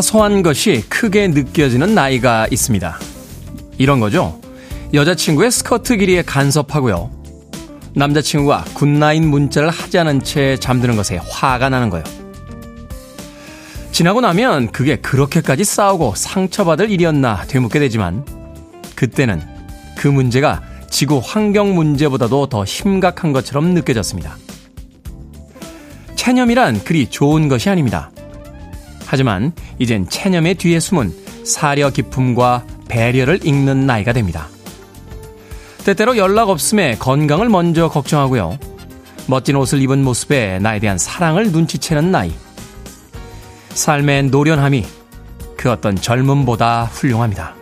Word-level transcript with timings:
사소한 0.00 0.42
것이 0.42 0.82
크게 0.88 1.28
느껴지는 1.28 1.94
나이가 1.94 2.46
있습니다. 2.50 2.98
이런 3.76 4.00
거죠. 4.00 4.40
여자친구의 4.94 5.50
스커트 5.50 5.98
길이에 5.98 6.22
간섭하고요. 6.22 7.10
남자친구가 7.94 8.64
good 8.72 8.94
night 8.94 9.22
문자를 9.22 9.68
하지 9.68 9.98
않은 9.98 10.22
채 10.22 10.56
잠드는 10.58 10.96
것에 10.96 11.18
화가 11.18 11.68
나는 11.68 11.90
거예요. 11.90 12.04
지나고 13.92 14.22
나면 14.22 14.72
그게 14.72 14.96
그렇게까지 14.96 15.64
싸우고 15.64 16.14
상처받을 16.16 16.90
일이었나 16.90 17.44
되묻게 17.46 17.78
되지만 17.78 18.24
그때는 18.94 19.42
그 19.98 20.08
문제가 20.08 20.62
지구 20.88 21.20
환경 21.22 21.74
문제보다도 21.74 22.46
더 22.46 22.64
심각한 22.64 23.32
것처럼 23.32 23.74
느껴졌습니다. 23.74 24.38
체념이란 26.16 26.84
그리 26.84 27.10
좋은 27.10 27.48
것이 27.48 27.68
아닙니다. 27.68 28.10
하지만 29.10 29.50
이젠 29.80 30.08
체념의 30.08 30.54
뒤에 30.54 30.78
숨은 30.78 31.12
사려 31.44 31.90
깊음과 31.90 32.64
배려를 32.86 33.44
읽는 33.44 33.84
나이가 33.84 34.12
됩니다. 34.12 34.46
때때로 35.84 36.16
연락 36.16 36.48
없음에 36.48 36.94
건강을 36.96 37.48
먼저 37.48 37.88
걱정하고요. 37.88 38.56
멋진 39.26 39.56
옷을 39.56 39.82
입은 39.82 40.04
모습에 40.04 40.60
나에 40.60 40.78
대한 40.78 40.96
사랑을 40.96 41.50
눈치채는 41.50 42.12
나이. 42.12 42.32
삶의 43.70 44.26
노련함이 44.26 44.86
그 45.56 45.72
어떤 45.72 45.96
젊음보다 45.96 46.84
훌륭합니다. 46.84 47.56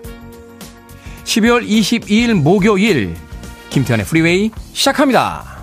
12월 1.24 1.66
22일 1.66 2.34
목요일 2.34 3.14
김태훈의 3.70 4.04
프리웨이 4.04 4.50
시작합니다. 4.74 5.57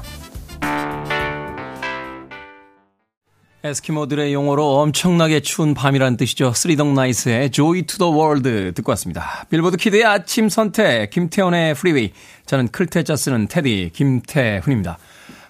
에스키모들의 3.65 4.31
용어로 4.31 4.79
엄청나게 4.81 5.39
추운 5.39 5.73
밤이라는 5.73 6.17
뜻이죠. 6.17 6.53
Three 6.53 6.78
Dog 6.78 6.93
Night의 6.93 7.49
Joy 7.49 7.81
to 7.81 7.97
the 7.97 8.09
World 8.09 8.73
듣고 8.75 8.91
왔습니다. 8.91 9.45
빌보드 9.49 9.77
kid의 9.77 10.03
아침 10.03 10.49
선택 10.49 11.09
김태훈의 11.09 11.73
프리웨이 11.73 12.11
저는 12.45 12.67
클 12.67 12.89
태 12.89 13.05
자 13.05 13.15
쓰는 13.15 13.47
테디 13.47 13.91
김태훈입니다. 13.93 14.97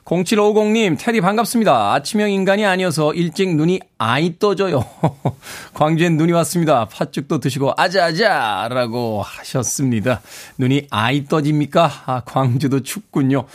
0750님, 0.06 0.98
테디 1.00 1.20
반갑습니다. 1.20 1.94
아침형 1.96 2.30
인간이 2.30 2.64
아니어서 2.64 3.12
일찍 3.16 3.56
눈이 3.56 3.80
아이 3.98 4.38
떠져요. 4.38 4.86
광주엔 5.74 6.16
눈이 6.18 6.32
왔습니다. 6.32 6.86
팥죽도 6.86 7.40
드시고 7.40 7.74
아자아자 7.76 8.68
라고 8.70 9.24
하셨습니다. 9.24 10.22
눈이 10.60 10.88
아이 10.92 11.26
떠집니까? 11.26 11.92
아, 12.06 12.22
광주도 12.24 12.84
춥군요. 12.84 13.46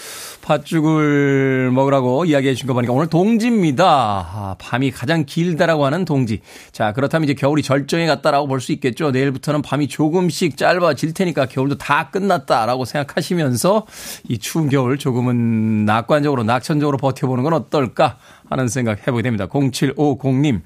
팥죽을 0.43 1.71
먹으라고 1.71 2.25
이야기해 2.25 2.55
준거 2.55 2.75
보니까 2.75 2.95
오늘 2.95 3.06
동지입니다. 3.06 3.84
아, 3.87 4.56
밤이 4.59 4.91
가장 4.91 5.25
길다라고 5.27 5.84
하는 5.87 6.05
동지. 6.05 6.41
자, 6.72 6.93
그렇다면 6.93 7.25
이제 7.28 7.34
겨울이 7.34 7.62
절정에 7.62 8.06
갔다라고 8.06 8.49
볼 8.49 8.61
수 8.61 8.72
있겠죠. 8.72 9.12
내일부터는 9.12 9.62
밤이 9.62 9.87
조금씩 9.87 10.56
짧아질 10.56 11.15
테니까 11.15 11.47
겨울도 11.47 11.78
다 11.78 12.11
끝났다라고 12.11 12.84
생각하시면서 12.84 13.87
이 14.28 14.37
추운 14.38 14.69
겨울 14.69 14.99
조금은 14.99 15.84
낙관적으로 15.87 16.40
낙천적으로 16.43 16.97
버텨보는 16.99 17.45
건 17.45 17.53
어떨까 17.53 18.19
하는 18.49 18.69
생각 18.69 19.06
해보게 19.06 19.23
됩니다. 19.23 19.47
0750님. 19.47 20.62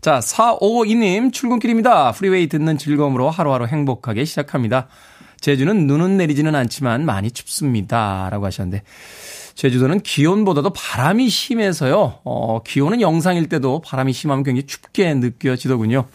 자, 0.00 0.20
4552님, 0.20 1.32
출근길입니다. 1.32 2.12
프리웨이 2.12 2.48
듣는 2.48 2.78
즐거움으로 2.78 3.30
하루하루 3.30 3.66
행복하게 3.66 4.24
시작합니다. 4.24 4.88
제주는 5.40 5.86
눈은 5.86 6.16
내리지는 6.16 6.54
않지만 6.54 7.04
많이 7.04 7.30
춥습니다. 7.30 8.28
라고 8.30 8.46
하셨는데, 8.46 8.82
제주도는 9.54 10.00
기온보다도 10.00 10.70
바람이 10.70 11.28
심해서요, 11.28 12.20
어, 12.24 12.62
기온은 12.64 13.00
영상일 13.00 13.48
때도 13.48 13.80
바람이 13.84 14.12
심하면 14.12 14.44
굉장히 14.44 14.66
춥게 14.66 15.14
느껴지더군요. 15.14 16.06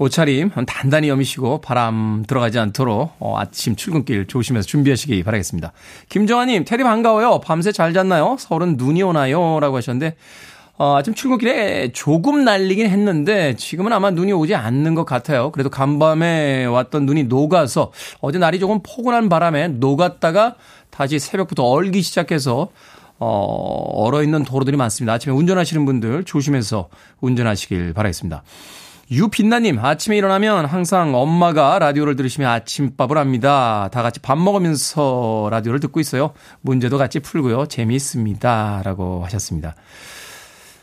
옷차림 0.00 0.50
단단히 0.66 1.10
여미시고 1.10 1.60
바람 1.60 2.24
들어가지 2.26 2.58
않도록 2.58 3.12
어, 3.18 3.38
아침 3.38 3.76
출근길 3.76 4.26
조심해서 4.26 4.66
준비하시기 4.66 5.22
바라겠습니다. 5.22 5.72
김정아님, 6.08 6.64
테디 6.64 6.82
반가워요. 6.84 7.40
밤새 7.40 7.70
잘 7.70 7.92
잤나요? 7.92 8.36
서울은 8.38 8.78
눈이 8.78 9.02
오나요? 9.02 9.60
라고 9.60 9.76
하셨는데, 9.76 10.16
어, 10.78 10.96
아침 10.96 11.12
출근길에 11.12 11.92
조금 11.92 12.44
날리긴 12.44 12.86
했는데 12.86 13.54
지금은 13.56 13.92
아마 13.92 14.10
눈이 14.10 14.32
오지 14.32 14.54
않는 14.54 14.94
것 14.94 15.04
같아요. 15.04 15.52
그래도 15.52 15.68
간밤에 15.68 16.64
왔던 16.64 17.04
눈이 17.04 17.24
녹아서 17.24 17.92
어제 18.22 18.38
날이 18.38 18.58
조금 18.58 18.80
포근한 18.82 19.28
바람에 19.28 19.68
녹았다가 19.68 20.54
다시 20.88 21.18
새벽부터 21.18 21.62
얼기 21.62 22.00
시작해서 22.00 22.70
어, 23.18 24.06
얼어 24.06 24.22
있는 24.22 24.44
도로들이 24.44 24.78
많습니다. 24.78 25.12
아침에 25.12 25.34
운전하시는 25.34 25.84
분들 25.84 26.24
조심해서 26.24 26.88
운전하시길 27.20 27.92
바라겠습니다. 27.92 28.42
유빛나님, 29.10 29.80
아침에 29.80 30.16
일어나면 30.16 30.66
항상 30.66 31.16
엄마가 31.16 31.80
라디오를 31.80 32.14
들으시며 32.14 32.48
아침밥을 32.48 33.18
합니다. 33.18 33.88
다 33.92 34.02
같이 34.02 34.20
밥 34.20 34.38
먹으면서 34.38 35.48
라디오를 35.50 35.80
듣고 35.80 35.98
있어요. 35.98 36.32
문제도 36.60 36.96
같이 36.96 37.18
풀고요. 37.18 37.66
재미있습니다. 37.66 38.82
라고 38.84 39.24
하셨습니다. 39.24 39.74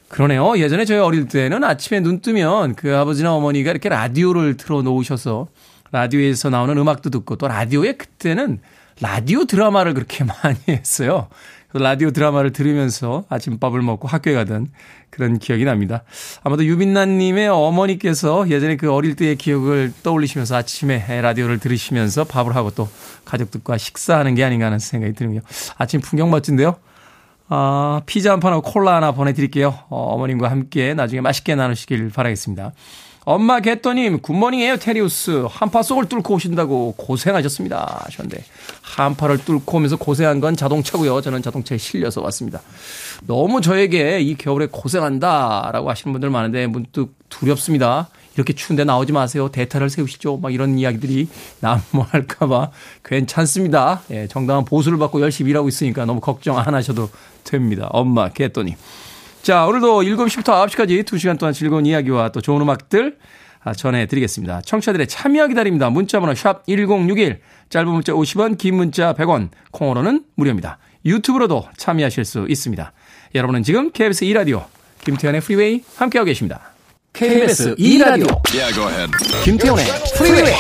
그러네요. 0.10 0.58
예전에 0.58 0.84
저희 0.84 1.00
어릴 1.00 1.30
때는 1.30 1.64
아침에 1.64 2.02
눈 2.02 2.20
뜨면 2.20 2.76
그 2.76 2.98
아버지나 2.98 3.34
어머니가 3.34 3.72
이렇게 3.72 3.88
라디오를 3.88 4.58
틀어 4.58 4.82
놓으셔서 4.82 5.48
라디오에서 5.94 6.50
나오는 6.50 6.78
음악도 6.78 7.10
듣고 7.10 7.38
또 7.38 7.48
라디오에 7.48 7.94
그때는 7.94 8.60
라디오 9.00 9.46
드라마를 9.46 9.94
그렇게 9.94 10.26
많이 10.44 10.58
했어요. 10.68 11.30
라디오 11.74 12.12
드라마를 12.12 12.54
들으면서 12.54 13.26
아침밥을 13.30 13.82
먹고 13.82 14.08
학교에 14.08 14.34
가던 14.34 14.68
그런 15.10 15.38
기억이 15.38 15.66
납니다. 15.66 16.04
아마도 16.44 16.64
유빈나님의 16.66 17.50
어머니께서 17.50 18.50
예전에 18.50 18.78
그 18.78 18.92
어릴 18.92 19.16
때의 19.16 19.36
기억을 19.36 19.92
떠올리시면서 20.04 20.56
아침에 20.56 21.22
라디오를 21.22 21.60
들으시면서 21.60 22.24
밥을 22.24 22.56
하고 22.56 22.72
또 22.72 22.88
가족들과 23.26 23.78
식사하는 23.78 24.36
게 24.36 24.44
아닌가 24.44 24.68
하는 24.68 24.80
생각이 24.80 25.14
드는요. 25.14 25.42
아침 25.78 26.00
풍경 26.00 26.30
멋진데요. 26.30 26.78
아, 27.50 28.02
피자 28.06 28.32
한 28.32 28.40
판하고 28.40 28.62
콜라 28.62 28.96
하나 28.96 29.12
보내드릴게요. 29.12 29.74
어, 29.90 30.14
어머님과 30.14 30.50
함께 30.50 30.94
나중에 30.94 31.22
맛있게 31.22 31.56
나누시길 31.56 32.10
바라겠습니다. 32.10 32.74
엄마 33.30 33.60
개또님, 33.60 34.22
굿모닝이에요, 34.22 34.78
테리우스. 34.78 35.48
한파 35.50 35.84
속을 35.84 36.08
뚫고 36.08 36.36
오신다고 36.36 36.94
고생하셨습니다. 36.96 38.04
하셨는데, 38.06 38.42
한파를 38.82 39.40
뚫고 39.40 39.76
오면서 39.76 39.98
고생한 39.98 40.40
건 40.40 40.56
자동차고요. 40.56 41.20
저는 41.20 41.42
자동차에 41.42 41.78
실려서 41.78 42.22
왔습니다. 42.22 42.62
너무 43.26 43.60
저에게 43.60 44.22
이 44.22 44.36
겨울에 44.36 44.68
고생한다. 44.72 45.72
라고 45.74 45.90
하시는 45.90 46.14
분들 46.14 46.30
많은데, 46.30 46.68
문득 46.68 47.16
두렵습니다. 47.28 48.08
이렇게 48.36 48.54
추운데 48.54 48.86
나오지 48.86 49.12
마세요. 49.12 49.50
대타를 49.52 49.90
세우시죠. 49.90 50.38
막 50.38 50.54
이런 50.54 50.80
이야기들이 50.80 51.28
난무할까봐 51.60 52.72
괜찮습니다. 53.04 54.04
예, 54.10 54.28
정당한 54.28 54.64
보수를 54.64 54.98
받고 55.00 55.20
열심히 55.20 55.50
일하고 55.52 55.68
있으니까 55.68 56.06
너무 56.06 56.22
걱정 56.22 56.58
안 56.58 56.74
하셔도 56.74 57.10
됩니다. 57.44 57.90
엄마, 57.92 58.30
개또님. 58.30 58.76
자, 59.42 59.66
오늘도 59.66 60.02
7시부터 60.02 60.66
9시까지 60.68 61.04
2시간 61.06 61.40
동안 61.40 61.54
즐거운 61.54 61.86
이야기와 61.86 62.30
또 62.30 62.42
좋은 62.42 62.62
음악들 62.62 63.18
아, 63.64 63.74
전해드리겠습니다. 63.74 64.62
청취자들의 64.62 65.08
참여 65.08 65.48
기다립니다. 65.48 65.90
문자번호 65.90 66.34
샵 66.36 66.66
1061, 66.68 67.42
짧은 67.70 67.88
문자 67.92 68.14
50원, 68.14 68.58
긴 68.58 68.76
문자 68.76 69.14
100원, 69.14 69.50
콩으로는 69.72 70.24
무료입니다. 70.36 70.78
유튜브로도 71.06 71.68
참여하실 71.78 72.26
수 72.26 72.46
있습니다. 72.50 72.92
여러분은 73.36 73.64
지금 73.64 73.92
KBS 73.92 74.26
2라디오 74.26 74.66
김태훈의 75.04 75.42
프리웨이 75.42 75.84
함께하고 75.96 76.26
계십니다. 76.26 76.72
KBS 77.14 77.76
2라디오 77.76 78.42
yeah, 78.54 79.12
김태훈의 79.44 79.86
프리웨이 80.18 80.54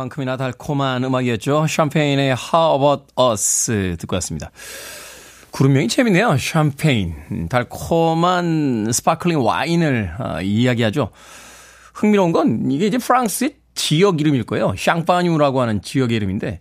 팀명만큼이나 0.00 0.36
달콤한 0.36 1.04
음악이었죠. 1.04 1.66
샴페인의 1.68 2.34
How 2.34 2.76
About 2.76 3.12
Us 3.20 3.96
듣고 3.98 4.16
왔습니다. 4.16 4.50
그룹명이 5.50 5.88
재밌네요. 5.88 6.36
샴페인. 6.38 7.48
달콤한 7.48 8.90
스파클링 8.92 9.44
와인을 9.44 10.14
어, 10.18 10.40
이야기하죠. 10.40 11.10
흥미로운 11.92 12.32
건 12.32 12.70
이게 12.70 12.86
이제 12.86 12.98
프랑스의 12.98 13.56
지역 13.74 14.20
이름일 14.20 14.44
거예요. 14.44 14.74
샹파뉴라고 14.76 15.60
하는 15.60 15.82
지역 15.82 16.12
이름인데 16.12 16.60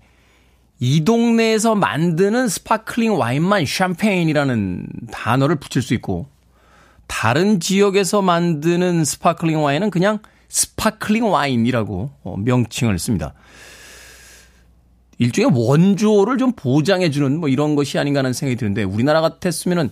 이 0.80 1.04
동네에서 1.04 1.76
만드는 1.76 2.48
스파클링 2.48 3.18
와인만 3.18 3.66
샴페인이라는 3.66 4.88
단어를 5.12 5.58
붙일 5.58 5.82
수 5.82 5.94
있고 5.94 6.28
다른 7.08 7.60
지역에서 7.60 8.22
만드는 8.22 9.06
스파클링 9.06 9.62
와인은 9.62 9.92
그냥 9.92 10.20
스파클링 10.50 11.30
와인이라고 11.30 12.12
어, 12.24 12.36
명칭을 12.38 13.00
씁니다. 13.00 13.34
일종의 15.20 15.52
원조를 15.54 16.38
좀 16.38 16.54
보장해주는 16.54 17.40
뭐 17.40 17.50
이런 17.50 17.76
것이 17.76 18.00
아닌가 18.00 18.20
하는 18.20 18.34
생각이 18.34 18.58
드는데 18.58 18.84
우리나라 18.84 19.22
같았으면은 19.22 19.92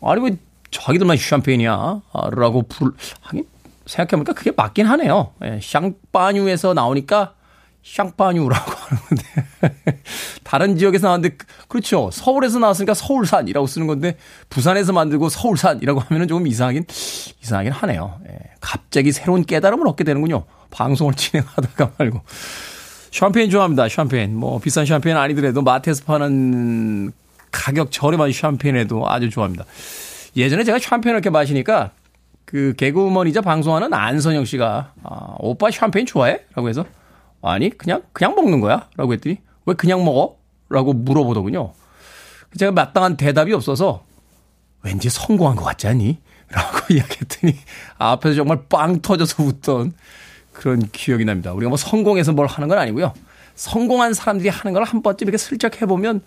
아니 0.00 0.22
왜 0.22 0.36
자기들만 0.70 1.16
샴페인이야? 1.16 2.02
라고 2.32 2.62
불, 2.62 2.92
하긴 3.20 3.44
생각해보니까 3.86 4.32
그게 4.32 4.52
맞긴 4.56 4.86
하네요. 4.86 5.32
예, 5.44 5.60
샹파뉴에서 5.62 6.72
나오니까 6.72 7.34
샹파뉴라고 7.82 8.70
하는데 8.72 10.02
다른 10.44 10.76
지역에서 10.76 11.08
나왔는데 11.08 11.36
그렇죠. 11.68 12.10
서울에서 12.12 12.58
나왔으니까 12.58 12.94
서울산이라고 12.94 13.66
쓰는 13.66 13.86
건데 13.86 14.16
부산에서 14.48 14.92
만들고 14.92 15.28
서울산이라고 15.28 16.00
하면은 16.00 16.28
조금 16.28 16.46
이상하긴 16.46 16.84
이상하긴 17.42 17.72
하네요. 17.72 18.20
예, 18.28 18.38
갑자기 18.60 19.12
새로운 19.12 19.44
깨달음을 19.44 19.86
얻게 19.88 20.04
되는군요. 20.04 20.44
방송을 20.70 21.14
진행하다가 21.16 21.92
말고 21.98 22.22
샴페인 23.10 23.50
좋아합니다. 23.50 23.88
샴페인. 23.88 24.36
뭐 24.36 24.58
비싼 24.58 24.86
샴페인 24.86 25.16
아니더라도 25.16 25.62
마트에서 25.62 26.04
파는 26.04 27.12
가격 27.50 27.90
저렴한 27.90 28.32
샴페인에도 28.32 29.08
아주 29.08 29.28
좋아합니다. 29.28 29.64
예전에 30.36 30.64
제가 30.64 30.78
샴페인을 30.78 31.18
이렇게 31.18 31.30
마시니까 31.30 31.90
그 32.46 32.74
개그우먼이자 32.76 33.42
방송하는 33.42 33.92
안선영 33.92 34.44
씨가 34.44 34.92
아, 35.02 35.34
오빠 35.38 35.70
샴페인 35.70 36.06
좋아해? 36.06 36.40
라고 36.54 36.68
해서 36.68 36.84
아니 37.42 37.70
그냥 37.70 38.02
그냥 38.12 38.34
먹는 38.34 38.60
거야? 38.60 38.88
라고 38.96 39.12
했더니 39.12 39.38
왜 39.66 39.74
그냥 39.74 40.04
먹어? 40.04 40.36
라고 40.68 40.92
물어보더군요. 40.92 41.72
제가 42.56 42.72
마땅한 42.72 43.16
대답이 43.16 43.52
없어서 43.52 44.04
왠지 44.82 45.08
성공한 45.10 45.56
것 45.56 45.64
같지 45.64 45.86
않니? 45.88 46.18
라고 46.50 46.78
이야기했더니 46.94 47.56
앞에서 47.98 48.36
정말 48.36 48.62
빵 48.68 49.00
터져서 49.00 49.42
웃던 49.42 49.92
그런 50.52 50.88
기억이 50.92 51.24
납니다. 51.24 51.52
우리가 51.52 51.68
뭐 51.68 51.76
성공해서 51.78 52.32
뭘 52.32 52.46
하는 52.46 52.68
건 52.68 52.78
아니고요. 52.78 53.12
성공한 53.54 54.12
사람들이 54.14 54.48
하는 54.48 54.72
걸 54.72 54.84
한 54.84 55.02
번쯤 55.02 55.28
이렇게 55.28 55.38
슬쩍 55.38 55.80
해보면 55.80 56.20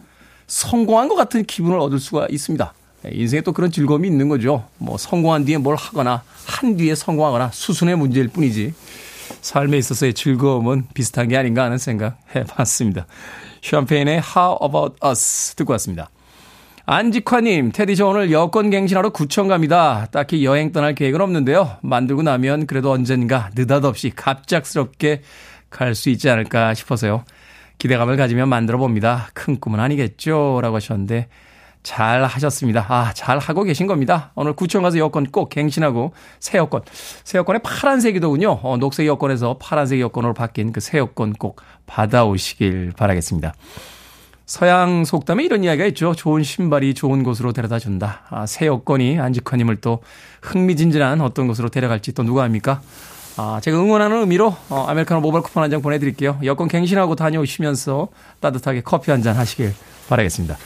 성공한 0.47 1.07
것 1.09 1.15
같은 1.15 1.43
기분을 1.43 1.79
얻을 1.79 1.99
수가 1.99 2.27
있습니다. 2.29 2.73
네, 3.03 3.09
인생에 3.13 3.41
또 3.41 3.51
그런 3.51 3.71
즐거움이 3.71 4.07
있는 4.07 4.29
거죠. 4.29 4.67
뭐 4.77 4.97
성공한 4.97 5.45
뒤에 5.45 5.57
뭘 5.57 5.75
하거나 5.75 6.23
한 6.45 6.75
뒤에 6.77 6.95
성공하거나 6.95 7.51
수순의 7.53 7.95
문제일 7.97 8.27
뿐이지 8.29 8.73
삶에 9.45 9.77
있어서의 9.77 10.15
즐거움은 10.15 10.87
비슷한 10.95 11.27
게 11.27 11.37
아닌가 11.37 11.63
하는 11.63 11.77
생각 11.77 12.17
해봤습니다. 12.35 13.05
샴페인의 13.61 14.23
How 14.35 14.57
About 14.63 14.95
Us 15.05 15.53
듣고 15.53 15.73
왔습니다. 15.73 16.09
안직화님, 16.87 17.71
테디 17.71 17.95
저 17.95 18.07
오늘 18.07 18.31
여권 18.31 18.71
갱신하러 18.71 19.11
구청 19.11 19.47
갑니다. 19.47 20.07
딱히 20.11 20.43
여행 20.45 20.71
떠날 20.71 20.95
계획은 20.95 21.21
없는데요. 21.21 21.77
만들고 21.83 22.23
나면 22.23 22.65
그래도 22.65 22.91
언젠가 22.91 23.51
느닷없이 23.55 24.09
갑작스럽게 24.15 25.21
갈 25.69 25.93
수 25.93 26.09
있지 26.09 26.27
않을까 26.27 26.73
싶어서요. 26.73 27.23
기대감을 27.77 28.17
가지면 28.17 28.49
만들어 28.49 28.79
봅니다. 28.79 29.29
큰 29.35 29.59
꿈은 29.59 29.79
아니겠죠? 29.79 30.59
라고 30.63 30.77
하셨는데, 30.77 31.27
잘 31.85 32.23
하셨습니다. 32.25 32.83
아, 32.89 33.13
잘 33.13 33.37
하고 33.37 33.61
계신 33.63 33.85
겁니다. 33.85 34.31
오늘 34.33 34.53
구청 34.53 34.81
가서 34.81 34.97
여권 34.97 35.23
꼭 35.27 35.49
갱신하고 35.49 36.13
새 36.39 36.57
여권. 36.57 36.81
새 37.23 37.37
여권에 37.37 37.59
파란색이더군요. 37.59 38.59
어, 38.63 38.77
녹색 38.77 39.05
여권에서 39.05 39.57
파란색 39.59 39.99
여권으로 39.99 40.33
바뀐 40.33 40.71
그 40.73 40.81
새 40.81 40.97
여권 40.97 41.33
꼭 41.33 41.61
받아오시길 41.85 42.93
바라겠습니다. 42.97 43.53
서양 44.47 45.05
속담에 45.05 45.43
이런 45.43 45.63
이야기가 45.63 45.85
있죠. 45.87 46.13
좋은 46.15 46.41
신발이 46.43 46.95
좋은 46.95 47.23
곳으로 47.23 47.53
데려다 47.53 47.77
준다. 47.79 48.21
아, 48.29 48.45
새 48.47 48.65
여권이 48.65 49.19
안직환님을 49.19 49.77
또 49.77 50.01
흥미진진한 50.41 51.21
어떤 51.21 51.47
곳으로 51.47 51.69
데려갈지 51.69 52.13
또 52.13 52.23
누가 52.23 52.43
압니까? 52.43 52.81
아, 53.37 53.59
제가 53.61 53.77
응원하는 53.77 54.21
의미로 54.21 54.55
어, 54.69 54.85
아메리카노 54.87 55.21
모바일 55.21 55.43
쿠폰 55.43 55.61
한 55.63 55.69
장 55.69 55.81
보내드릴게요. 55.83 56.39
여권 56.45 56.67
갱신하고 56.67 57.15
다녀오시면서 57.15 58.07
따뜻하게 58.39 58.81
커피 58.81 59.11
한 59.11 59.21
잔 59.21 59.35
하시길 59.35 59.73
바라겠습니다. 60.09 60.57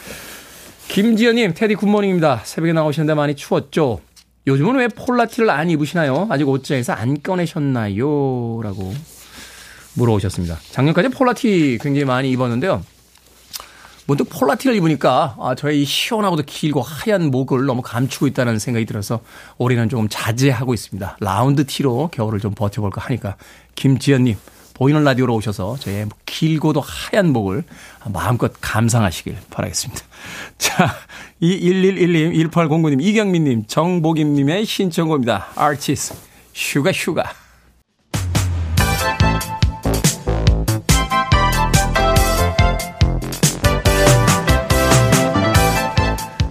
김지연님, 0.89 1.53
테디 1.53 1.75
good 1.75 1.90
morning입니다. 1.90 2.41
새벽에 2.43 2.73
나오시는데 2.73 3.13
많이 3.13 3.35
추웠죠? 3.35 4.01
요즘은 4.47 4.75
왜 4.77 4.87
폴라티를 4.87 5.51
안 5.51 5.69
입으시나요? 5.69 6.27
아직 6.31 6.49
옷장에서 6.49 6.93
안 6.93 7.21
꺼내셨나요? 7.21 8.61
라고 8.63 8.91
물어오셨습니다. 9.93 10.57
작년까지 10.71 11.09
폴라티 11.09 11.77
굉장히 11.79 12.05
많이 12.05 12.31
입었는데요. 12.31 12.83
문득 14.07 14.29
폴라티를 14.29 14.75
입으니까 14.77 15.35
아, 15.39 15.53
저의 15.53 15.83
이 15.83 15.85
시원하고도 15.85 16.41
길고 16.47 16.81
하얀 16.81 17.29
목을 17.29 17.67
너무 17.67 17.83
감추고 17.83 18.25
있다는 18.25 18.57
생각이 18.57 18.87
들어서 18.87 19.19
올해는 19.59 19.89
조금 19.89 20.07
자제하고 20.09 20.73
있습니다. 20.73 21.17
라운드 21.19 21.67
티로 21.67 22.09
겨울을 22.11 22.39
좀 22.39 22.55
버텨볼까 22.55 22.99
하니까 23.01 23.35
김지연님 23.75 24.37
보이는 24.79 25.03
라디오로 25.03 25.35
오셔서 25.35 25.75
저의 25.77 26.07
길고도 26.25 26.79
하얀 26.79 27.33
목을 27.33 27.65
마음껏 28.13 28.53
감상하시길 28.61 29.35
바라겠습니다. 29.49 30.01
자, 30.57 30.95
이 31.41 31.59
1112님, 31.69 32.49
1809님, 32.49 33.03
이경민님, 33.03 33.65
정복임님의 33.67 34.65
신청곡입니다. 34.65 35.47
아티스, 35.55 36.15
Sugar 36.53 36.93
Sugar. 36.93 37.25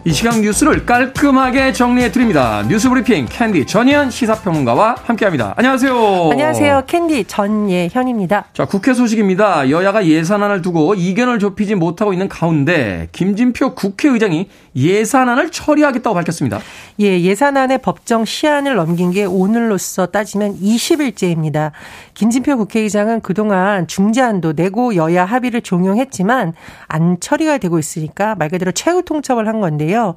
이 0.09 0.11
시간 0.11 0.41
뉴스를 0.41 0.87
깔끔하게 0.87 1.75
정리해 1.75 2.11
드립니다. 2.11 2.65
뉴스 2.67 2.89
브리핑 2.89 3.27
캔디 3.29 3.67
전예현 3.67 4.11
시사평론가와 4.11 4.97
함께합니다. 5.03 5.53
안녕하세요. 5.59 6.31
안녕하세요. 6.33 6.85
캔디 6.87 7.25
전예현입니다. 7.25 8.47
자, 8.55 8.65
국회 8.65 8.95
소식입니다. 8.95 9.69
여야가 9.69 10.07
예산안을 10.07 10.63
두고 10.63 10.95
이견을 10.95 11.39
좁히지 11.39 11.75
못하고 11.75 12.15
있는 12.15 12.27
가운데 12.27 13.09
김진표 13.13 13.75
국회의장이 13.75 14.49
예산안을 14.79 15.51
처리하겠다고 15.51 16.15
밝혔습니다. 16.15 16.61
예, 17.01 17.21
예산안의 17.21 17.79
법정 17.79 18.25
시한을 18.25 18.77
넘긴 18.77 19.11
게 19.11 19.25
오늘로써 19.25 20.07
따지면 20.07 20.61
20일째입니다. 20.61 21.73
김진표 22.15 22.57
국회의장은 22.57 23.21
그동안 23.21 23.87
중재안도 23.87 24.53
내고 24.53 24.95
여야 24.95 25.25
합의를 25.25 25.63
종용했지만 25.63 26.55
안 26.87 27.21
처리가 27.21 27.59
되고 27.59 27.79
있으니까 27.79 28.35
말 28.37 28.49
그대로 28.49 28.73
최후 28.73 29.03
통첩을 29.03 29.49
한 29.49 29.61
건데요. 29.61 30.15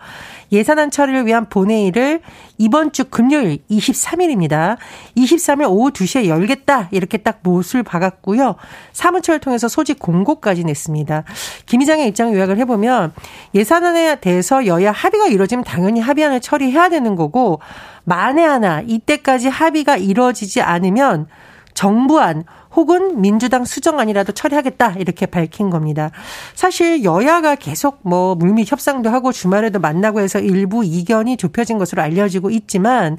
예산안 0.51 0.91
처리를 0.91 1.25
위한 1.25 1.49
본회의를 1.49 2.21
이번 2.61 2.91
주 2.91 3.05
금요일 3.05 3.57
23일입니다. 3.71 4.77
23일 5.17 5.67
오후 5.67 5.89
2시에 5.89 6.27
열겠다. 6.27 6.89
이렇게 6.91 7.17
딱 7.17 7.39
못을 7.41 7.81
박았고요. 7.81 8.55
사무처를 8.93 9.39
통해서 9.39 9.67
소집 9.67 9.99
공고까지 9.99 10.63
냈습니다. 10.63 11.23
김 11.65 11.81
의장의 11.81 12.09
입장을 12.09 12.35
요약을 12.35 12.59
해보면 12.59 13.13
예산안에 13.55 14.19
대해서 14.19 14.67
여야 14.67 14.91
합의가 14.91 15.27
이루어지면 15.27 15.63
당연히 15.63 16.01
합의안을 16.01 16.39
처리해야 16.39 16.89
되는 16.89 17.15
거고 17.15 17.59
만에 18.03 18.43
하나 18.43 18.81
이때까지 18.85 19.47
합의가 19.47 19.97
이루어지지 19.97 20.61
않으면 20.61 21.25
정부안 21.73 22.43
혹은 22.75 23.21
민주당 23.21 23.65
수정안이라도 23.65 24.31
처리하겠다 24.31 24.95
이렇게 24.99 25.25
밝힌 25.25 25.69
겁니다. 25.69 26.11
사실 26.55 27.03
여야가 27.03 27.55
계속 27.55 27.99
뭐 28.03 28.35
물밑 28.35 28.71
협상도 28.71 29.09
하고 29.09 29.31
주말에도 29.31 29.79
만나고 29.79 30.21
해서 30.21 30.39
일부 30.39 30.83
이견이 30.83 31.37
좁혀진 31.37 31.77
것으로 31.77 32.01
알려지고 32.01 32.49
있지만 32.51 33.17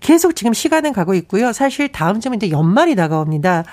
계속 0.00 0.34
지금 0.34 0.52
시간은 0.52 0.92
가고 0.92 1.14
있고요. 1.14 1.52
사실 1.52 1.88
다음 1.90 2.20
주면 2.20 2.36
이제 2.36 2.50
연말이 2.50 2.94
다가옵니다. 2.96 3.64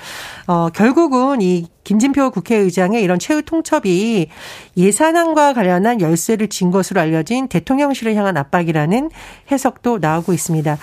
어 0.47 0.69
결국은 0.69 1.41
이 1.41 1.67
김진표 1.85 2.31
국회의장의 2.31 3.01
이런 3.01 3.19
최후 3.19 3.43
통첩이 3.43 4.27
예산안과 4.75 5.53
관련한 5.53 6.01
열쇠를 6.01 6.49
진 6.49 6.71
것으로 6.71 6.99
알려진 6.99 7.47
대통령실을 7.47 8.15
향한 8.15 8.35
압박이라는 8.37 9.11
해석도 9.51 9.99
나오고 9.99 10.33
있습니다. 10.33 10.77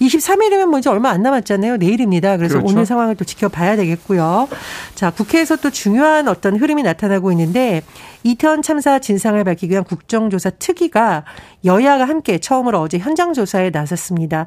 23일이면 0.00 0.66
뭐 0.66 0.80
이제 0.80 0.90
얼마 0.90 1.10
안 1.10 1.22
남았잖아요. 1.22 1.76
내일입니다. 1.76 2.36
그래서 2.36 2.58
그렇죠. 2.58 2.72
오늘 2.72 2.84
상황을 2.84 3.14
또 3.14 3.24
지켜봐야 3.24 3.76
되겠고요. 3.80 4.48
자, 4.94 5.10
국회에서 5.10 5.56
또 5.56 5.70
중요한 5.70 6.28
어떤 6.28 6.56
흐름이 6.56 6.82
나타나고 6.82 7.32
있는데 7.32 7.82
이태원 8.22 8.62
참사 8.62 8.98
진상을 8.98 9.42
밝히기 9.44 9.70
위한 9.72 9.84
국정조사 9.84 10.50
특위가 10.58 11.24
여야가 11.64 12.04
함께 12.06 12.38
처음으로 12.38 12.80
어제 12.80 12.98
현장 12.98 13.32
조사에 13.32 13.70
나섰습니다. 13.70 14.46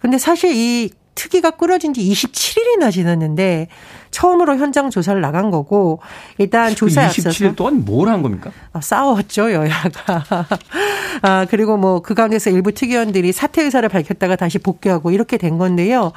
근데 0.00 0.18
사실 0.18 0.52
이 0.54 0.90
특위가 1.16 1.50
꾸려진 1.50 1.92
지 1.92 2.00
27일이나 2.02 2.90
지났는데 2.90 3.66
처음으로 4.10 4.56
현장 4.56 4.88
조사를 4.90 5.20
나간 5.20 5.50
거고 5.50 6.00
일단 6.38 6.74
조사에 6.74 7.06
앞서서 7.06 7.30
27일 7.30 7.56
동안 7.56 7.84
뭘 7.84 8.08
한 8.08 8.22
겁니까? 8.22 8.50
아, 8.72 8.80
싸웠죠 8.80 9.52
여야가. 9.52 10.24
아 11.22 11.46
그리고 11.50 11.76
뭐그 11.76 12.14
가운데서 12.14 12.50
일부 12.50 12.72
특위원들이 12.72 13.32
사퇴 13.32 13.62
의사를 13.62 13.86
밝혔다가 13.88 14.36
다시 14.36 14.58
복귀하고 14.58 15.10
이렇게 15.10 15.36
된 15.36 15.58
건데요. 15.58 16.12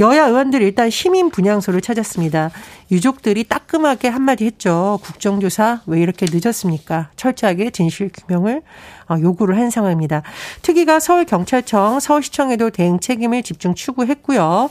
여야 0.00 0.26
의원들 0.26 0.60
일단 0.62 0.90
시민 0.90 1.30
분향소를 1.30 1.80
찾았습니다. 1.80 2.50
유족들이 2.90 3.44
따끔하게 3.44 4.08
한마디 4.08 4.44
했죠. 4.44 4.98
국정조사 5.02 5.82
왜 5.86 6.00
이렇게 6.00 6.26
늦었습니까? 6.28 7.10
철저하게 7.16 7.70
진실 7.70 8.10
규명을 8.12 8.62
어, 9.08 9.16
요구를 9.20 9.56
한 9.56 9.70
상황입니다. 9.70 10.22
특위가 10.62 10.98
서울경찰청, 10.98 12.00
서울시청에도 12.00 12.70
대응 12.70 12.98
책임을 12.98 13.42
집중 13.42 13.74
추구했고요. 13.74 14.70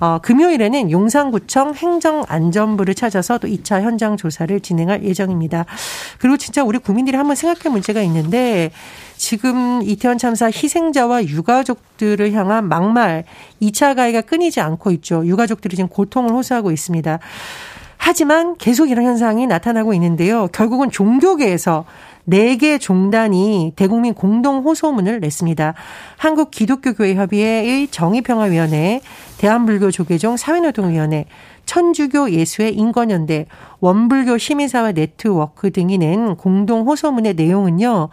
어, 0.00 0.18
금요일에는 0.22 0.90
용산구청 0.90 1.74
행정안전부를 1.74 2.94
찾아서 2.94 3.38
또 3.38 3.48
2차 3.48 3.82
현장 3.82 4.16
조사를 4.16 4.60
진행할 4.60 5.02
예정입니다. 5.02 5.64
그리고 6.18 6.36
진짜 6.36 6.62
우리 6.62 6.78
국민들이 6.78 7.16
한번 7.16 7.36
생각할 7.36 7.72
문제가 7.72 8.02
있는데 8.02 8.70
지금 9.20 9.82
이태원 9.82 10.16
참사 10.16 10.46
희생자와 10.46 11.24
유가족들을 11.26 12.32
향한 12.32 12.66
막말 12.68 13.24
2차 13.60 13.94
가해가 13.94 14.22
끊이지 14.22 14.62
않고 14.62 14.92
있죠. 14.92 15.26
유가족들이 15.26 15.76
지금 15.76 15.90
고통을 15.90 16.30
호소하고 16.30 16.70
있습니다. 16.72 17.18
하지만 17.98 18.56
계속 18.56 18.88
이런 18.88 19.04
현상이 19.04 19.46
나타나고 19.46 19.92
있는데요. 19.92 20.48
결국은 20.52 20.90
종교계에서 20.90 21.84
4개 22.30 22.80
종단이 22.80 23.72
대국민 23.76 24.14
공동 24.14 24.62
호소문을 24.62 25.20
냈습니다. 25.20 25.74
한국 26.16 26.50
기독교교회 26.50 27.14
협의회의 27.14 27.88
정의평화위원회, 27.88 29.00
대한불교조계종 29.38 30.36
사회노동위원회, 30.36 31.26
천주교 31.66 32.30
예수의 32.30 32.74
인권연대, 32.74 33.46
원불교 33.80 34.38
시민사회 34.38 34.92
네트워크 34.92 35.70
등이 35.70 35.98
낸 35.98 36.36
공동 36.36 36.82
호소문의 36.82 37.34
내용은요. 37.34 38.08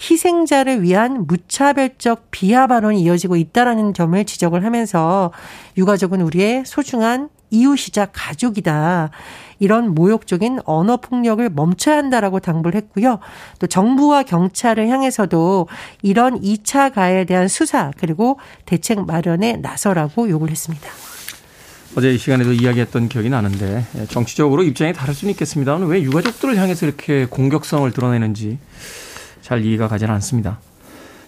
희생자를 0.00 0.82
위한 0.82 1.26
무차별적 1.26 2.30
비하 2.30 2.66
발언이 2.66 3.00
이어지고 3.02 3.36
있다라는 3.36 3.94
점을 3.94 4.24
지적을 4.24 4.64
하면서 4.64 5.32
유가족은 5.76 6.20
우리의 6.20 6.64
소중한 6.64 7.28
이웃이자 7.50 8.06
가족이다. 8.12 9.10
이런 9.60 9.94
모욕적인 9.94 10.60
언어 10.64 10.96
폭력을 10.96 11.48
멈춰야 11.48 11.96
한다라고 11.96 12.40
당부를 12.40 12.80
했고요. 12.80 13.20
또 13.60 13.68
정부와 13.68 14.24
경찰을 14.24 14.88
향해서도 14.88 15.68
이런 16.02 16.40
2차 16.40 16.92
가해에 16.92 17.24
대한 17.24 17.46
수사 17.46 17.92
그리고 17.96 18.40
대책 18.66 19.06
마련에 19.06 19.58
나서라고 19.58 20.28
요구를 20.28 20.50
했습니다. 20.50 20.88
어제 21.96 22.12
이 22.14 22.18
시간에도 22.18 22.52
이야기했던 22.52 23.08
기억이 23.08 23.30
나는데 23.30 23.84
예, 23.98 24.06
정치적으로 24.06 24.62
입장이 24.62 24.92
다를 24.92 25.12
수는 25.12 25.32
있겠습니다만 25.32 25.88
왜 25.88 26.02
유가족들을 26.02 26.56
향해서 26.56 26.86
이렇게 26.86 27.26
공격성을 27.26 27.90
드러내는지 27.90 28.58
잘 29.42 29.64
이해가 29.64 29.88
가지는 29.88 30.14
않습니다. 30.14 30.60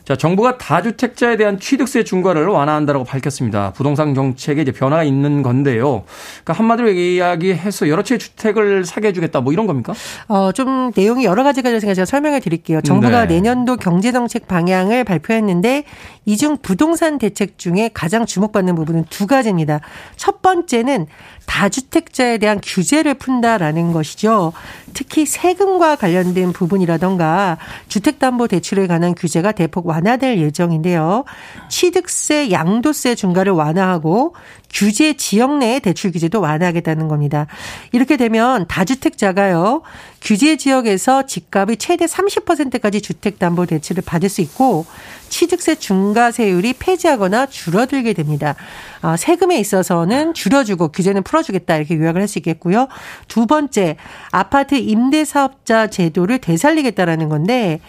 자, 0.04 0.16
정부가 0.16 0.58
다주택자에 0.58 1.36
대한 1.36 1.60
취득세 1.60 2.02
중과를 2.02 2.46
완화한다고 2.46 3.04
밝혔습니다. 3.04 3.72
부동산 3.72 4.14
정책에 4.14 4.62
이제 4.62 4.72
변화가 4.72 5.04
있는 5.04 5.42
건데요. 5.42 6.02
그러니까 6.42 6.52
한마디로 6.54 6.90
이야기해서 6.90 7.88
여러 7.88 8.02
채 8.02 8.18
주택을 8.18 8.84
사게 8.84 9.08
해주겠다 9.08 9.40
뭐 9.40 9.52
이런 9.52 9.66
겁니까? 9.66 9.94
어, 10.28 10.50
좀 10.52 10.90
내용이 10.96 11.24
여러 11.24 11.44
가지가 11.44 11.70
있어서 11.70 11.94
제가 11.94 12.04
설명을 12.04 12.40
드릴게요. 12.40 12.80
정부가 12.80 13.26
네. 13.26 13.34
내년도 13.36 13.76
경제정책 13.76 14.48
방향을 14.48 15.04
발표했는데 15.04 15.84
이 16.24 16.36
중 16.42 16.56
부동산 16.56 17.18
대책 17.18 17.56
중에 17.56 17.88
가장 17.94 18.26
주목받는 18.26 18.74
부분은 18.74 19.04
두 19.10 19.28
가지입니다. 19.28 19.78
첫 20.16 20.42
번째는 20.42 21.06
다주택자에 21.46 22.38
대한 22.38 22.60
규제를 22.60 23.14
푼다라는 23.14 23.92
것이죠. 23.92 24.52
특히 24.94 25.24
세금과 25.26 25.96
관련된 25.96 26.52
부분이라던가 26.52 27.58
주택담보대출에 27.88 28.86
관한 28.88 29.14
규제가 29.14 29.52
대폭 29.52 29.86
완화될 29.92 30.38
예정인데요. 30.38 31.24
취득세, 31.68 32.50
양도세 32.50 33.14
중과를 33.14 33.52
완화하고 33.52 34.34
규제 34.72 35.12
지역 35.12 35.58
내의 35.58 35.80
대출 35.80 36.12
규제도 36.12 36.40
완화하겠다는 36.40 37.06
겁니다. 37.08 37.46
이렇게 37.92 38.16
되면 38.16 38.66
다주택자가요. 38.68 39.82
규제 40.22 40.56
지역에서 40.56 41.26
집값이 41.26 41.76
최대 41.76 42.06
30%까지 42.06 43.02
주택담보 43.02 43.66
대출을 43.66 44.02
받을 44.06 44.28
수 44.30 44.40
있고 44.40 44.86
취득세 45.28 45.74
중과세율이 45.74 46.74
폐지하거나 46.74 47.46
줄어들게 47.46 48.12
됩니다. 48.14 48.54
아, 49.02 49.16
세금에 49.16 49.58
있어서는 49.58 50.32
줄여주고 50.34 50.88
규제는 50.88 51.22
풀어주겠다 51.22 51.76
이렇게 51.76 51.96
요약을 51.96 52.20
할 52.20 52.32
수 52.32 52.38
있겠고요. 52.38 52.88
두 53.28 53.46
번째 53.46 53.96
아파트 54.30 54.74
임대 54.76 55.24
사업자 55.24 55.88
제도를 55.88 56.38
되살리겠다라는 56.38 57.28
건데 57.28 57.80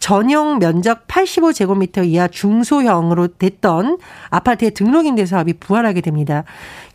전용 0.00 0.58
면적 0.58 1.06
85제곱미터 1.06 2.04
이하 2.04 2.26
중소형으로 2.26 3.28
됐던 3.38 3.98
아파트의 4.30 4.72
등록임대 4.72 5.26
사업이 5.26 5.54
부활하게 5.54 6.00
됩니다. 6.00 6.44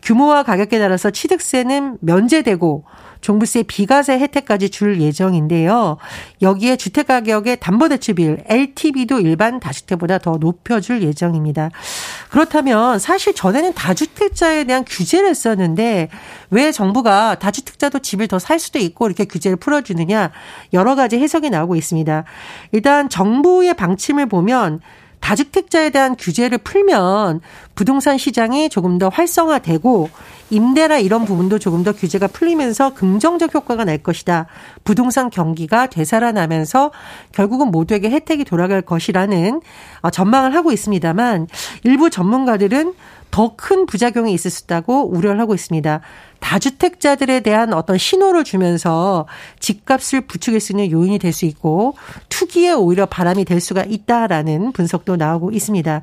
규모와 0.02 0.42
가격에 0.42 0.78
따라서 0.78 1.10
취득세는 1.10 1.98
면제되고 2.00 2.84
종부세 3.26 3.64
비과세 3.64 4.20
혜택까지 4.20 4.70
줄 4.70 5.00
예정인데요. 5.00 5.96
여기에 6.42 6.76
주택가격의 6.76 7.58
담보대출비율 7.58 8.44
LTV도 8.46 9.18
일반 9.18 9.58
다주택보다 9.58 10.18
더 10.18 10.36
높여줄 10.36 11.02
예정입니다. 11.02 11.70
그렇다면 12.30 13.00
사실 13.00 13.34
전에는 13.34 13.72
다주택자에 13.72 14.62
대한 14.62 14.84
규제를 14.86 15.28
했었는데 15.28 16.08
왜 16.50 16.70
정부가 16.70 17.34
다주택자도 17.40 17.98
집을 17.98 18.28
더 18.28 18.38
살 18.38 18.60
수도 18.60 18.78
있고 18.78 19.06
이렇게 19.06 19.24
규제를 19.24 19.56
풀어주느냐 19.56 20.30
여러 20.72 20.94
가지 20.94 21.18
해석이 21.18 21.50
나오고 21.50 21.74
있습니다. 21.74 22.22
일단 22.70 23.08
정부의 23.08 23.74
방침을 23.74 24.26
보면 24.26 24.80
다주택자에 25.20 25.90
대한 25.90 26.16
규제를 26.16 26.58
풀면 26.58 27.40
부동산 27.74 28.16
시장이 28.16 28.68
조금 28.68 28.98
더 28.98 29.08
활성화되고 29.08 30.08
임대나 30.50 30.98
이런 30.98 31.24
부분도 31.24 31.58
조금 31.58 31.82
더 31.82 31.92
규제가 31.92 32.28
풀리면서 32.28 32.94
긍정적 32.94 33.54
효과가 33.54 33.84
날 33.84 33.98
것이다. 33.98 34.46
부동산 34.84 35.30
경기가 35.30 35.86
되살아나면서 35.88 36.92
결국은 37.32 37.70
모두에게 37.70 38.10
혜택이 38.10 38.44
돌아갈 38.44 38.82
것이라는 38.82 39.60
어, 40.02 40.10
전망을 40.10 40.54
하고 40.54 40.72
있습니다만 40.72 41.48
일부 41.82 42.10
전문가들은 42.10 42.94
더 43.36 43.54
큰 43.54 43.84
부작용이 43.84 44.32
있을 44.32 44.50
수 44.50 44.64
있다고 44.64 45.10
우려를 45.10 45.40
하고 45.40 45.54
있습니다. 45.54 46.00
다주택자들에 46.40 47.40
대한 47.40 47.74
어떤 47.74 47.98
신호를 47.98 48.44
주면서 48.44 49.26
집값을 49.60 50.22
부추길 50.22 50.58
수 50.60 50.72
있는 50.72 50.90
요인이 50.90 51.18
될 51.18 51.32
수 51.32 51.44
있고 51.44 51.96
투기에 52.30 52.72
오히려 52.72 53.04
바람이 53.04 53.44
될 53.44 53.60
수가 53.60 53.84
있다라는 53.84 54.72
분석도 54.72 55.16
나오고 55.16 55.50
있습니다. 55.50 56.00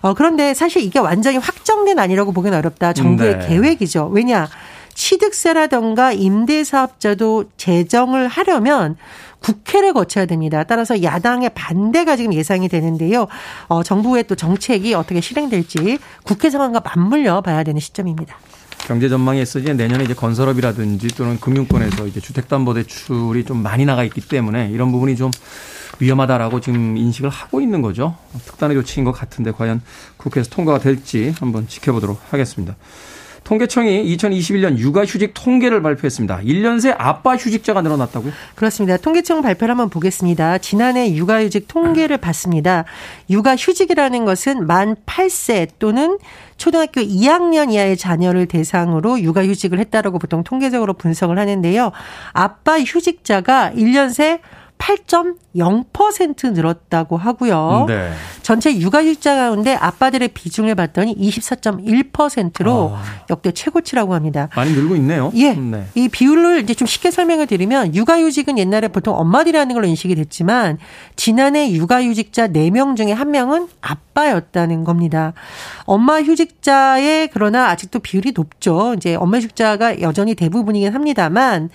어, 0.00 0.14
그런데 0.14 0.54
사실 0.54 0.82
이게 0.82 0.98
완전히 0.98 1.36
확정된 1.36 1.98
아니라고 1.98 2.32
보기는 2.32 2.56
어렵다. 2.56 2.94
정부의 2.94 3.38
네. 3.40 3.48
계획이죠. 3.48 4.06
왜냐? 4.06 4.48
취득세라던가 4.94 6.12
임대사업자도 6.12 7.44
제정을 7.56 8.26
하려면 8.28 8.96
국회를 9.40 9.92
거쳐야 9.92 10.26
됩니다. 10.26 10.64
따라서 10.64 11.02
야당의 11.02 11.50
반대가 11.54 12.16
지금 12.16 12.34
예상이 12.34 12.68
되는데요. 12.68 13.26
어, 13.68 13.82
정부의 13.82 14.24
또 14.24 14.34
정책이 14.34 14.94
어떻게 14.94 15.20
실행될지 15.20 15.98
국회 16.24 16.50
상황과 16.50 16.80
맞물려 16.80 17.40
봐야 17.40 17.62
되는 17.62 17.80
시점입니다. 17.80 18.36
경제 18.86 19.08
전망에 19.08 19.42
있어 19.42 19.58
이제 19.58 19.74
내년에 19.74 20.04
이제 20.04 20.14
건설업이라든지 20.14 21.08
또는 21.08 21.38
금융권에서 21.38 22.06
이제 22.06 22.18
주택담보대출이 22.20 23.44
좀 23.44 23.58
많이 23.62 23.84
나가 23.84 24.04
있기 24.04 24.20
때문에 24.20 24.70
이런 24.70 24.90
부분이 24.90 25.16
좀 25.16 25.30
위험하다라고 26.00 26.60
지금 26.60 26.96
인식을 26.96 27.28
하고 27.28 27.60
있는 27.60 27.82
거죠. 27.82 28.16
특단의 28.46 28.76
조치인 28.76 29.04
것 29.04 29.12
같은데 29.12 29.52
과연 29.52 29.82
국회에서 30.16 30.50
통과가 30.50 30.78
될지 30.78 31.34
한번 31.38 31.68
지켜보도록 31.68 32.20
하겠습니다. 32.30 32.74
통계청이 33.50 34.16
2021년 34.16 34.78
육아휴직 34.78 35.32
통계를 35.34 35.82
발표했습니다. 35.82 36.42
1년 36.44 36.80
새 36.80 36.94
아빠 36.96 37.34
휴직자가 37.34 37.82
늘어났다고요? 37.82 38.32
그렇습니다. 38.54 38.96
통계청 38.96 39.42
발표를 39.42 39.72
한번 39.72 39.90
보겠습니다. 39.90 40.58
지난해 40.58 41.12
육아휴직 41.12 41.66
통계를 41.66 42.18
봤습니다. 42.22 42.84
육아휴직이라는 43.28 44.24
것은 44.24 44.68
만 44.68 44.94
8세 45.04 45.68
또는 45.80 46.18
초등학교 46.58 47.00
2학년 47.00 47.72
이하의 47.72 47.96
자녀를 47.96 48.46
대상으로 48.46 49.20
육아휴직을 49.20 49.80
했다라고 49.80 50.20
보통 50.20 50.44
통계적으로 50.44 50.92
분석을 50.92 51.36
하는데요. 51.36 51.90
아빠 52.32 52.78
휴직자가 52.78 53.72
1년 53.74 54.12
새 54.12 54.40
8.0% 54.80 56.52
늘었다고 56.52 57.16
하고요. 57.16 57.84
네. 57.86 58.12
전체 58.42 58.74
육아휴직자 58.74 59.36
가운데 59.36 59.74
아빠들의 59.74 60.28
비중을 60.28 60.74
봤더니 60.74 61.14
24.1%로 61.16 62.92
아. 62.96 63.02
역대 63.28 63.52
최고치라고 63.52 64.14
합니다. 64.14 64.48
많이 64.56 64.72
늘고 64.72 64.96
있네요. 64.96 65.30
예. 65.34 65.52
네. 65.52 65.86
이 65.94 66.08
비율을 66.08 66.60
이제 66.62 66.74
좀 66.74 66.86
쉽게 66.86 67.10
설명을 67.10 67.46
드리면 67.46 67.94
육아휴직은 67.94 68.58
옛날에 68.58 68.88
보통 68.88 69.16
엄마들이 69.16 69.58
하는 69.58 69.74
걸로 69.74 69.86
인식이 69.86 70.14
됐지만 70.14 70.78
지난해 71.14 71.70
육아휴직자 71.72 72.48
4명 72.48 72.96
중에 72.96 73.14
1명은 73.14 73.68
아빠였다는 73.82 74.84
겁니다. 74.84 75.34
엄마 75.84 76.22
휴직자의 76.22 77.28
그러나 77.32 77.68
아직도 77.68 77.98
비율이 77.98 78.32
높죠. 78.34 78.94
이제 78.96 79.14
엄마 79.14 79.36
휴직자가 79.38 80.00
여전히 80.00 80.34
대부분이긴 80.34 80.94
합니다만 80.94 81.68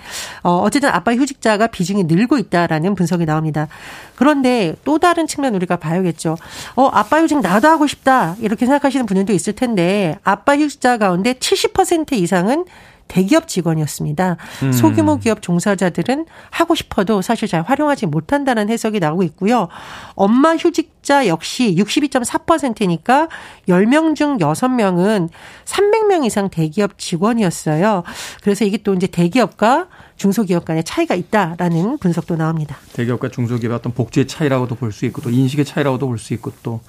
어 0.44 0.58
어쨌든 0.58 0.90
아빠 0.90 1.14
휴직자가 1.14 1.68
비중이 1.68 2.06
늘고 2.06 2.38
있다라는 2.38 2.95
있다는 2.96 2.96
분석이 2.96 3.26
나옵니다. 3.26 3.68
그런데 4.16 4.76
또 4.84 4.98
다른 4.98 5.28
측면 5.28 5.54
우리가 5.56 5.76
봐야겠죠. 5.76 6.38
어, 6.76 6.88
아빠 6.88 7.22
휴직 7.22 7.42
나도 7.42 7.68
하고 7.68 7.86
싶다. 7.86 8.36
이렇게 8.40 8.66
생각하시는 8.66 9.06
분들도 9.06 9.34
있을 9.34 9.54
텐데 9.54 10.18
아빠 10.24 10.58
휴직자 10.58 10.98
가운데 10.98 11.34
70% 11.34 12.14
이상은 12.14 12.66
대기업 13.08 13.48
직원이었습니다. 13.48 14.38
음. 14.64 14.72
소규모 14.72 15.20
기업 15.20 15.44
종사자들은 15.44 16.26
하고 16.50 16.74
싶어도 16.74 17.22
사실 17.22 17.48
잘 17.48 17.62
활용하지 17.62 18.08
못한다는 18.08 18.68
해석이 18.70 19.00
나오고 19.00 19.22
있고요. 19.24 19.68
엄마 20.16 20.56
휴직자 20.56 21.28
역시 21.28 21.76
62.4%니까 21.78 23.28
10명 23.70 24.16
중 24.16 24.40
6명은 24.40 25.30
300명 25.66 26.26
이상 26.26 26.50
대기업 26.50 26.98
직원이었어요. 26.98 28.04
그래서 28.42 28.66
이게 28.66 28.78
또 28.78 28.96
이제 28.96 29.06
대기업과 29.06 29.88
중소기업 30.18 30.66
간의 30.66 30.84
차이가 30.84 31.14
있다라는 31.16 31.98
분석도 31.98 32.36
나옵니다. 32.38 32.78
대기업과 32.94 33.30
중소기업의 33.30 33.76
어떤 33.76 33.94
복지의 33.94 34.28
차이라고도 34.28 34.76
볼 34.76 34.92
수 34.92 35.06
있고 35.06 35.22
또 35.22 35.30
인식의 35.30 35.66
차이라고도 35.66 36.08
볼 36.08 36.18
수 36.18 36.34
있고 36.34 36.52
또 36.64 36.80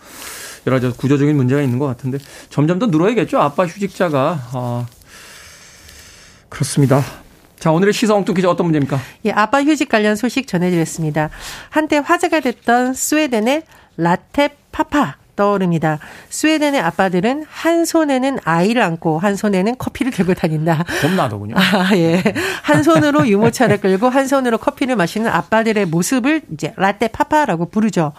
여러 0.67 0.81
가지 0.81 0.97
구조적인 0.97 1.37
문제가 1.37 1.61
있는 1.63 1.79
것 1.79 1.87
같은데 1.87 2.19
점점 2.51 2.79
더 2.79 2.87
늘어야겠죠. 2.87 3.39
아빠 3.39 3.67
휴직자가 3.67 4.39
아, 4.53 4.87
그렇습니다. 6.49 7.03
자, 7.59 7.73
오늘의 7.73 7.93
시사 7.95 8.15
엉뚱 8.15 8.35
퀴즈 8.35 8.47
어떤 8.47 8.67
문제입니까? 8.67 9.01
예, 9.25 9.31
아빠 9.33 9.63
휴직 9.63 9.89
관련 9.89 10.15
소식 10.15 10.47
전해드렸습니다. 10.47 11.31
한때 11.71 11.97
화제가 11.99 12.41
됐던 12.41 12.95
스웨덴의 12.95 13.63
라테 13.97 14.57
파파 14.73 15.17
떠오릅니다. 15.37 15.99
스웨덴의 16.31 16.81
아빠들은 16.81 17.45
한 17.49 17.85
손에는 17.85 18.39
아이를 18.45 18.83
안고 18.83 19.19
한 19.19 19.37
손에는 19.37 19.77
커피를 19.79 20.11
들고 20.13 20.35
다닌다. 20.35 20.85
겁나더군요. 21.01 21.55
아, 21.57 21.91
예. 21.95 22.23
한 22.63 22.83
손으로 22.83 23.29
유모차를 23.29 23.79
끌고 23.81 24.09
한 24.09 24.27
손으로 24.27 24.59
커피를 24.59 24.97
마시는 24.97 25.31
아빠들의 25.31 25.87
모습을 25.87 26.43
이제 26.53 26.73
라떼 26.77 27.09
파파라고 27.09 27.67
부르죠. 27.67 28.13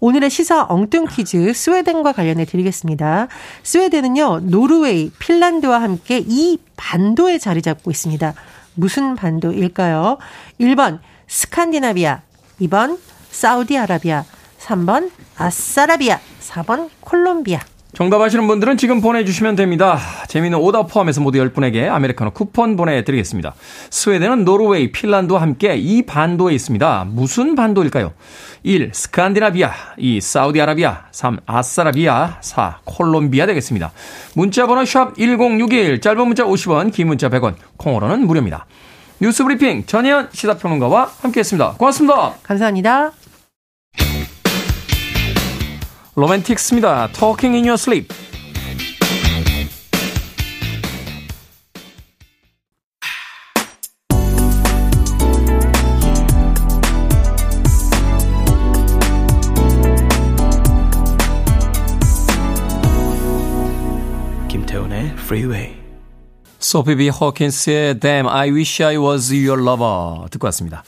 오늘의 0.00 0.28
시사 0.28 0.66
엉뚱 0.68 1.06
퀴즈 1.06 1.52
스웨덴과 1.54 2.12
관련해 2.12 2.44
드리겠습니다. 2.44 3.28
스웨덴은요, 3.62 4.40
노르웨이, 4.44 5.10
핀란드와 5.18 5.80
함께 5.80 6.22
이 6.26 6.58
반도에 6.76 7.38
자리 7.38 7.62
잡고 7.62 7.90
있습니다. 7.90 8.34
무슨 8.74 9.14
반도일까요? 9.14 10.18
1번 10.60 10.98
스칸디나비아, 11.26 12.20
2번 12.60 12.98
사우디아라비아, 13.30 14.24
3번 14.64 15.10
아싸라비아, 15.36 16.18
4번 16.40 16.88
콜롬비아. 17.00 17.60
정답 17.92 18.20
아시는 18.22 18.48
분들은 18.48 18.76
지금 18.76 19.00
보내주시면 19.00 19.54
됩니다. 19.54 20.00
재미있는 20.26 20.58
오답 20.58 20.88
포함해서 20.88 21.20
모두 21.20 21.38
10분에게 21.38 21.88
아메리카노 21.88 22.32
쿠폰 22.32 22.74
보내드리겠습니다. 22.74 23.54
스웨덴은 23.90 24.44
노르웨이, 24.44 24.90
핀란드와 24.90 25.40
함께 25.40 25.76
이 25.76 26.02
반도에 26.02 26.54
있습니다. 26.54 27.06
무슨 27.08 27.54
반도일까요? 27.54 28.12
1. 28.64 28.90
스칸디나비아 28.92 29.70
2. 29.98 30.20
사우디아라비아 30.20 31.04
3. 31.12 31.38
아싸라비아 31.46 32.38
4. 32.40 32.78
콜롬비아 32.84 33.46
되겠습니다. 33.46 33.92
문자번호 34.34 34.84
샵 34.84 35.16
1061 35.16 36.00
짧은 36.00 36.26
문자 36.26 36.42
50원 36.44 36.92
긴 36.92 37.06
문자 37.06 37.28
100원 37.28 37.54
콩으로는 37.76 38.26
무료입니다. 38.26 38.66
뉴스브리핑 39.20 39.86
전혜연 39.86 40.30
시사평론가와 40.32 41.12
함께했습니다. 41.22 41.74
고맙습니다. 41.78 42.34
감사합니다. 42.42 43.12
로맨틱스입니다. 46.16 47.08
Talking 47.12 47.56
in 47.56 47.64
your 47.64 47.74
sleep. 47.74 48.12
김태훈의 64.48 65.14
Freeway. 65.16 65.83
소피 66.64 66.96
비 66.96 67.10
호킨스의 67.10 68.00
Damn 68.00 68.26
I 68.26 68.50
Wish 68.50 68.82
I 68.82 68.96
Was 68.96 69.32
Your 69.34 69.60
Lover 69.60 70.30
듣고 70.30 70.46
왔습니다. 70.46 70.82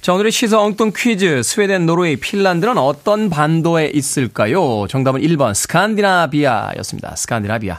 자, 0.00 0.12
오늘의 0.12 0.32
시사 0.32 0.60
엉뚱 0.60 0.92
퀴즈. 0.94 1.42
스웨덴, 1.44 1.86
노르웨이, 1.86 2.16
핀란드는 2.16 2.76
어떤 2.78 3.30
반도에 3.30 3.92
있을까요? 3.94 4.86
정답은 4.88 5.20
1번 5.20 5.54
스칸디나비아였습니다. 5.54 7.14
스칸디나비아. 7.14 7.78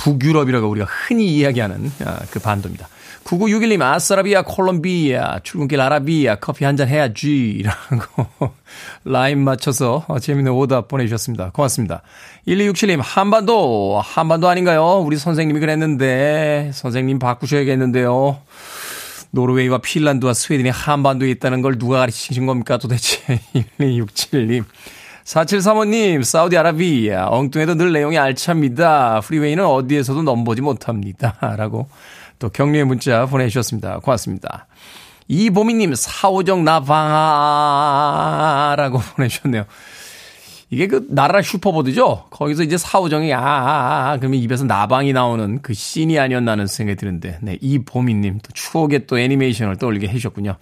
북유럽이라고 0.00 0.66
우리가 0.68 0.86
흔히 0.88 1.26
이야기하는 1.36 1.92
아, 2.06 2.20
그 2.30 2.40
반도입니다. 2.40 2.88
9961님, 3.24 3.82
아싸라비아, 3.82 4.42
콜롬비아, 4.42 5.38
출근길 5.42 5.78
아라비아, 5.80 6.36
커피 6.36 6.64
한 6.64 6.76
잔 6.76 6.88
해야지. 6.88 7.62
라고 7.64 8.54
rhyme 9.04 9.44
맞춰서 9.44 10.06
재밌는 10.20 10.52
오답 10.52 10.88
보내주셨습니다. 10.88 11.50
고맙습니다. 11.50 12.00
1267님, 12.48 12.98
한반도, 13.02 14.00
한반도 14.02 14.48
아닌가요? 14.48 15.02
우리 15.04 15.18
선생님이 15.18 15.60
그랬는데, 15.60 16.70
선생님 16.72 17.18
바꾸셔야겠는데요. 17.18 18.38
노르웨이와 19.32 19.78
핀란드와 19.78 20.32
스웨덴이 20.32 20.70
한반도에 20.70 21.30
있다는 21.30 21.60
걸 21.62 21.78
누가 21.78 21.98
가르치신 21.98 22.46
겁니까 22.46 22.78
도대체 22.78 23.40
1267님 23.78 24.64
4735님 25.24 26.24
사우디아라비아. 26.24 27.28
엉뚱해도 27.28 27.74
늘 27.76 27.92
내용이 27.92 28.18
알찹니다. 28.18 29.20
프리웨이는 29.20 29.64
어디에서도 29.64 30.22
넘보지 30.22 30.62
못합니다. 30.62 31.36
라고 31.56 31.88
또 32.38 32.48
격려의 32.48 32.84
문자 32.84 33.26
보내주셨습니다. 33.26 33.98
고맙습니다. 34.00 34.66
이보미님 35.28 35.94
사오정 35.94 36.64
나방아 36.64 37.04
라고 38.76 38.98
보내주셨네요. 39.16 39.64
이게 40.72 40.86
그 40.86 41.06
나라 41.10 41.42
슈퍼보드죠? 41.42 42.26
거기서 42.30 42.62
이제 42.62 42.76
사우정이 42.78 43.34
아, 43.34 43.40
아, 43.40 44.12
아, 44.12 44.16
그러면 44.18 44.38
입에서 44.38 44.64
나방이 44.64 45.12
나오는 45.12 45.60
그 45.62 45.74
씬이 45.74 46.16
아니었나 46.16 46.52
하는 46.52 46.68
생각이 46.68 46.96
드는데, 46.96 47.38
네, 47.42 47.58
이보미님 47.60 48.38
또 48.40 48.52
추억의 48.52 49.08
또 49.08 49.18
애니메이션을 49.18 49.78
떠올리게 49.78 50.06
해주셨군요. 50.06 50.56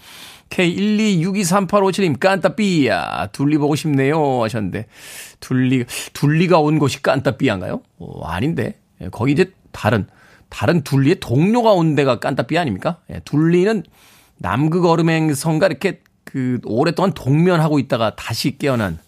K126238557님, 0.51 2.19
깐따삐야. 2.19 3.29
둘리 3.33 3.59
보고 3.59 3.75
싶네요. 3.75 4.43
하셨는데, 4.43 4.87
둘리, 5.41 5.85
둘리가 6.13 6.59
온 6.59 6.79
곳이 6.79 7.03
깐따삐야인가요? 7.03 7.81
어, 7.99 8.25
아닌데. 8.27 8.79
예, 9.01 9.09
거기 9.11 9.33
이제 9.33 9.53
다른, 9.73 10.07
다른 10.49 10.83
둘리의 10.83 11.21
동료가 11.21 11.73
온 11.73 11.95
데가 11.95 12.19
깐따삐 12.21 12.57
아닙니까? 12.59 12.99
예, 13.11 13.21
둘리는 13.25 13.83
남극 14.39 14.85
얼음행성과 14.87 15.67
이렇게 15.67 16.01
그 16.25 16.61
오랫동안 16.65 17.13
동면하고 17.13 17.79
있다가 17.79 18.15
다시 18.17 18.59
깨어난 18.59 18.99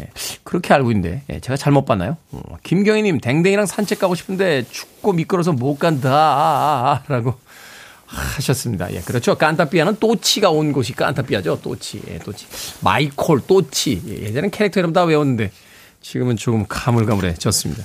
예, 0.00 0.08
그렇게 0.42 0.74
알고 0.74 0.90
있는데 0.90 1.22
예, 1.30 1.40
제가 1.40 1.56
잘못 1.56 1.84
봤나요? 1.84 2.16
어, 2.32 2.40
김경희님 2.62 3.20
댕댕이랑 3.20 3.66
산책 3.66 4.00
가고 4.00 4.14
싶은데 4.14 4.64
춥고 4.70 5.12
미끄러서 5.12 5.52
못 5.52 5.78
간다라고 5.78 7.34
하셨습니다. 8.14 8.92
예, 8.92 9.00
그렇죠. 9.00 9.34
깐타피아는 9.34 9.96
또치가 10.00 10.50
온 10.50 10.72
곳이 10.72 10.92
깐타피아죠. 10.94 11.60
또치, 11.62 12.02
예, 12.08 12.18
또치. 12.18 12.46
마이콜, 12.80 13.42
또치. 13.46 14.02
예, 14.08 14.22
예전엔 14.28 14.50
캐릭터 14.50 14.80
이름 14.80 14.92
다 14.92 15.04
외웠는데 15.04 15.50
지금은 16.00 16.36
조금 16.36 16.64
가물가물해졌습니다. 16.68 17.84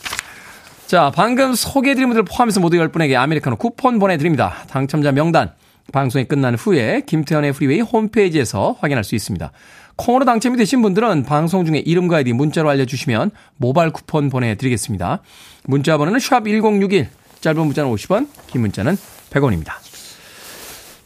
자, 0.87 1.11
방금 1.13 1.53
소개해드린 1.53 2.09
분들 2.09 2.23
포함해서 2.23 2.59
모두 2.59 2.77
10분에게 2.77 3.15
아메리카노 3.15 3.57
쿠폰 3.57 3.99
보내드립니다. 3.99 4.65
당첨자 4.69 5.11
명단 5.11 5.53
방송이 5.91 6.25
끝난 6.25 6.55
후에 6.55 7.03
김태훈의 7.05 7.53
프리웨이 7.53 7.81
홈페이지에서 7.81 8.75
확인할 8.79 9.03
수 9.03 9.15
있습니다. 9.15 9.51
콩으로 9.95 10.25
당첨이 10.25 10.57
되신 10.57 10.81
분들은 10.81 11.23
방송 11.23 11.65
중에 11.65 11.79
이름과 11.79 12.17
아이디 12.17 12.33
문자로 12.33 12.69
알려주시면 12.69 13.31
모바일 13.57 13.91
쿠폰 13.91 14.29
보내드리겠습니다. 14.29 15.21
문자 15.65 15.97
번호는 15.97 16.19
샵1061, 16.19 17.07
짧은 17.41 17.65
문자는 17.65 17.91
50원, 17.91 18.27
긴 18.47 18.61
문자는 18.61 18.97
100원입니다. 19.29 19.88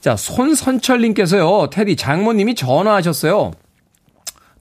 자, 0.04 0.18
손선철님께서요, 0.18 1.70
테디 1.70 1.96
장모님이 1.96 2.56
전화하셨어요. 2.56 3.54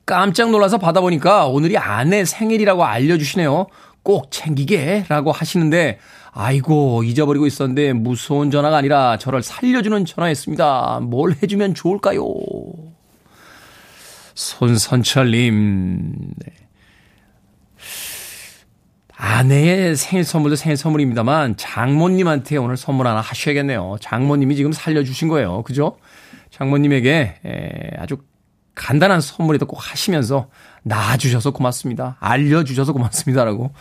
깜짝 0.06 0.52
놀라서 0.52 0.78
받아보니까 0.78 1.48
오늘이 1.48 1.76
아내 1.76 2.24
생일이라고 2.24 2.84
알려주시네요. 2.84 3.66
꼭 4.04 4.30
챙기게 4.30 5.06
라고 5.08 5.32
하시는데, 5.32 5.98
아이고, 6.30 7.02
잊어버리고 7.02 7.48
있었는데 7.48 7.92
무서운 7.92 8.52
전화가 8.52 8.76
아니라 8.76 9.18
저를 9.18 9.42
살려주는 9.42 10.04
전화였습니다. 10.04 11.00
뭘 11.02 11.34
해주면 11.42 11.74
좋을까요? 11.74 12.22
손선철님. 14.36 16.12
네. 16.36 16.61
아내의 19.24 19.94
생일 19.94 20.24
선물도 20.24 20.56
생일 20.56 20.76
선물입니다만 20.76 21.56
장모님한테 21.56 22.56
오늘 22.56 22.76
선물 22.76 23.06
하나 23.06 23.20
하셔야겠네요. 23.20 23.98
장모님이 24.00 24.56
지금 24.56 24.72
살려주신 24.72 25.28
거예요. 25.28 25.62
그죠? 25.62 25.96
장모님에게 26.50 27.92
아주 27.98 28.16
간단한 28.74 29.20
선물이도 29.20 29.66
꼭 29.66 29.76
하시면서 29.80 30.48
낳아주셔서 30.82 31.52
고맙습니다. 31.52 32.16
알려주셔서 32.18 32.92
고맙습니다라고 32.92 33.72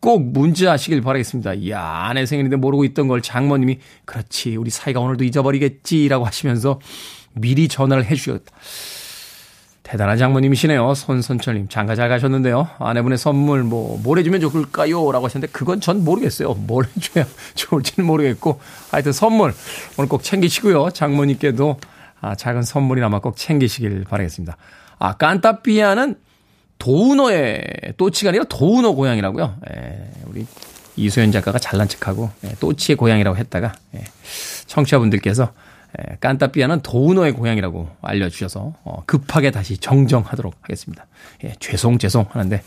꼭 0.00 0.32
문자하시길 0.32 1.00
바라겠습니다. 1.00 1.54
이야, 1.54 1.82
아내 1.82 2.26
생일인데 2.26 2.56
모르고 2.56 2.84
있던 2.84 3.08
걸 3.08 3.22
장모님이 3.22 3.78
그렇지, 4.04 4.56
우리 4.56 4.68
사이가 4.68 5.00
오늘도 5.00 5.24
잊어버리겠지라고 5.24 6.26
하시면서 6.26 6.78
미리 7.32 7.68
전화를 7.68 8.04
해주셨다. 8.04 8.52
대단한 9.90 10.16
장모님이시네요. 10.18 10.94
손선철님. 10.94 11.66
장가 11.68 11.96
잘 11.96 12.08
가셨는데요. 12.08 12.68
아내분의 12.78 13.18
선물 13.18 13.64
뭐, 13.64 13.98
뭘 14.00 14.20
해주면 14.20 14.40
좋을까요? 14.40 15.10
라고 15.10 15.26
하셨는데, 15.26 15.50
그건 15.50 15.80
전 15.80 16.04
모르겠어요. 16.04 16.54
뭘 16.54 16.84
해줘야 16.96 17.26
좋을지는 17.56 18.06
모르겠고. 18.06 18.60
하여튼 18.92 19.10
선물, 19.10 19.52
오늘 19.98 20.08
꼭 20.08 20.22
챙기시고요. 20.22 20.90
장모님께도 20.90 21.80
아, 22.20 22.36
작은 22.36 22.62
선물이나마 22.62 23.18
꼭 23.18 23.36
챙기시길 23.36 24.04
바라겠습니다. 24.04 24.56
아, 25.00 25.16
깐따삐아는 25.16 26.14
도우너의, 26.78 27.64
또치가 27.96 28.28
아니라 28.28 28.44
도우너 28.44 28.92
고향이라고요. 28.92 29.56
예, 29.74 30.10
우리 30.26 30.46
이소연 30.94 31.32
작가가 31.32 31.58
잘난 31.58 31.88
척하고, 31.88 32.30
예, 32.44 32.54
또치의 32.60 32.96
고향이라고 32.96 33.36
했다가, 33.36 33.72
예, 33.96 34.04
청취자분들께서 34.66 35.42
예, 35.44 35.69
깐따삐아는 36.20 36.80
도우너의 36.82 37.32
고향이라고 37.32 37.88
알려주셔서 38.02 38.74
어, 38.84 39.02
급하게 39.06 39.50
다시 39.50 39.76
정정하도록 39.76 40.54
하겠습니다. 40.60 41.06
예, 41.44 41.54
죄송 41.58 41.98
죄송 41.98 42.26
하는데 42.30 42.62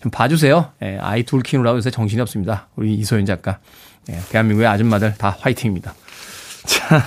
좀 0.00 0.10
봐주세요. 0.10 0.72
예, 0.82 0.98
아이 1.00 1.22
둘 1.22 1.42
키우느라고 1.42 1.78
요새 1.78 1.90
정신이 1.90 2.20
없습니다. 2.22 2.68
우리 2.76 2.94
이소연 2.94 3.26
작가. 3.26 3.58
예, 4.10 4.18
대한민국의 4.30 4.66
아줌마들 4.66 5.14
다 5.16 5.36
화이팅입니다. 5.38 5.94
자, 6.66 7.02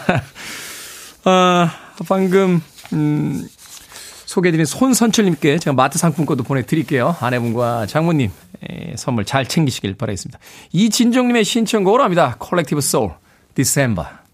아, 1.23 1.71
방금 2.07 2.61
음, 2.93 3.47
소개해드린 4.25 4.65
손선철님께 4.65 5.59
제가 5.59 5.73
마트 5.73 5.97
상품권도 5.97 6.43
보내드릴게요. 6.43 7.15
아내분과 7.19 7.87
장모님 7.87 8.31
예, 8.69 8.95
선물 8.95 9.25
잘 9.25 9.45
챙기시길 9.47 9.95
바라겠습니다. 9.95 10.39
이진종님의 10.71 11.43
신청곡으로 11.43 12.03
합니다. 12.03 12.35
Collective 12.39 12.81
Soul, 12.81 13.13
December. 13.55 14.24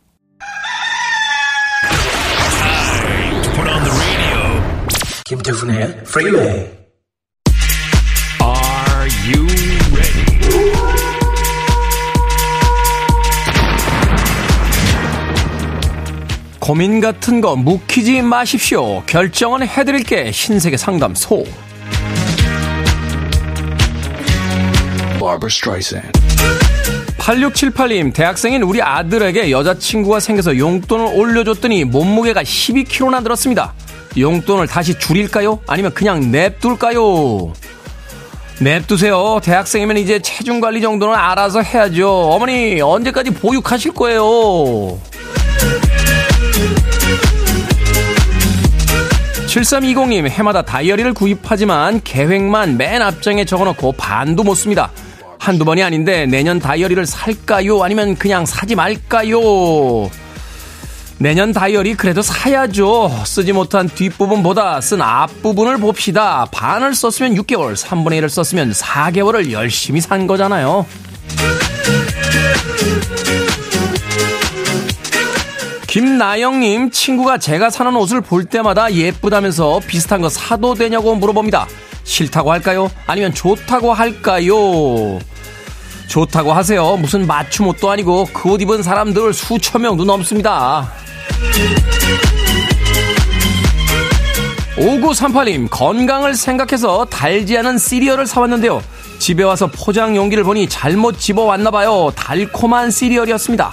김태훈의 5.31 6.03
프리웨이 6.03 6.43
Are 8.41 9.07
you 9.23 9.47
ready? 9.93 10.25
고민 16.59 16.99
같은 16.99 17.39
거 17.39 17.55
묵히지 17.55 18.21
마십시오. 18.23 19.03
결정은 19.05 19.65
해드릴게 19.65 20.33
신세계 20.33 20.75
상담소. 20.75 21.45
Barbara 25.17 25.47
Streisand. 25.47 26.19
8678님, 27.19 28.13
대학생인 28.13 28.63
우리 28.63 28.81
아들에게 28.81 29.49
여자친구가 29.49 30.19
생겨서 30.19 30.57
용돈을 30.57 31.05
올려줬더니 31.17 31.85
몸무게가 31.85 32.43
12kg나 32.43 33.23
늘었습니다. 33.23 33.73
용돈을 34.17 34.67
다시 34.67 34.97
줄일까요? 34.97 35.59
아니면 35.67 35.93
그냥 35.93 36.31
냅둘까요? 36.31 37.53
냅두세요. 38.59 39.39
대학생이면 39.41 39.97
이제 39.97 40.19
체중 40.19 40.59
관리 40.59 40.81
정도는 40.81 41.15
알아서 41.15 41.61
해야죠. 41.61 42.09
어머니, 42.29 42.79
언제까지 42.81 43.31
보육하실 43.31 43.93
거예요? 43.93 44.99
7320님, 49.47 50.29
해마다 50.29 50.61
다이어리를 50.61 51.13
구입하지만 51.13 52.01
계획만 52.03 52.77
맨 52.77 53.01
앞장에 53.01 53.43
적어놓고 53.45 53.93
반도 53.93 54.43
못 54.43 54.55
씁니다. 54.55 54.91
한두 55.39 55.65
번이 55.65 55.81
아닌데 55.83 56.25
내년 56.27 56.59
다이어리를 56.59 57.05
살까요? 57.05 57.83
아니면 57.83 58.15
그냥 58.15 58.45
사지 58.45 58.75
말까요? 58.75 59.41
내년 61.21 61.53
다이어리 61.53 61.93
그래도 61.93 62.23
사야죠. 62.23 63.11
쓰지 63.27 63.53
못한 63.53 63.87
뒷부분보다 63.87 64.81
쓴 64.81 65.03
앞부분을 65.03 65.77
봅시다. 65.77 66.47
반을 66.51 66.95
썼으면 66.95 67.35
6개월, 67.35 67.75
3분의 67.75 68.21
1을 68.21 68.29
썼으면 68.29 68.71
4개월을 68.71 69.51
열심히 69.51 70.01
산 70.01 70.25
거잖아요. 70.25 70.83
김나영님, 75.87 76.89
친구가 76.89 77.37
제가 77.37 77.69
사는 77.69 77.93
옷을 77.95 78.21
볼 78.21 78.45
때마다 78.45 78.91
예쁘다면서 78.93 79.81
비슷한 79.85 80.21
거 80.21 80.29
사도 80.29 80.73
되냐고 80.73 81.13
물어봅니다. 81.15 81.67
싫다고 82.03 82.51
할까요? 82.51 82.89
아니면 83.05 83.33
좋다고 83.33 83.93
할까요? 83.93 85.19
좋다고 86.07 86.53
하세요. 86.53 86.97
무슨 86.97 87.27
맞춤 87.27 87.67
옷도 87.67 87.91
아니고 87.91 88.25
그 88.33 88.49
옷 88.49 88.61
입은 88.61 88.83
사람들 88.83 89.33
수천 89.33 89.81
명도 89.83 90.03
넘습니다. 90.05 90.89
5938님, 94.77 95.67
건강을 95.69 96.35
생각해서 96.35 97.05
달지 97.05 97.57
않은 97.57 97.77
시리얼을 97.77 98.25
사왔는데요. 98.25 98.81
집에 99.19 99.43
와서 99.43 99.67
포장 99.67 100.15
용기를 100.15 100.43
보니 100.43 100.67
잘못 100.67 101.19
집어왔나봐요. 101.19 102.11
달콤한 102.15 102.89
시리얼이었습니다. 102.89 103.71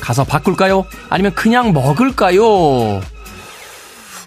가서 0.00 0.24
바꿀까요? 0.24 0.84
아니면 1.08 1.32
그냥 1.34 1.72
먹을까요? 1.72 3.00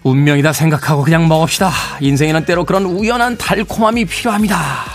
운명이다 0.02 0.52
생각하고 0.52 1.02
그냥 1.02 1.28
먹읍시다. 1.28 1.70
인생에는 2.00 2.44
때로 2.44 2.64
그런 2.64 2.84
우연한 2.84 3.38
달콤함이 3.38 4.04
필요합니다. 4.06 4.93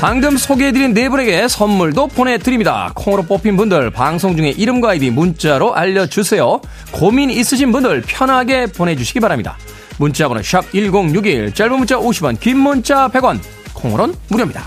방금 0.00 0.36
소개해드린 0.36 0.92
네 0.92 1.08
분에게 1.08 1.48
선물도 1.48 2.08
보내드립니다. 2.08 2.92
콩으로 2.94 3.22
뽑힌 3.22 3.56
분들 3.56 3.90
방송 3.90 4.36
중에 4.36 4.50
이름과 4.50 4.90
아이디 4.90 5.10
문자로 5.10 5.74
알려주세요. 5.74 6.60
고민 6.92 7.30
있으신 7.30 7.72
분들 7.72 8.02
편하게 8.06 8.66
보내주시기 8.66 9.20
바랍니다. 9.20 9.56
문자번호 9.98 10.42
샵 10.42 10.70
1061, 10.72 11.54
짧은 11.54 11.78
문자 11.78 11.96
50원, 11.96 12.38
긴 12.38 12.58
문자 12.58 13.08
100원, 13.08 13.40
콩으로는 13.72 14.14
무료입니다. 14.28 14.62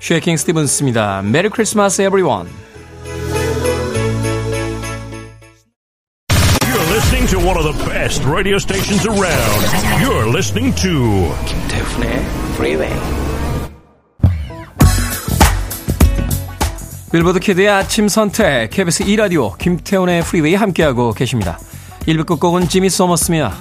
쉐이킹 0.00 0.36
스티븐스입니다. 0.36 1.22
Merry 1.22 1.48
Christmas 1.48 2.00
Everyone. 2.02 2.67
To 7.28 7.36
one 7.38 7.58
of 7.58 7.64
the 7.64 7.84
best 7.84 8.24
radio 8.24 8.56
stations 8.56 9.06
around. 9.06 9.60
You're 10.00 10.26
listening 10.32 10.74
to 10.76 11.30
김태훈의 11.44 12.24
프리웨이 12.56 12.92
빌보드 17.12 17.38
kid의 17.40 17.68
아침 17.68 18.08
선택 18.08 18.70
KBS 18.70 19.04
2라디오 19.04 19.58
김태훈의 19.58 20.22
프리웨이 20.22 20.54
함께하고 20.54 21.12
계십니다. 21.12 21.58
1부 22.06 22.24
끝곡은 22.24 22.68
지미 22.68 22.88
소머스며 22.88 23.52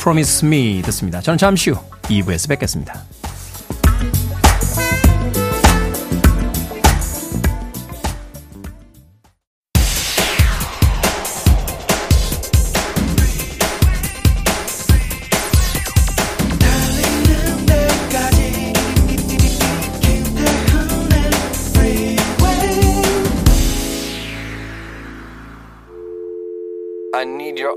Promise 0.00 0.46
Me 0.46 0.82
듣습니다. 0.82 1.20
저는 1.20 1.36
잠시 1.36 1.70
후 1.70 1.80
2부에서 2.02 2.48
뵙겠습니다. 2.48 2.94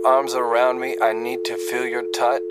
Arms 0.05 0.35
around 0.35 0.79
me. 0.79 0.95
I 1.01 1.13
need 1.13 1.43
to 1.45 1.55
feel 1.69 1.87
your 1.87 2.03
touch. 2.11 2.43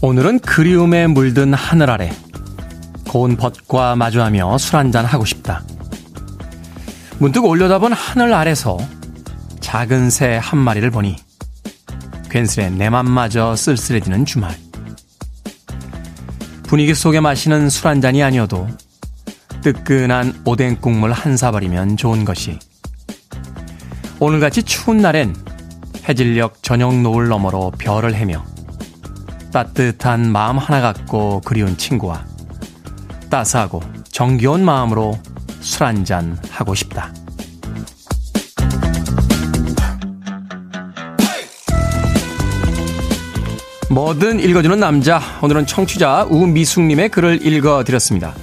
오늘은 0.00 0.40
그리움에 0.40 1.06
물든 1.06 1.54
하늘 1.54 1.88
아래 1.90 2.10
고운 3.08 3.36
벗과 3.36 3.94
마주하며 3.94 4.58
술 4.58 4.76
한잔 4.76 5.04
하고 5.04 5.24
싶다. 5.24 5.62
문득 7.18 7.44
올려다본 7.44 7.92
하늘 7.92 8.34
아래서 8.34 8.78
작은 9.60 10.10
새 10.10 10.38
한 10.38 10.58
마리를 10.58 10.90
보니 10.90 11.16
괜스레 12.30 12.70
내 12.70 12.90
맘마저 12.90 13.54
쓸쓸해지는 13.54 14.24
주말. 14.24 14.56
분위기 16.72 16.94
속에 16.94 17.20
마시는 17.20 17.68
술 17.68 17.88
한 17.88 18.00
잔이 18.00 18.22
아니어도 18.22 18.66
뜨끈한 19.60 20.40
오뎅 20.46 20.76
국물 20.80 21.12
한 21.12 21.36
사발이면 21.36 21.98
좋은 21.98 22.24
것이. 22.24 22.58
오늘같이 24.18 24.62
추운 24.62 24.96
날엔 25.02 25.36
해질녘 26.08 26.62
저녁 26.62 26.98
노을 26.98 27.28
너머로 27.28 27.72
별을 27.76 28.14
헤며 28.14 28.42
따뜻한 29.52 30.32
마음 30.32 30.56
하나 30.56 30.80
갖고 30.80 31.42
그리운 31.44 31.76
친구와 31.76 32.24
따스하고 33.28 33.82
정겨운 34.10 34.64
마음으로 34.64 35.18
술 35.60 35.82
한 35.84 36.06
잔 36.06 36.38
하고 36.48 36.74
싶다. 36.74 37.12
뭐든 43.92 44.40
읽어주는 44.40 44.80
남자. 44.80 45.20
오늘은 45.42 45.66
청취자 45.66 46.26
우미숙님의 46.30 47.10
글을 47.10 47.46
읽어드렸습니다. 47.46 48.34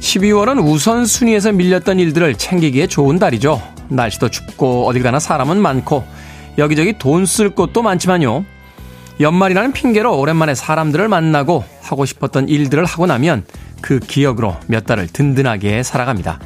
12월은 0.00 0.66
우선순위에서 0.66 1.52
밀렸던 1.52 1.98
일들을 1.98 2.36
챙기기에 2.36 2.86
좋은 2.86 3.18
달이죠. 3.18 3.60
날씨도 3.88 4.30
춥고 4.30 4.86
어딜 4.86 5.02
가나 5.02 5.18
사람은 5.18 5.60
많고 5.60 6.02
여기저기 6.56 6.96
돈 6.96 7.26
쓸 7.26 7.50
곳도 7.50 7.82
많지만요. 7.82 8.46
연말이라는 9.20 9.72
핑계로 9.72 10.18
오랜만에 10.18 10.54
사람들을 10.54 11.08
만나고 11.08 11.62
하고 11.82 12.06
싶었던 12.06 12.48
일들을 12.48 12.82
하고 12.86 13.04
나면 13.04 13.44
그 13.82 14.00
기억으로 14.00 14.56
몇 14.66 14.86
달을 14.86 15.08
든든하게 15.08 15.82
살아갑니다. 15.82 16.40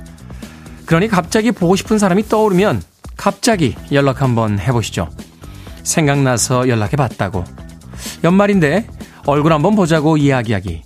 그러니 0.86 1.06
갑자기 1.06 1.52
보고 1.52 1.76
싶은 1.76 2.00
사람이 2.00 2.28
떠오르면 2.28 2.82
갑자기 3.16 3.76
연락 3.92 4.22
한번 4.22 4.58
해보시죠. 4.58 5.08
생각나서 5.84 6.68
연락해 6.68 6.96
봤다고. 6.96 7.44
연말인데 8.22 8.86
얼굴 9.26 9.52
한번 9.52 9.74
보자고 9.74 10.16
이야기하기. 10.16 10.82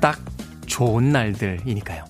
딱 0.00 0.20
좋은 0.66 1.12
날들이니까요. 1.12 2.04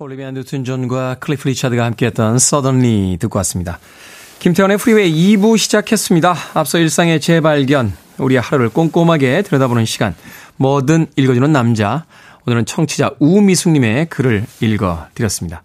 올리비아 0.00 0.30
뉴튼 0.30 0.62
존과 0.62 1.16
클리프 1.16 1.48
리차드가 1.48 1.84
함께했던 1.84 2.36
Suddenly 2.36 3.16
듣고 3.18 3.38
왔습니다. 3.38 3.80
김태훈의 4.38 4.78
프리웨이 4.78 5.36
2부 5.36 5.58
시작했습니다. 5.58 6.36
앞서 6.54 6.78
일상의 6.78 7.20
재발견, 7.20 7.92
우리의 8.18 8.40
하루를 8.40 8.68
꼼꼼하게 8.68 9.42
들여다보는 9.42 9.84
시간, 9.84 10.14
뭐든 10.56 11.08
읽어주는 11.16 11.50
남자. 11.50 12.04
오늘은 12.46 12.64
청취자 12.64 13.10
우미숙님의 13.18 14.06
글을 14.06 14.46
읽어드렸습니다. 14.60 15.64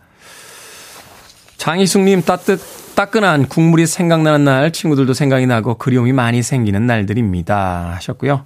장희숙님 1.57 2.23
따뜻, 2.23 2.59
따끈한 2.95 3.47
국물이 3.47 3.87
생각나는 3.87 4.45
날, 4.45 4.71
친구들도 4.71 5.13
생각이 5.13 5.47
나고 5.47 5.75
그리움이 5.75 6.13
많이 6.13 6.43
생기는 6.43 6.85
날들입니다. 6.85 7.93
하셨고요. 7.95 8.45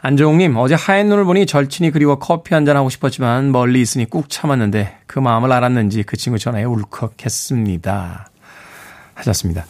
안정욱님, 0.00 0.56
어제 0.56 0.74
하얀 0.74 1.08
눈을 1.08 1.24
보니 1.24 1.46
절친이 1.46 1.90
그리워 1.90 2.18
커피 2.18 2.54
한 2.54 2.64
잔 2.64 2.76
하고 2.76 2.88
싶었지만 2.88 3.50
멀리 3.52 3.80
있으니 3.80 4.04
꾹 4.08 4.28
참았는데 4.28 4.98
그 5.06 5.18
마음을 5.18 5.50
알았는지 5.52 6.02
그 6.04 6.16
친구 6.16 6.38
전화에 6.38 6.64
울컥했습니다. 6.64 8.28
하셨습니다. 9.14 9.64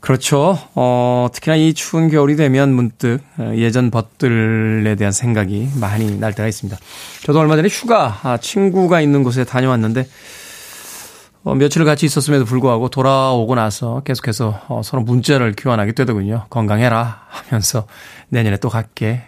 그렇죠. 0.00 0.58
어, 0.74 1.28
특히나 1.32 1.56
이 1.56 1.72
추운 1.74 2.10
겨울이 2.10 2.36
되면 2.36 2.72
문득 2.74 3.20
예전 3.56 3.90
벗들에 3.90 4.94
대한 4.96 5.12
생각이 5.12 5.70
많이 5.80 6.18
날 6.18 6.32
때가 6.34 6.48
있습니다. 6.48 6.78
저도 7.22 7.38
얼마 7.40 7.56
전에 7.56 7.68
휴가, 7.68 8.18
아, 8.22 8.36
친구가 8.36 9.00
있는 9.00 9.22
곳에 9.22 9.44
다녀왔는데, 9.44 10.06
어, 11.44 11.54
며칠을 11.54 11.84
같이 11.84 12.06
있었음에도 12.06 12.44
불구하고 12.46 12.88
돌아오고 12.88 13.54
나서 13.54 14.02
계속해서 14.04 14.62
어, 14.68 14.80
서로 14.82 15.02
문자를 15.02 15.54
교환하게 15.56 15.92
되더군요. 15.92 16.46
건강해라 16.50 17.26
하면서 17.28 17.86
내년에 18.30 18.56
또 18.56 18.68
갈게. 18.70 19.22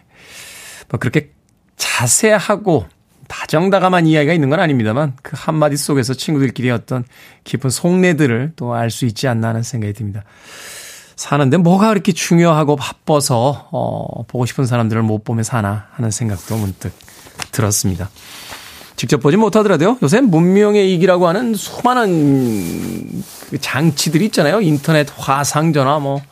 뭐 0.89 0.99
그렇게 0.99 1.31
자세하고 1.77 2.87
다정다감한 3.29 4.07
이야기가 4.07 4.33
있는 4.33 4.49
건 4.49 4.61
아닙니다만 4.61 5.15
그 5.23 5.33
한마디 5.37 5.77
속에서 5.77 6.15
친구들끼리 6.15 6.71
어떤 6.71 7.05
깊은 7.45 7.71
속내들을 7.71 8.53
또 8.57 8.75
알 8.75 8.91
수 8.91 9.05
있지 9.05 9.29
않나 9.29 9.49
하는 9.49 9.63
생각이 9.63 9.93
듭니다. 9.93 10.23
사는데 11.17 11.57
뭐가 11.57 11.89
그렇게 11.89 12.13
중요하고 12.13 12.77
바빠서 12.77 13.69
어, 13.73 14.23
보고 14.25 14.47
싶은 14.47 14.65
사람들을 14.67 15.03
못 15.03 15.25
보며 15.25 15.43
사나 15.43 15.89
하는 15.93 16.11
생각도 16.11 16.57
문득 16.57 16.93
들었습니다. 17.53 18.11
직접 18.97 19.21
보지 19.21 19.37
못하더라도요. 19.37 19.99
요새 20.03 20.21
문명의 20.21 20.93
이기라고 20.95 21.29
하는 21.29 21.55
수많은 21.55 23.23
그 23.51 23.61
장치들이 23.61 24.27
있잖아요. 24.27 24.61
인터넷, 24.63 25.07
화상전화 25.15 25.99
뭐 25.99 26.23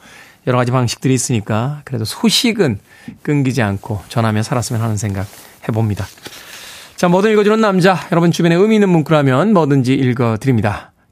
여러 0.47 0.59
가지 0.59 0.73
방식들이 0.73 1.13
있으니까 1.15 1.83
그래도 1.85 2.05
소식은 2.05 2.79
끊기지 3.23 3.63
않고 3.63 4.01
전하며 4.09 4.43
살았으면 4.43 4.81
하는 4.81 4.97
생각 4.97 5.27
해봅니다. 5.69 6.07
자, 6.97 7.09
뭐든 7.09 7.33
읽어주는 7.33 7.61
남자. 7.61 7.99
여러분 8.13 8.31
주변에 8.31 8.55
의미 8.55 8.77
있는 8.77 8.89
문구라면 8.89 9.53
뭐든지 9.53 9.93
읽어드립니다. 9.93 10.94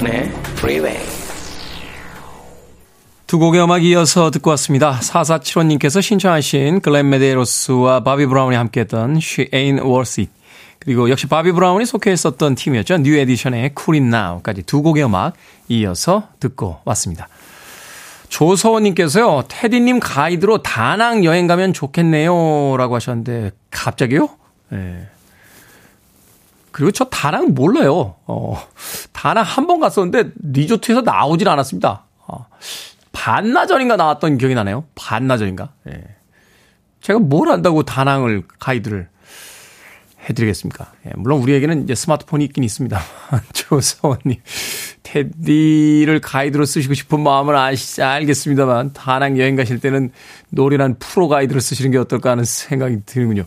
김태훈의 0.00 0.32
Freeway. 0.56 0.98
두 3.26 3.38
곡의 3.38 3.62
음악 3.62 3.84
이어서 3.84 4.30
듣고 4.30 4.50
왔습니다. 4.50 4.98
4475님께서 4.98 6.02
신청하신 6.02 6.80
글렌 6.80 7.08
메데로스와 7.10 8.02
바비 8.02 8.26
브라운이 8.26 8.56
함께했던 8.56 9.18
She 9.18 9.48
Ain't 9.50 9.84
Worth 9.84 10.22
It. 10.22 10.32
그리고 10.80 11.08
역시 11.10 11.26
바비 11.26 11.52
브라운이 11.52 11.86
속해 11.86 12.12
있었던 12.12 12.56
팀이었죠. 12.56 12.98
뉴 12.98 13.16
에디션의 13.16 13.74
Cool 13.78 14.02
It 14.02 14.16
Now까지 14.16 14.62
두 14.64 14.82
곡의 14.82 15.04
음악 15.04 15.34
이어서 15.68 16.28
듣고 16.40 16.80
왔습니다. 16.84 17.28
조서원님께서요, 18.28 19.44
테디님 19.48 20.00
가이드로 20.00 20.62
다낭 20.62 21.24
여행 21.24 21.46
가면 21.46 21.72
좋겠네요. 21.72 22.76
라고 22.76 22.94
하셨는데, 22.94 23.50
갑자기요? 23.70 24.28
예. 24.72 24.76
네. 24.76 25.08
그리고 26.72 26.90
저 26.92 27.04
다낭 27.04 27.54
몰라요. 27.54 28.16
어, 28.26 28.60
다낭 29.12 29.44
한 29.44 29.66
번 29.66 29.80
갔었는데, 29.80 30.32
리조트에서 30.42 31.00
나오질 31.02 31.48
않았습니다. 31.48 32.04
어, 32.26 32.46
반나절인가 33.12 33.96
나왔던 33.96 34.38
기억이 34.38 34.54
나네요. 34.54 34.84
반나절인가? 34.94 35.72
예. 35.90 36.02
제가 37.00 37.18
뭘 37.18 37.48
안다고 37.50 37.82
다낭을 37.82 38.44
가이드를 38.58 39.08
해드리겠습니까? 40.28 40.92
예, 41.06 41.12
물론 41.16 41.40
우리에게는 41.40 41.84
이제 41.84 41.94
스마트폰이 41.94 42.44
있긴 42.44 42.62
있습니다. 42.62 43.00
조서원님. 43.54 44.36
테디를 45.02 46.20
가이드로 46.20 46.66
쓰시고 46.66 46.94
싶은 46.94 47.20
마음을 47.20 47.56
아시, 47.56 48.02
알겠습니다만, 48.02 48.92
다낭 48.92 49.38
여행 49.38 49.56
가실 49.56 49.80
때는 49.80 50.10
노련한 50.50 50.96
프로 50.98 51.26
가이드를 51.28 51.60
쓰시는 51.60 51.90
게 51.90 51.98
어떨까 51.98 52.30
하는 52.30 52.44
생각이 52.44 52.98
드는군요. 53.06 53.44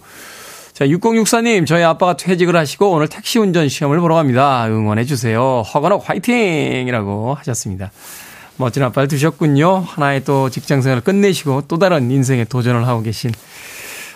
자, 0.73 0.87
6064님, 0.87 1.67
저희 1.67 1.83
아빠가 1.83 2.17
퇴직을 2.17 2.55
하시고 2.55 2.89
오늘 2.91 3.07
택시 3.07 3.37
운전 3.37 3.69
시험을 3.69 3.99
보러 3.99 4.15
갑니다. 4.15 4.65
응원해주세요. 4.67 5.61
허건호 5.61 5.99
화이팅! 5.99 6.87
이라고 6.87 7.35
하셨습니다. 7.35 7.91
멋진 8.57 8.81
아빠를 8.81 9.07
두셨군요. 9.07 9.81
하나의 9.81 10.23
또 10.23 10.49
직장 10.49 10.81
생활을 10.81 11.03
끝내시고 11.03 11.63
또 11.67 11.77
다른 11.77 12.09
인생에 12.09 12.45
도전을 12.45 12.87
하고 12.87 13.03
계신 13.03 13.31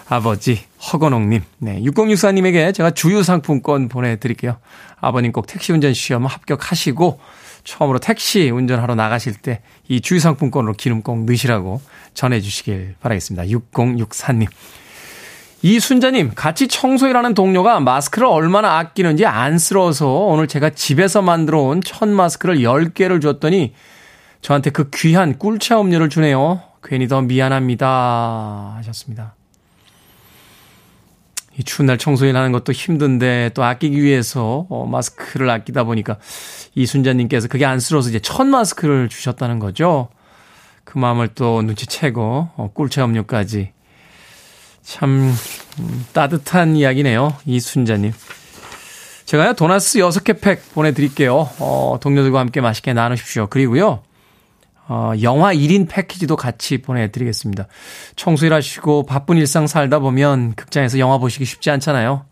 아버지 0.09 0.61
허건옥님. 0.91 1.43
네, 1.59 1.81
6064님에게 1.81 2.73
제가 2.73 2.91
주유 2.91 3.21
상품권 3.21 3.87
보내드릴게요. 3.87 4.57
아버님 4.99 5.31
꼭 5.31 5.45
택시 5.45 5.73
운전 5.73 5.93
시험 5.93 6.25
합격하시고 6.25 7.19
처음으로 7.65 7.99
택시 7.99 8.49
운전하러 8.49 8.95
나가실 8.95 9.35
때 9.35 9.61
이 9.89 10.01
주유 10.01 10.19
상품권으로 10.19 10.73
기름 10.73 11.01
꼭 11.01 11.23
넣으시라고 11.25 11.81
전해주시길 12.13 12.95
바라겠습니다. 12.99 13.45
6064님. 13.45 14.47
이순자님, 15.67 16.31
같이 16.33 16.69
청소일하는 16.69 17.33
동료가 17.33 17.81
마스크를 17.81 18.25
얼마나 18.25 18.77
아끼는지 18.77 19.25
안쓰러워서 19.25 20.07
오늘 20.07 20.47
제가 20.47 20.69
집에서 20.69 21.21
만들어 21.21 21.59
온 21.61 21.81
천 21.81 22.09
마스크를 22.13 22.59
10개를 22.59 23.21
줬더니 23.21 23.73
저한테 24.41 24.69
그 24.69 24.89
귀한 24.91 25.37
꿀차 25.37 25.81
음료를 25.81 26.07
주네요. 26.07 26.61
괜히 26.81 27.09
더 27.09 27.21
미안합니다. 27.21 28.75
하셨습니다. 28.77 29.35
이 31.57 31.63
추운 31.65 31.87
날 31.87 31.97
청소일 31.97 32.37
하는 32.37 32.53
것도 32.53 32.71
힘든데 32.71 33.51
또 33.53 33.65
아끼기 33.65 34.01
위해서 34.01 34.67
어, 34.69 34.85
마스크를 34.85 35.49
아끼다 35.49 35.83
보니까 35.83 36.15
이순자님께서 36.75 37.49
그게 37.49 37.65
안쓰러워서 37.65 38.07
이제 38.07 38.19
천 38.19 38.47
마스크를 38.47 39.09
주셨다는 39.09 39.59
거죠. 39.59 40.07
그 40.85 40.97
마음을 40.97 41.27
또 41.29 41.61
눈치채고 41.61 42.51
어, 42.55 42.71
꿀차 42.73 43.03
음료까지 43.03 43.73
참 44.87 45.35
음, 45.79 46.05
따뜻한 46.13 46.77
이야기네요. 46.77 47.35
이순자님. 47.45 48.13
제가요 49.25 49.53
도나스 49.53 49.99
6개 49.99 50.39
팩 50.39 50.73
보내드릴게요. 50.73 51.49
어, 51.59 51.97
동료들과 51.99 52.39
함께 52.39 52.61
맛있게 52.61 52.93
나누십시오. 52.93 53.47
그리고요 53.47 54.01
어, 54.87 55.11
영화 55.21 55.53
1인 55.53 55.89
패키지도 55.89 56.37
같이 56.37 56.77
보내드리겠습니다. 56.81 57.67
청소 58.15 58.45
일 58.45 58.53
하시고 58.53 59.05
바쁜 59.05 59.35
일상 59.35 59.67
살다 59.67 59.99
보면 59.99 60.53
극장에서 60.55 60.99
영화 60.99 61.17
보시기 61.17 61.43
쉽지 61.43 61.69
않잖아요. 61.71 62.25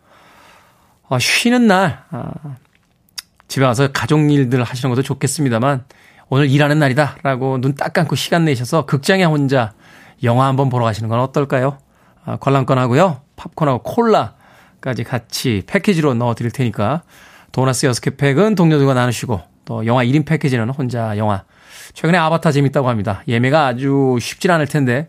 어, 1.09 1.19
쉬는 1.19 1.67
날, 1.67 2.05
어, 2.11 2.31
집에 3.49 3.65
와서 3.65 3.89
가족 3.91 4.31
일들 4.31 4.63
하시는 4.63 4.89
것도 4.89 5.03
좋겠습니다만, 5.03 5.83
오늘 6.29 6.49
일하는 6.49 6.79
날이다. 6.79 7.17
라고 7.21 7.59
눈 7.59 7.75
딱 7.75 7.91
감고 7.91 8.15
시간 8.15 8.45
내셔서 8.45 8.85
극장에 8.85 9.25
혼자 9.25 9.73
영화 10.23 10.47
한번 10.47 10.69
보러 10.69 10.85
가시는 10.85 11.09
건 11.09 11.19
어떨까요? 11.19 11.77
아, 12.25 12.37
관람권하고요. 12.37 13.21
팝콘하고 13.35 13.83
콜라까지 13.83 15.03
같이 15.03 15.63
패키지로 15.67 16.13
넣어 16.15 16.33
드릴 16.33 16.51
테니까 16.51 17.03
도나스 17.51 17.87
6개 17.87 18.17
팩은 18.17 18.55
동료들과 18.55 18.93
나누시고 18.93 19.41
또 19.65 19.85
영화 19.85 20.03
1인 20.03 20.25
패키지는 20.25 20.69
혼자 20.69 21.17
영화. 21.17 21.43
최근에 21.93 22.17
아바타 22.17 22.51
재밌다고 22.51 22.89
합니다. 22.89 23.23
예매가 23.27 23.67
아주 23.67 24.17
쉽진 24.19 24.51
않을 24.51 24.67
텐데 24.67 25.07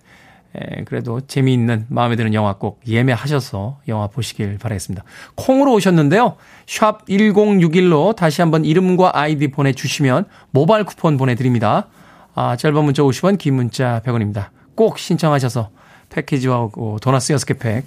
에, 0.55 0.85
그래도 0.85 1.21
재미있는 1.21 1.87
마음에 1.89 2.17
드는 2.17 2.35
영화 2.35 2.55
꼭 2.55 2.81
예매하셔서 2.87 3.81
영화 3.89 4.07
보시길 4.07 4.59
바라겠습니다. 4.59 5.05
콩으로 5.35 5.73
오셨는데요. 5.75 6.37
샵 6.67 7.07
1061로 7.07 8.15
다시 8.15 8.43
한번 8.43 8.65
이름과 8.65 9.13
아이디 9.15 9.49
보내주시면 9.49 10.27
모바일 10.51 10.85
쿠폰 10.85 11.17
보내드립니다. 11.17 11.89
아, 12.35 12.57
짧은 12.57 12.85
문자 12.85 13.03
50원, 13.03 13.39
긴 13.39 13.55
문자 13.55 14.03
100원입니다. 14.05 14.49
꼭 14.75 14.99
신청하셔서 14.99 15.71
패키지와 16.11 16.69
도나스 17.01 17.35
6개 17.35 17.59
팩 17.59 17.85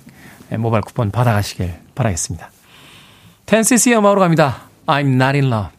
모바일 0.57 0.81
쿠폰 0.81 1.11
받아가시길 1.11 1.73
바라겠습니다. 1.95 2.51
텐시스의 3.45 3.97
음악으로 3.97 4.21
갑니다. 4.21 4.63
I'm 4.85 5.13
not 5.21 5.37
in 5.37 5.45
love. 5.45 5.69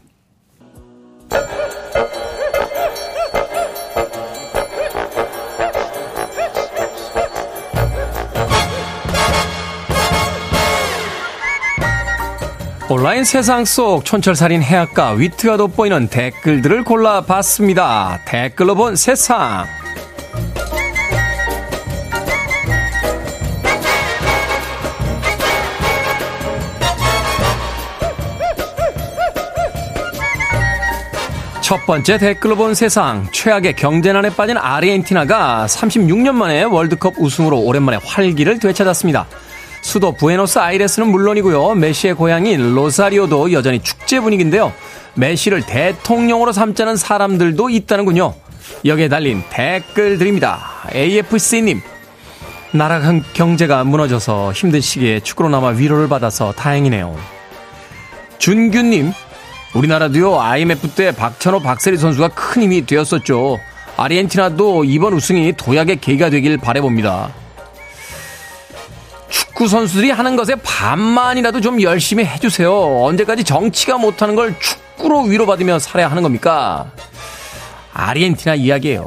온라인 12.93 13.23
세상 13.23 13.65
속 13.65 14.05
촌철살인 14.05 14.63
해악과 14.63 15.13
위트가 15.13 15.57
돋보이는 15.57 16.09
댓글들을 16.09 16.83
골라봤습니다. 16.83 18.23
댓글로 18.25 18.75
본 18.75 18.97
세상. 18.97 19.65
첫 31.71 31.87
번째 31.87 32.19
댓글로 32.19 32.57
본 32.57 32.75
세상. 32.75 33.29
최악의 33.31 33.77
경제난에 33.77 34.31
빠진 34.31 34.57
아르헨티나가 34.57 35.67
36년 35.69 36.33
만에 36.33 36.65
월드컵 36.65 37.15
우승으로 37.17 37.61
오랜만에 37.61 38.01
활기를 38.05 38.59
되찾았습니다. 38.59 39.29
수도 39.81 40.11
부에노스 40.11 40.59
아이레스는 40.59 41.07
물론이고요. 41.13 41.77
메시의 41.77 42.15
고향인 42.15 42.75
로사리오도 42.75 43.53
여전히 43.53 43.79
축제 43.79 44.19
분위기인데요. 44.19 44.73
메시를 45.15 45.63
대통령으로 45.65 46.51
삼자는 46.51 46.97
사람들도 46.97 47.71
있다는군요. 47.71 48.35
여기에 48.85 49.09
달린 49.09 49.45
댓글 49.49 50.19
드립니다. 50.19 50.73
AFC님. 50.93 51.81
나라 52.73 53.01
경제가 53.33 53.85
무너져서 53.85 54.55
힘든 54.55 54.81
시기에 54.81 55.21
축구로나마 55.21 55.69
위로를 55.69 56.09
받아서 56.09 56.51
다행이네요. 56.51 57.17
준규님. 58.39 59.13
우리나라도요, 59.75 60.41
IMF 60.41 60.89
때 60.91 61.13
박찬호, 61.13 61.61
박세리 61.61 61.97
선수가 61.97 62.29
큰 62.29 62.63
힘이 62.63 62.85
되었었죠. 62.87 63.59
아르헨티나도 63.97 64.85
이번 64.85 65.13
우승이 65.13 65.53
도약의 65.57 66.01
계기가 66.01 66.31
되길 66.31 66.59
바래봅니다. 66.59 67.33
축구 69.29 69.69
선수들이 69.69 70.11
하는 70.11 70.37
것에 70.37 70.55
반만이라도 70.57 71.61
좀 71.61 71.81
열심히 71.83 72.25
해주세요. 72.25 73.05
언제까지 73.05 73.45
정치가 73.45 73.99
못하는 73.99 74.35
걸 74.35 74.59
축구로 74.59 75.23
위로받으며 75.23 75.79
살아야 75.79 76.11
하는 76.11 76.23
겁니까? 76.23 76.91
아르헨티나 77.93 78.55
이야기예요. 78.55 79.07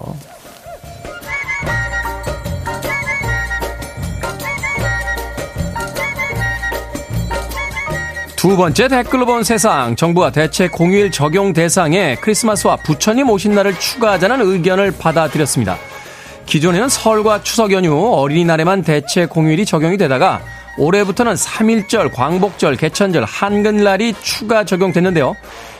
두 8.43 8.57
번째 8.57 8.89
댓글로 8.89 9.25
본 9.25 9.45
세상. 9.45 9.95
정부가 9.95 10.29
대책 10.29 10.73
공휴일 10.73 11.11
적용 11.11 11.53
대상에 11.53 12.15
크리스마스와 12.19 12.75
부처님 12.75 13.29
오신 13.29 13.55
날을 13.55 13.79
추가하자는 13.79 14.41
의견을 14.41 14.91
받아들였습니다. 14.99 15.77
기존에는 16.45 16.89
설과 16.89 17.41
추석 17.43 17.71
연휴, 17.71 17.95
어린이날에만 17.95 18.81
대체 18.81 19.27
공휴일이 19.27 19.65
적용이 19.65 19.95
되다가 19.95 20.41
올해부터는 20.77 21.35
3일절, 21.35 22.13
광복절, 22.13 22.75
개천절, 22.75 23.23
한글날이 23.23 24.13
추가 24.21 24.65
적용됐는데요. 24.65 25.35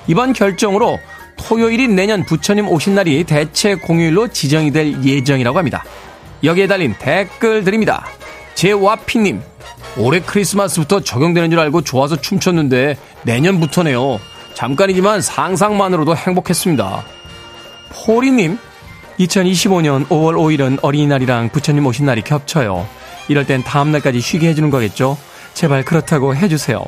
이번 0.08 0.32
결정으로 0.32 1.00
토요일이 1.36 1.90
내년 1.90 2.24
부처님 2.24 2.70
오신 2.70 2.96
날이 2.96 3.26
대체 3.26 3.76
공휴일로 3.76 4.30
지정이 4.30 4.72
될 4.72 5.04
예정이라고 5.04 5.58
합니다. 5.58 5.84
여기에 6.46 6.68
달린 6.68 6.96
댓글 6.98 7.66
드립니다. 7.66 8.06
제와피님, 8.56 9.42
올해 9.98 10.20
크리스마스부터 10.20 11.02
적용되는 11.02 11.52
줄 11.52 11.60
알고 11.60 11.82
좋아서 11.82 12.16
춤췄는데 12.16 12.98
내년부터네요. 13.24 14.20
잠깐이지만 14.54 15.22
상상만으로도 15.22 16.16
행복했습니다. 16.16 17.04
포리님, 17.92 18.58
2025년 19.20 20.08
5월 20.08 20.36
5일은 20.36 20.80
어린이날이랑 20.82 21.50
부처님 21.50 21.86
오신 21.86 22.06
날이 22.06 22.22
겹쳐요. 22.22 22.88
이럴 23.28 23.46
땐 23.46 23.64
다음날까지 23.64 24.20
쉬게 24.20 24.48
해주는 24.50 24.70
거겠죠? 24.70 25.18
제발 25.54 25.86
그렇다고 25.86 26.36
해주세요. 26.36 26.84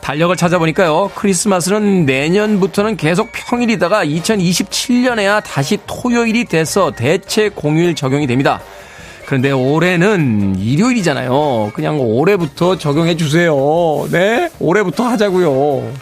달력을 0.00 0.34
찾아보니까요, 0.36 1.12
크리스마스는 1.14 2.04
내년부터는 2.04 2.96
계속 2.96 3.30
평일이다가 3.32 4.04
2027년에야 4.04 5.42
다시 5.44 5.78
토요일이 5.86 6.46
돼서 6.46 6.90
대체 6.90 7.48
공휴일 7.48 7.94
적용이 7.94 8.26
됩니다. 8.26 8.60
그런데 9.30 9.52
올해는 9.52 10.56
일요일이잖아요. 10.58 11.70
그냥 11.72 12.00
올해부터 12.00 12.78
적용해 12.78 13.16
주세요. 13.16 13.54
네? 14.10 14.50
올해부터 14.58 15.04
하자고요. 15.04 15.92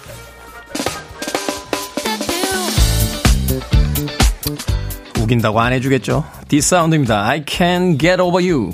우긴다고 5.20 5.60
안 5.60 5.74
해주겠죠. 5.74 6.24
디사운드입니다. 6.48 7.26
I 7.28 7.44
can 7.46 7.98
get 7.98 8.18
over 8.18 8.42
you. 8.42 8.72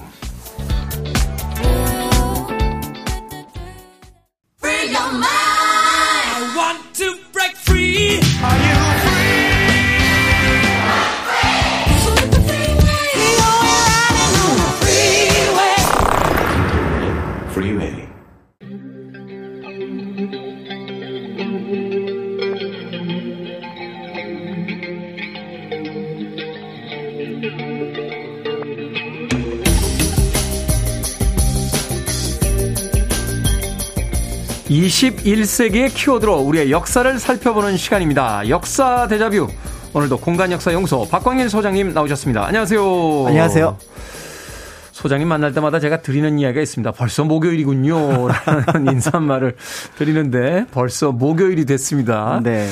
21세기의 35.10 35.94
키워드로 35.94 36.36
우리의 36.36 36.70
역사를 36.70 37.18
살펴보는 37.18 37.76
시간입니다. 37.76 38.48
역사 38.48 39.06
대자뷰. 39.06 39.48
오늘도 39.92 40.18
공간 40.18 40.50
역사 40.50 40.72
연구소 40.72 41.06
박광일 41.08 41.50
소장님 41.50 41.92
나오셨습니다. 41.92 42.46
안녕하세요. 42.46 43.26
안녕하세요. 43.26 43.76
소장님 44.92 45.28
만날 45.28 45.52
때마다 45.52 45.78
제가 45.80 46.00
드리는 46.00 46.38
이야기가 46.38 46.62
있습니다. 46.62 46.92
벌써 46.92 47.24
목요일이군요. 47.24 48.28
라는 48.66 48.92
인사말을 48.92 49.56
드리는데 49.98 50.66
벌써 50.70 51.12
목요일이 51.12 51.66
됐습니다. 51.66 52.40
네. 52.42 52.68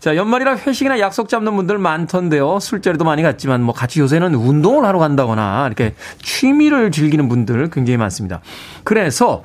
자, 0.00 0.16
연말이라 0.16 0.56
회식이나 0.56 0.98
약속 1.00 1.28
잡는 1.28 1.56
분들 1.56 1.78
많던데요. 1.78 2.60
술자리도 2.60 3.04
많이 3.04 3.22
갔지만 3.22 3.62
뭐 3.62 3.74
같이 3.74 4.00
요새는 4.00 4.34
운동을 4.34 4.84
하러 4.84 4.98
간다거나 4.98 5.66
이렇게 5.66 5.94
취미를 6.22 6.90
즐기는 6.90 7.28
분들 7.28 7.70
굉장히 7.70 7.96
많습니다. 7.96 8.40
그래서 8.84 9.42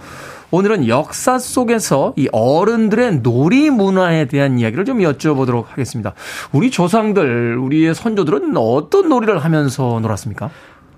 오늘은 0.52 0.88
역사 0.88 1.38
속에서 1.38 2.14
이 2.16 2.28
어른들의 2.32 3.20
놀이 3.22 3.70
문화에 3.70 4.26
대한 4.26 4.58
이야기를 4.58 4.86
좀 4.86 5.00
여쭤보도록 5.00 5.68
하겠습니다. 5.68 6.14
우리 6.52 6.72
조상들, 6.72 7.58
우리의 7.58 7.94
선조들은 7.94 8.58
어떤 8.58 9.10
놀이를 9.10 9.38
하면서 9.40 10.00
놀았습니까? 10.02 10.50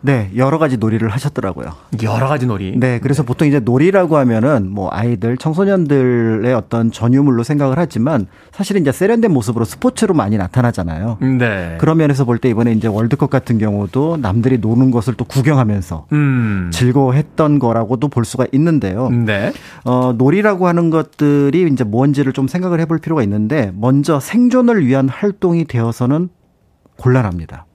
네, 0.04 0.32
여러 0.36 0.58
가지 0.58 0.78
놀이를 0.78 1.10
하셨더라고요. 1.10 1.74
여러 2.02 2.28
가지 2.28 2.48
놀이. 2.48 2.74
네, 2.76 3.00
그래서 3.00 3.22
보통 3.24 3.48
이제 3.48 3.60
놀이라고 3.60 4.18
하면은 4.18 4.70
뭐 4.70 4.90
아이들, 4.92 5.38
청소년들의 5.38 6.52
어떤 6.54 6.92
전유물로 6.92 7.44
생각을 7.44 7.78
하지만 7.78 8.26
사실은 8.52 8.82
이제 8.82 8.92
세련된 8.92 9.32
모습으로 9.32 9.64
스포츠로 9.64 10.14
많이 10.16 10.38
나타나잖아요. 10.38 11.18
네. 11.40 11.78
그런 11.80 11.98
면에서 11.98 12.26
볼 12.26 12.40
때 12.40 12.50
이번에 12.50 12.72
이제 12.72 12.88
월드컵 12.88 13.30
같은 13.30 13.60
경우도 13.60 14.18
남들이 14.18 14.58
노는 14.58 14.90
것을 14.90 15.14
또 15.14 15.24
구경하면서 15.26 16.08
음. 16.14 16.72
즐거워했던 16.74 17.60
거라고도 17.60 18.08
볼 18.08 18.26
수가 18.26 18.48
있는데요. 18.54 19.10
네. 19.10 19.54
어, 19.86 20.14
놀이라고 20.18 20.68
하는 20.68 20.90
것들이 20.90 21.70
이제 21.72 21.84
뭔지를 21.84 22.34
좀 22.34 22.48
생각을 22.48 22.80
해볼 22.80 22.98
필요가 23.00 23.22
있는데 23.22 23.72
먼저 23.76 24.20
생존을 24.20 24.86
위한 24.88 25.08
활동이 25.10 25.66
되어서는 25.66 26.30
곤란합니다. 26.98 27.66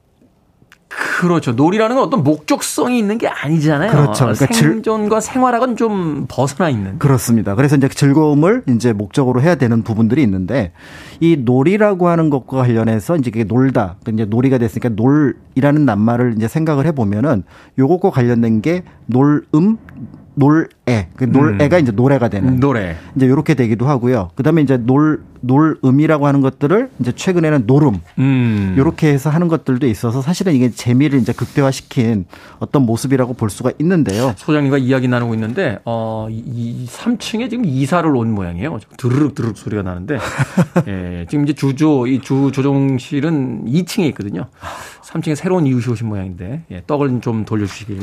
그렇죠. 1.21 1.53
놀이라는 1.53 1.97
건 1.97 2.05
어떤 2.05 2.23
목적성이 2.23 2.99
있는 2.99 3.17
게 3.17 3.27
아니잖아요. 3.27 3.91
그렇죠. 3.91 4.27
그러니까 4.27 4.47
질- 4.49 4.73
생존과 4.73 5.21
생활학은 5.21 5.77
좀 5.77 6.27
벗어나 6.29 6.69
있는. 6.69 6.99
그렇습니다. 6.99 7.55
그래서 7.55 7.77
이제 7.77 7.89
즐거움을 7.89 8.65
이제 8.69 8.93
목적으로 8.93 9.41
해야 9.41 9.55
되는 9.55 9.83
부분들이 9.83 10.23
있는데 10.23 10.73
이 11.21 11.37
놀이라고 11.37 12.09
하는 12.09 12.29
것과 12.29 12.59
관련해서 12.59 13.17
이제 13.17 13.31
그게 13.31 13.45
놀다, 13.45 13.97
이제 14.13 14.27
놀이가 14.27 14.59
됐으니까 14.59 14.91
놀이라는 14.91 15.87
낱말을 15.87 16.35
이제 16.37 16.49
생각을 16.49 16.85
해보면은 16.87 17.45
요것과 17.79 18.11
관련된 18.11 18.61
게 18.61 18.83
놀음, 19.07 19.79
놀애, 20.39 21.09
그 21.17 21.25
놀애가 21.25 21.79
이제 21.79 21.93
노래가 21.93 22.29
되는 22.29 22.61
노래. 22.61 22.97
이제 23.17 23.25
이렇게 23.27 23.55
되기도 23.55 23.87
하고요. 23.89 24.31
그다음에 24.35 24.63
이제 24.63 24.77
놀 24.77 25.23
놀음이라고 25.41 26.27
하는 26.27 26.41
것들을 26.41 26.91
이제 26.99 27.13
최근에는 27.13 27.67
노름 27.67 28.01
음. 28.19 28.75
이렇게 28.77 29.09
해서 29.09 29.31
하는 29.31 29.49
것들도 29.49 29.87
있어서 29.87 30.21
사실은 30.21 30.55
이게 30.55 30.71
재미를 30.71 31.21
이제 31.21 31.33
극대화시킨 31.33 32.25
어떤 32.59 32.83
모습이라고 32.85 33.35
볼 33.35 33.49
수가 33.51 33.71
있는데요. 33.79 34.35
소장님과 34.37 34.79
이야기 34.79 35.07
나누고 35.09 35.35
있는데 35.35 35.79
어, 35.85 36.27
이, 36.31 36.43
이 36.47 36.87
3층에 36.87 37.49
지금 37.49 37.65
이사를 37.65 38.15
온 38.17 38.33
모양이에요. 38.35 38.79
드르륵 38.97 39.35
드르륵 39.35 39.57
소리가 39.57 39.83
나는데 39.83 40.19
예, 40.89 41.27
지금 41.29 41.45
이제 41.45 41.53
주조 41.55 42.07
이 42.07 42.21
주 42.27 42.51
조종실은 42.53 43.67
2층에 43.67 44.05
있거든요. 44.09 44.47
3층에 45.05 45.37
새로운 45.37 45.67
이웃이 45.67 45.93
오신 45.93 46.09
모양인데 46.09 46.65
예, 46.73 46.83
떡을 46.87 47.21
좀 47.21 47.45
돌려 47.45 47.67
주시길 47.67 48.01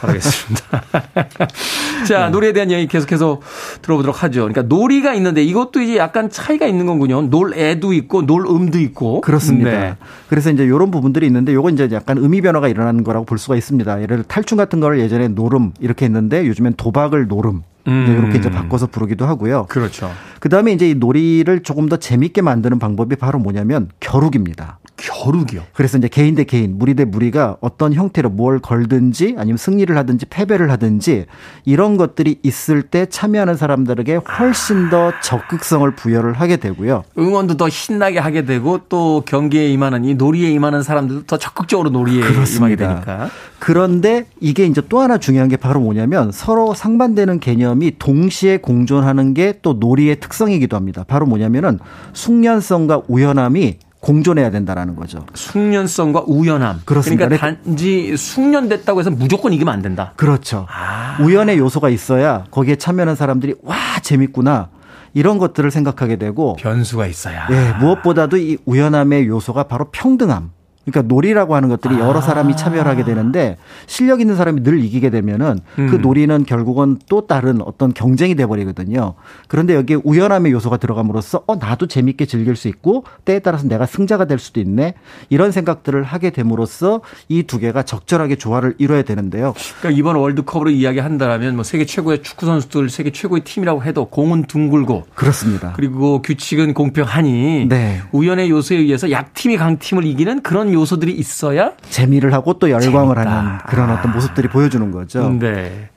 바라겠습니다. 0.00 0.82
자 2.06 2.28
놀이에 2.28 2.52
대한 2.52 2.70
얘기 2.70 2.86
계속해서 2.86 3.40
들어보도록 3.82 4.22
하죠. 4.22 4.40
그러니까 4.42 4.62
놀이가 4.62 5.14
있는데 5.14 5.42
이것도 5.42 5.80
이제 5.80 5.96
약간 5.96 6.30
차이가 6.30 6.66
있는 6.66 6.86
거군요. 6.86 7.22
놀애도 7.22 7.92
있고 7.92 8.22
놀음도 8.22 8.78
있고 8.78 9.20
그렇습니다. 9.20 9.70
네. 9.70 9.96
그래서 10.28 10.50
이제 10.50 10.64
이런 10.64 10.90
부분들이 10.90 11.26
있는데 11.26 11.52
요건 11.54 11.74
이제 11.74 11.88
약간 11.92 12.18
의미 12.18 12.40
변화가 12.40 12.68
일어나는 12.68 13.04
거라고 13.04 13.24
볼 13.24 13.38
수가 13.38 13.56
있습니다. 13.56 14.02
예를 14.02 14.16
들어 14.16 14.22
탈춤 14.26 14.58
같은 14.58 14.80
거를 14.80 15.00
예전에 15.00 15.28
노름 15.28 15.72
이렇게 15.80 16.04
했는데 16.04 16.46
요즘엔 16.46 16.74
도박을 16.76 17.28
노름 17.28 17.62
음. 17.88 18.18
이렇게 18.18 18.38
이제 18.38 18.50
바꿔서 18.50 18.86
부르기도 18.86 19.26
하고요. 19.26 19.66
그렇죠. 19.68 20.10
그 20.40 20.48
다음에 20.48 20.72
이제 20.72 20.90
이 20.90 20.94
놀이를 20.94 21.62
조금 21.62 21.88
더 21.88 21.96
재밌게 21.96 22.42
만드는 22.42 22.78
방법이 22.78 23.16
바로 23.16 23.38
뭐냐면 23.38 23.88
겨루기입니다. 24.00 24.78
겨루기요. 24.96 25.62
그래서 25.74 25.98
이제 25.98 26.08
개인 26.08 26.34
대 26.34 26.44
개인, 26.44 26.78
무리 26.78 26.94
대 26.94 27.04
무리가 27.04 27.56
어떤 27.60 27.92
형태로 27.92 28.30
뭘 28.30 28.58
걸든지 28.60 29.34
아니면 29.38 29.56
승리를 29.58 29.94
하든지 29.96 30.26
패배를 30.26 30.70
하든지 30.70 31.26
이런 31.64 31.96
것들이 31.96 32.38
있을 32.42 32.82
때 32.82 33.06
참여하는 33.06 33.56
사람들에게 33.56 34.16
훨씬 34.38 34.88
더 34.90 35.12
적극성을 35.22 35.90
부여를 35.94 36.34
하게 36.34 36.56
되고요. 36.56 37.04
응원도 37.18 37.56
더 37.56 37.68
신나게 37.68 38.18
하게 38.18 38.44
되고 38.44 38.78
또 38.88 39.22
경기에 39.26 39.68
임하는 39.70 40.04
이 40.04 40.14
놀이에 40.14 40.50
임하는 40.50 40.82
사람들도 40.82 41.24
더 41.26 41.36
적극적으로 41.38 41.90
놀이에 41.90 42.18
임하게 42.18 42.34
그렇습니다. 42.34 42.88
되니까. 42.94 43.30
그런데 43.58 44.26
이게 44.40 44.66
이제 44.66 44.82
또 44.88 45.00
하나 45.00 45.18
중요한 45.18 45.48
게 45.48 45.56
바로 45.56 45.80
뭐냐면 45.80 46.30
서로 46.32 46.74
상반되는 46.74 47.40
개념이 47.40 47.98
동시에 47.98 48.58
공존하는 48.58 49.34
게 49.34 49.46
또 49.62 49.74
놀이의 49.74 50.20
특성이기도 50.20 50.76
합니다. 50.76 51.04
바로 51.06 51.26
뭐냐면은 51.26 51.78
숙련성과 52.12 53.02
우연함이 53.08 53.78
공존해야 54.06 54.52
된다라는 54.52 54.94
거죠. 54.94 55.26
숙련성과 55.34 56.24
우연함. 56.28 56.82
그렇습니다. 56.84 57.26
그러니까 57.26 57.60
단지 57.64 58.16
숙련됐다고 58.16 59.00
해서 59.00 59.10
무조건 59.10 59.52
이기면 59.52 59.74
안 59.74 59.82
된다. 59.82 60.12
그렇죠. 60.14 60.64
아. 60.70 61.18
우연의 61.20 61.58
요소가 61.58 61.88
있어야 61.88 62.44
거기에 62.52 62.76
참여하는 62.76 63.16
사람들이 63.16 63.56
와 63.64 63.74
재밌구나 64.02 64.68
이런 65.12 65.38
것들을 65.38 65.72
생각하게 65.72 66.16
되고 66.16 66.54
변수가 66.54 67.06
있어야. 67.08 67.48
예, 67.50 67.72
무엇보다도 67.80 68.36
이 68.36 68.58
우연함의 68.64 69.26
요소가 69.26 69.64
바로 69.64 69.88
평등함. 69.90 70.52
그러니까 70.86 71.14
놀이라고 71.14 71.54
하는 71.54 71.68
것들이 71.68 71.98
여러 71.98 72.20
사람이 72.20 72.56
참여를 72.56 72.86
하게 72.90 73.04
되는데 73.04 73.56
실력 73.86 74.20
있는 74.20 74.36
사람이 74.36 74.62
늘 74.62 74.82
이기게 74.84 75.10
되면은 75.10 75.60
그 75.74 75.82
음. 75.82 76.00
놀이는 76.00 76.44
결국은 76.44 76.98
또 77.08 77.26
다른 77.26 77.60
어떤 77.62 77.92
경쟁이 77.92 78.34
돼 78.34 78.46
버리거든요. 78.46 79.14
그런데 79.48 79.74
여기에 79.74 79.98
우연함의 80.04 80.52
요소가 80.52 80.76
들어감으로써 80.76 81.42
어 81.46 81.56
나도 81.56 81.86
재밌게 81.86 82.26
즐길 82.26 82.54
수 82.56 82.68
있고 82.68 83.04
때에 83.24 83.38
따라서 83.38 83.66
내가 83.66 83.86
승자가 83.86 84.26
될 84.26 84.38
수도 84.38 84.60
있네. 84.60 84.94
이런 85.30 85.52
생각들을 85.52 86.02
하게 86.02 86.30
됨으로써 86.30 87.00
이 87.28 87.46
두 87.46 87.58
개가 87.58 87.82
적절하게 87.84 88.36
조화를 88.36 88.74
이뤄야 88.78 89.02
되는데요. 89.02 89.54
그러니까 89.80 89.98
이번 89.98 90.16
월드컵으로 90.16 90.70
이야기한다라면 90.70 91.54
뭐 91.54 91.64
세계 91.64 91.86
최고의 91.86 92.22
축구 92.22 92.46
선수들, 92.46 92.90
세계 92.90 93.10
최고의 93.12 93.42
팀이라고 93.44 93.82
해도 93.84 94.06
공은 94.06 94.44
둥글고 94.44 95.04
그렇습니다. 95.14 95.72
그리고 95.76 96.22
규칙은 96.22 96.74
공평하니 96.74 97.66
네. 97.68 98.02
우연의 98.12 98.50
요소에 98.50 98.78
의해서 98.78 99.10
약팀이 99.10 99.56
강팀을 99.56 100.04
이기는 100.04 100.42
그런 100.42 100.72
요소들이 100.76 101.12
있어야 101.12 101.72
재미를 101.90 102.32
하고 102.32 102.54
또 102.58 102.70
열광을 102.70 103.14
재밌다. 103.16 103.38
하는 103.38 103.58
그런 103.66 103.90
어떤 103.90 104.12
모습들이 104.12 104.48
보여주는 104.48 104.90
거죠. 104.92 105.28
네. 105.40 105.88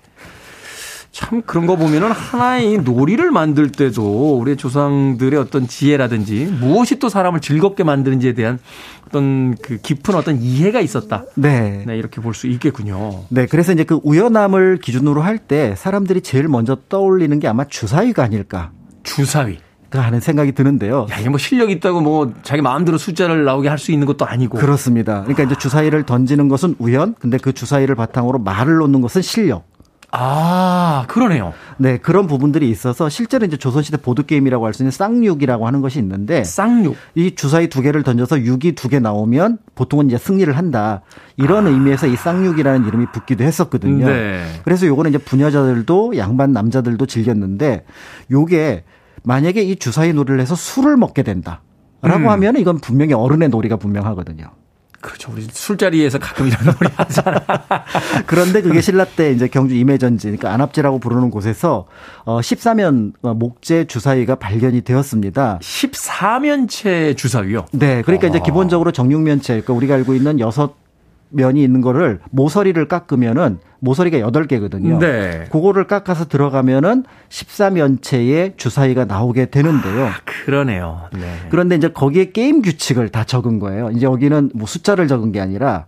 참 1.11 1.41
그런 1.45 1.65
거 1.65 1.75
보면은 1.75 2.11
하나의 2.11 2.77
놀이를 2.77 3.29
만들 3.31 3.71
때도 3.71 4.37
우리 4.39 4.55
조상들의 4.55 5.37
어떤 5.37 5.67
지혜라든지 5.67 6.45
무엇이 6.61 6.97
또 6.99 7.09
사람을 7.09 7.41
즐겁게 7.41 7.83
만드는지에 7.83 8.33
대한 8.33 8.57
어떤 9.07 9.55
그 9.61 9.77
깊은 9.81 10.15
어떤 10.15 10.39
이해가 10.41 10.79
있었다. 10.79 11.25
네. 11.35 11.83
네, 11.85 11.97
이렇게 11.97 12.21
볼 12.21 12.33
수 12.33 12.47
있겠군요. 12.47 13.23
네, 13.29 13.47
그래서 13.47 13.73
이제 13.73 13.83
그 13.83 13.99
우연함을 14.03 14.77
기준으로 14.81 15.21
할 15.21 15.39
때 15.39 15.73
사람들이 15.75 16.21
제일 16.21 16.47
먼저 16.47 16.77
떠올리는 16.89 17.37
게 17.39 17.47
아마 17.47 17.65
주사위가 17.65 18.23
아닐까 18.23 18.71
주사위. 19.03 19.57
하는 19.91 20.19
생각이 20.19 20.51
드는데요. 20.51 21.07
야, 21.11 21.19
이게 21.19 21.29
뭐 21.29 21.37
실력 21.37 21.71
있다고 21.71 22.01
뭐 22.01 22.33
자기 22.43 22.61
마음대로 22.61 22.97
숫자를 22.97 23.43
나오게 23.45 23.67
할 23.69 23.79
수 23.79 23.91
있는 23.91 24.05
것도 24.05 24.25
아니고. 24.25 24.57
그렇습니다. 24.57 25.21
그러니까 25.21 25.43
이제 25.43 25.55
주사위를 25.55 26.03
던지는 26.03 26.49
것은 26.49 26.75
우연, 26.79 27.15
근데 27.19 27.37
그 27.37 27.53
주사위를 27.53 27.95
바탕으로 27.95 28.39
말을 28.39 28.75
놓는 28.77 28.99
것은 29.01 29.21
실력. 29.21 29.63
아, 30.11 31.05
그러네요. 31.07 31.53
네, 31.77 31.97
그런 31.97 32.25
부분들이 32.25 32.67
있어서 32.71 33.09
실제로 33.09 33.45
이제 33.45 33.57
조선시대 33.57 33.97
보드게임이라고 33.97 34.65
할 34.65 34.73
수 34.73 34.81
있는 34.81 34.89
쌍육이라고 34.91 35.67
하는 35.67 35.81
것이 35.81 35.99
있는데 35.99 36.43
쌍욕. 36.43 36.95
이 37.13 37.35
주사위 37.35 37.69
두 37.69 37.81
개를 37.83 38.01
던져서 38.01 38.37
6이 38.37 38.75
두 38.75 38.89
개 38.89 38.99
나오면 38.99 39.59
보통은 39.75 40.07
이제 40.07 40.17
승리를 40.17 40.51
한다. 40.57 41.01
이런 41.37 41.67
의미에서 41.67 42.07
이 42.07 42.15
쌍육이라는 42.15 42.87
이름이 42.87 43.05
붙기도 43.13 43.43
했었거든요. 43.43 44.07
네. 44.07 44.43
그래서 44.65 44.87
요거는 44.87 45.11
이제 45.11 45.19
부녀자들도 45.19 46.17
양반 46.17 46.53
남자들도 46.53 47.05
즐겼는데 47.05 47.85
요게 48.31 48.83
만약에 49.23 49.61
이 49.61 49.75
주사위 49.75 50.13
놀이를 50.13 50.39
해서 50.39 50.55
술을 50.55 50.97
먹게 50.97 51.23
된다. 51.23 51.61
라고 52.01 52.25
음. 52.25 52.29
하면 52.29 52.57
이건 52.57 52.79
분명히 52.79 53.13
어른의 53.13 53.49
놀이가 53.49 53.75
분명하거든요. 53.75 54.51
그렇죠. 55.01 55.31
우리 55.31 55.47
술자리에서 55.49 56.19
가끔 56.19 56.47
이런 56.47 56.65
놀이 56.65 56.91
하잖아. 56.95 57.41
그런데 58.25 58.61
그게 58.61 58.81
신라 58.81 59.05
때 59.05 59.31
이제 59.31 59.47
경주 59.47 59.75
임해전지, 59.75 60.27
그러니까 60.27 60.51
안압제라고 60.53 60.99
부르는 60.99 61.29
곳에서 61.29 61.87
어 62.25 62.39
14면 62.39 63.13
목재 63.37 63.85
주사위가 63.85 64.35
발견이 64.35 64.81
되었습니다. 64.81 65.59
14면체 65.61 67.15
주사위요. 67.15 67.65
네, 67.71 68.01
그러니까 68.01 68.27
아. 68.27 68.29
이제 68.29 68.39
기본적으로 68.43 68.91
정육면체, 68.91 69.53
그러니까 69.61 69.73
우리가 69.73 69.95
알고 69.95 70.15
있는 70.15 70.39
여섯 70.39 70.75
면이 71.29 71.63
있는 71.63 71.81
거를 71.81 72.19
모서리를 72.31 72.87
깎으면은 72.87 73.59
모서리가 73.79 74.19
여덟 74.19 74.45
개거든요. 74.45 74.99
네. 74.99 75.45
그거를 75.51 75.87
깎아서 75.87 76.25
들어가면은 76.25 77.05
14면체의 77.29 78.57
주사위가 78.57 79.05
나오게 79.05 79.47
되는데요. 79.47 80.09
그러네요. 80.45 81.03
네. 81.13 81.33
그런데 81.49 81.75
이제 81.75 81.87
거기에 81.89 82.31
게임 82.31 82.61
규칙을 82.61 83.09
다 83.09 83.23
적은 83.23 83.59
거예요. 83.59 83.91
이제 83.91 84.05
여기는 84.05 84.51
뭐 84.53 84.67
숫자를 84.67 85.07
적은 85.07 85.31
게 85.31 85.39
아니라 85.39 85.85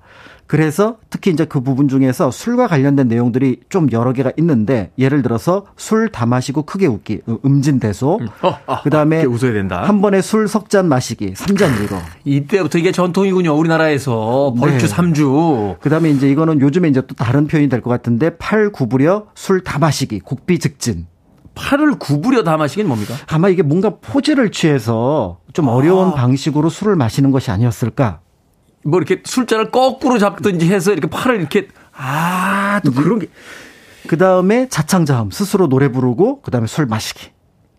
그래서 0.51 0.97
특히 1.09 1.31
이제 1.31 1.45
그 1.45 1.61
부분 1.61 1.87
중에서 1.87 2.29
술과 2.29 2.67
관련된 2.67 3.07
내용들이 3.07 3.61
좀 3.69 3.87
여러 3.93 4.11
개가 4.11 4.33
있는데 4.37 4.91
예를 4.99 5.21
들어서 5.21 5.65
술 5.77 6.09
다 6.11 6.25
마시고 6.25 6.63
크게 6.63 6.87
웃기, 6.87 7.21
음진 7.45 7.79
대소. 7.79 8.19
어, 8.41 8.57
아, 8.67 8.81
그다음에 8.81 9.23
크게 9.23 9.27
웃어야 9.33 9.53
된다. 9.53 9.83
한 9.83 10.01
번에 10.01 10.21
술 10.21 10.49
석 10.49 10.67
잔 10.69 10.89
마시기, 10.89 11.35
3잔 11.35 11.79
위로. 11.79 11.95
이때부터 12.25 12.79
이게 12.79 12.91
전통이군요. 12.91 13.53
우리나라에서 13.57 14.53
벌주 14.59 14.87
네. 14.87 14.87
삼주 14.87 15.77
그다음에 15.79 16.09
이제 16.09 16.29
이거는 16.29 16.59
요즘에 16.59 16.89
이제 16.89 16.99
또 17.07 17.15
다른 17.15 17.47
표현이 17.47 17.69
될 17.69 17.79
것 17.79 17.89
같은데 17.89 18.35
팔 18.37 18.71
구부려 18.73 19.27
술 19.35 19.63
다 19.63 19.79
마시기, 19.79 20.19
국비 20.19 20.59
즉진. 20.59 21.07
팔을 21.55 21.93
구부려 21.97 22.43
다 22.43 22.57
마시긴 22.57 22.89
뭡니까? 22.89 23.13
아마 23.27 23.47
이게 23.47 23.63
뭔가 23.63 23.91
포즈를 24.01 24.51
취해서 24.51 25.39
좀 25.53 25.69
어려운 25.69 26.13
방식으로 26.13 26.67
술을 26.67 26.97
마시는 26.97 27.31
것이 27.31 27.51
아니었을까? 27.51 28.19
뭐 28.83 28.99
이렇게 28.99 29.21
술잔을 29.25 29.71
거꾸로 29.71 30.17
잡든지 30.17 30.67
해서 30.71 30.91
이렇게 30.91 31.07
팔을 31.09 31.39
이렇게 31.39 31.67
아, 31.93 32.79
또 32.83 32.91
그런 32.91 33.19
게 33.19 33.27
그 34.07 34.17
다음에 34.17 34.67
자창자음 34.67 35.29
스스로 35.31 35.69
노래 35.69 35.89
부르고 35.89 36.41
그 36.41 36.49
다음에 36.51 36.65
술 36.67 36.87
마시기 36.87 37.27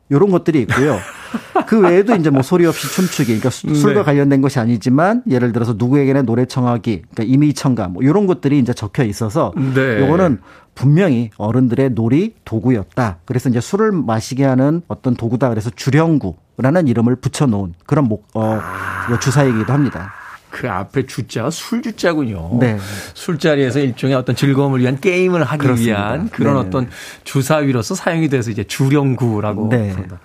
이런 0.09 0.31
것들이 0.31 0.61
있고요. 0.63 0.99
그 1.67 1.81
외에도 1.81 2.15
이제 2.15 2.31
뭐 2.31 2.43
소리 2.43 2.65
없이 2.65 2.87
춤추기, 2.87 3.27
그러니까 3.27 3.51
수- 3.51 3.75
술과 3.75 4.01
네. 4.01 4.05
관련된 4.05 4.41
것이 4.41 4.59
아니지만 4.61 5.23
예를 5.29 5.53
들어서 5.53 5.75
누구에게나 5.77 6.23
노래 6.23 6.45
청하기, 6.47 7.03
그러니까 7.13 7.25
임의 7.25 7.55
청가 7.55 7.89
뭐 7.89 8.03
이런 8.03 8.27
것들이 8.27 8.59
이제 8.61 8.73
적혀 8.73 9.03
있어서 9.05 9.53
네. 9.75 10.01
요거는 10.01 10.39
분명히 10.75 11.31
어른들의 11.39 11.91
놀이 11.91 12.35
도구였다. 12.45 13.19
그래서 13.25 13.49
이제 13.49 13.61
술을 13.61 13.91
마시게 13.93 14.45
하는 14.45 14.83
어떤 14.89 15.17
도구다. 15.17 15.49
그래서 15.49 15.71
주령구라는 15.71 16.87
이름을 16.89 17.17
붙여놓은 17.17 17.75
그런 17.85 18.05
목, 18.07 18.29
어, 18.35 18.61
주사이기도 19.21 19.73
합니다. 19.73 20.13
그 20.53 20.71
앞에 20.71 21.07
주자가 21.07 21.51
술주자군요. 21.51 22.59
네. 22.61 22.77
술자리에서 23.15 23.81
일종의 23.81 24.15
어떤 24.15 24.37
즐거움을 24.37 24.81
위한 24.81 25.01
게임을 25.01 25.43
하기 25.43 25.59
그렇습니다. 25.59 25.99
위한 25.99 26.29
그런 26.29 26.55
네네. 26.55 26.67
어떤 26.69 26.91
주사위로서 27.25 27.95
사용이 27.95 28.29
돼서 28.29 28.51
이제 28.51 28.63
주령구라고 28.63 29.71
네. 29.71 29.91
부른다. 29.91 30.21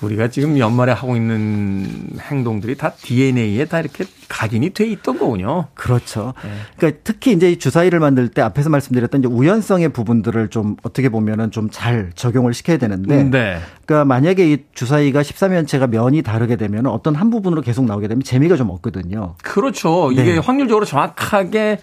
우리가 0.00 0.28
지금 0.28 0.58
연말에 0.58 0.92
하고 0.92 1.16
있는 1.16 1.86
행동들이 2.20 2.76
다 2.76 2.92
DNA에 2.92 3.64
다 3.66 3.80
이렇게 3.80 4.04
각인이 4.28 4.70
돼 4.70 4.86
있던 4.86 5.18
거군요. 5.18 5.68
그렇죠. 5.74 6.34
그러니까 6.76 7.00
특히 7.04 7.32
이제 7.32 7.50
이 7.52 7.58
주사위를 7.58 8.00
만들 8.00 8.28
때 8.28 8.42
앞에서 8.42 8.68
말씀드렸던 8.70 9.20
이제 9.22 9.28
우연성의 9.28 9.90
부분들을 9.90 10.48
좀 10.48 10.76
어떻게 10.82 11.08
보면은 11.08 11.50
좀 11.50 11.68
잘 11.70 12.10
적용을 12.14 12.54
시켜야 12.54 12.76
되는데 12.76 13.24
네. 13.24 13.58
그러니까 13.84 14.04
만약에 14.04 14.52
이 14.52 14.58
주사위가 14.74 15.22
13면체가 15.22 15.88
면이 15.88 16.22
다르게 16.22 16.56
되면 16.56 16.86
어떤 16.86 17.14
한 17.14 17.30
부분으로 17.30 17.62
계속 17.62 17.84
나오게 17.84 18.06
되면 18.06 18.22
재미가 18.22 18.56
좀 18.56 18.70
없거든요. 18.70 19.34
그렇죠. 19.42 20.12
이게 20.12 20.22
네. 20.24 20.38
확률적으로 20.38 20.84
정확하게 20.84 21.78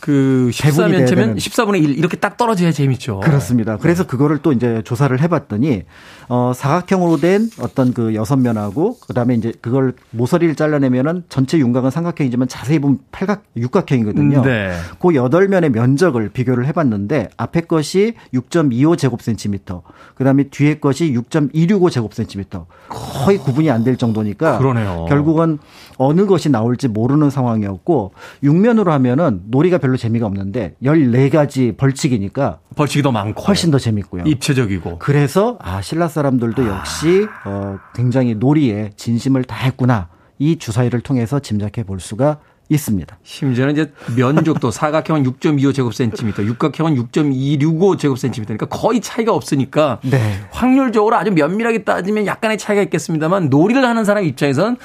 그 0.00 0.50
배분이 0.60 0.90
돼야 0.90 1.06
14면체면 1.06 1.14
되는. 1.14 1.36
14분의 1.36 1.84
1 1.84 1.96
이렇게 1.96 2.16
딱 2.16 2.36
떨어져야 2.36 2.72
재밌죠. 2.72 3.20
그렇습니다. 3.20 3.76
그래서 3.76 4.04
그거를 4.04 4.38
또 4.38 4.50
이제 4.50 4.82
조사를 4.84 5.18
해봤더니 5.20 5.84
어 6.28 6.52
사각형으로 6.54 7.18
된 7.18 7.50
어떤 7.60 7.92
그 7.92 8.14
여섯 8.14 8.36
면하고 8.36 8.96
그다음에 9.00 9.34
이제 9.34 9.52
그걸 9.60 9.94
모서리를 10.10 10.54
잘라내면은 10.54 11.24
전체 11.28 11.58
윤곽은 11.58 11.90
삼각형이지만 11.90 12.48
자세히 12.48 12.78
보면 12.78 12.98
팔각 13.10 13.44
육각형이거든요. 13.56 14.42
네. 14.42 14.72
그 15.00 15.14
여덟 15.14 15.48
면의 15.48 15.70
면적을 15.70 16.30
비교를 16.30 16.66
해봤는데 16.66 17.28
앞에 17.36 17.62
것이 17.62 18.14
6.25 18.32 18.96
제곱센티미터, 18.96 19.82
그다음에 20.14 20.44
뒤에 20.44 20.78
것이 20.78 21.12
6.265 21.12 21.90
제곱센티미터, 21.90 22.66
거의 22.88 23.36
구분이 23.38 23.70
안 23.70 23.82
될 23.82 23.96
정도니까 23.96 24.58
그러네요. 24.58 25.06
결국은 25.08 25.58
어느 25.96 26.24
것이 26.26 26.48
나올지 26.48 26.86
모르는 26.86 27.30
상황이었고 27.30 28.12
육면으로 28.44 28.92
하면은 28.92 29.40
놀이가 29.46 29.78
별로 29.78 29.96
재미가 29.96 30.24
없는데 30.26 30.76
14가지 30.84 31.76
벌칙이니까 31.76 32.58
벌칙이 32.76 33.02
더 33.02 33.10
많고 33.10 33.42
훨씬 33.42 33.72
더 33.72 33.78
재밌고요. 33.78 34.22
입체적이고 34.24 34.98
그래서 35.00 35.58
아 35.60 35.82
신라 35.82 36.06
사람들도 36.12 36.66
역시 36.66 37.26
어 37.44 37.78
굉장히 37.94 38.34
놀이에 38.34 38.92
진심을 38.96 39.44
다했구나 39.44 40.08
이 40.38 40.58
주사위를 40.58 41.00
통해서 41.00 41.40
짐작해 41.40 41.82
볼 41.82 42.00
수가 42.00 42.38
있습니다. 42.68 43.18
심지어는 43.22 43.74
이제 43.74 43.92
면적도 44.16 44.70
사각형은 44.72 45.24
6.25 45.24 45.74
제곱센티미터, 45.74 46.42
육각형은 46.44 46.94
6.265 46.96 47.98
제곱센티미터니까 47.98 48.66
거의 48.66 49.00
차이가 49.00 49.34
없으니까 49.34 49.98
네. 50.02 50.40
확률적으로 50.50 51.16
아주 51.16 51.30
면밀하게 51.32 51.84
따지면 51.84 52.26
약간의 52.26 52.58
차이가 52.58 52.82
있겠습니다만 52.82 53.50
놀이를 53.50 53.84
하는 53.84 54.04
사람 54.04 54.24
입장에선 54.24 54.76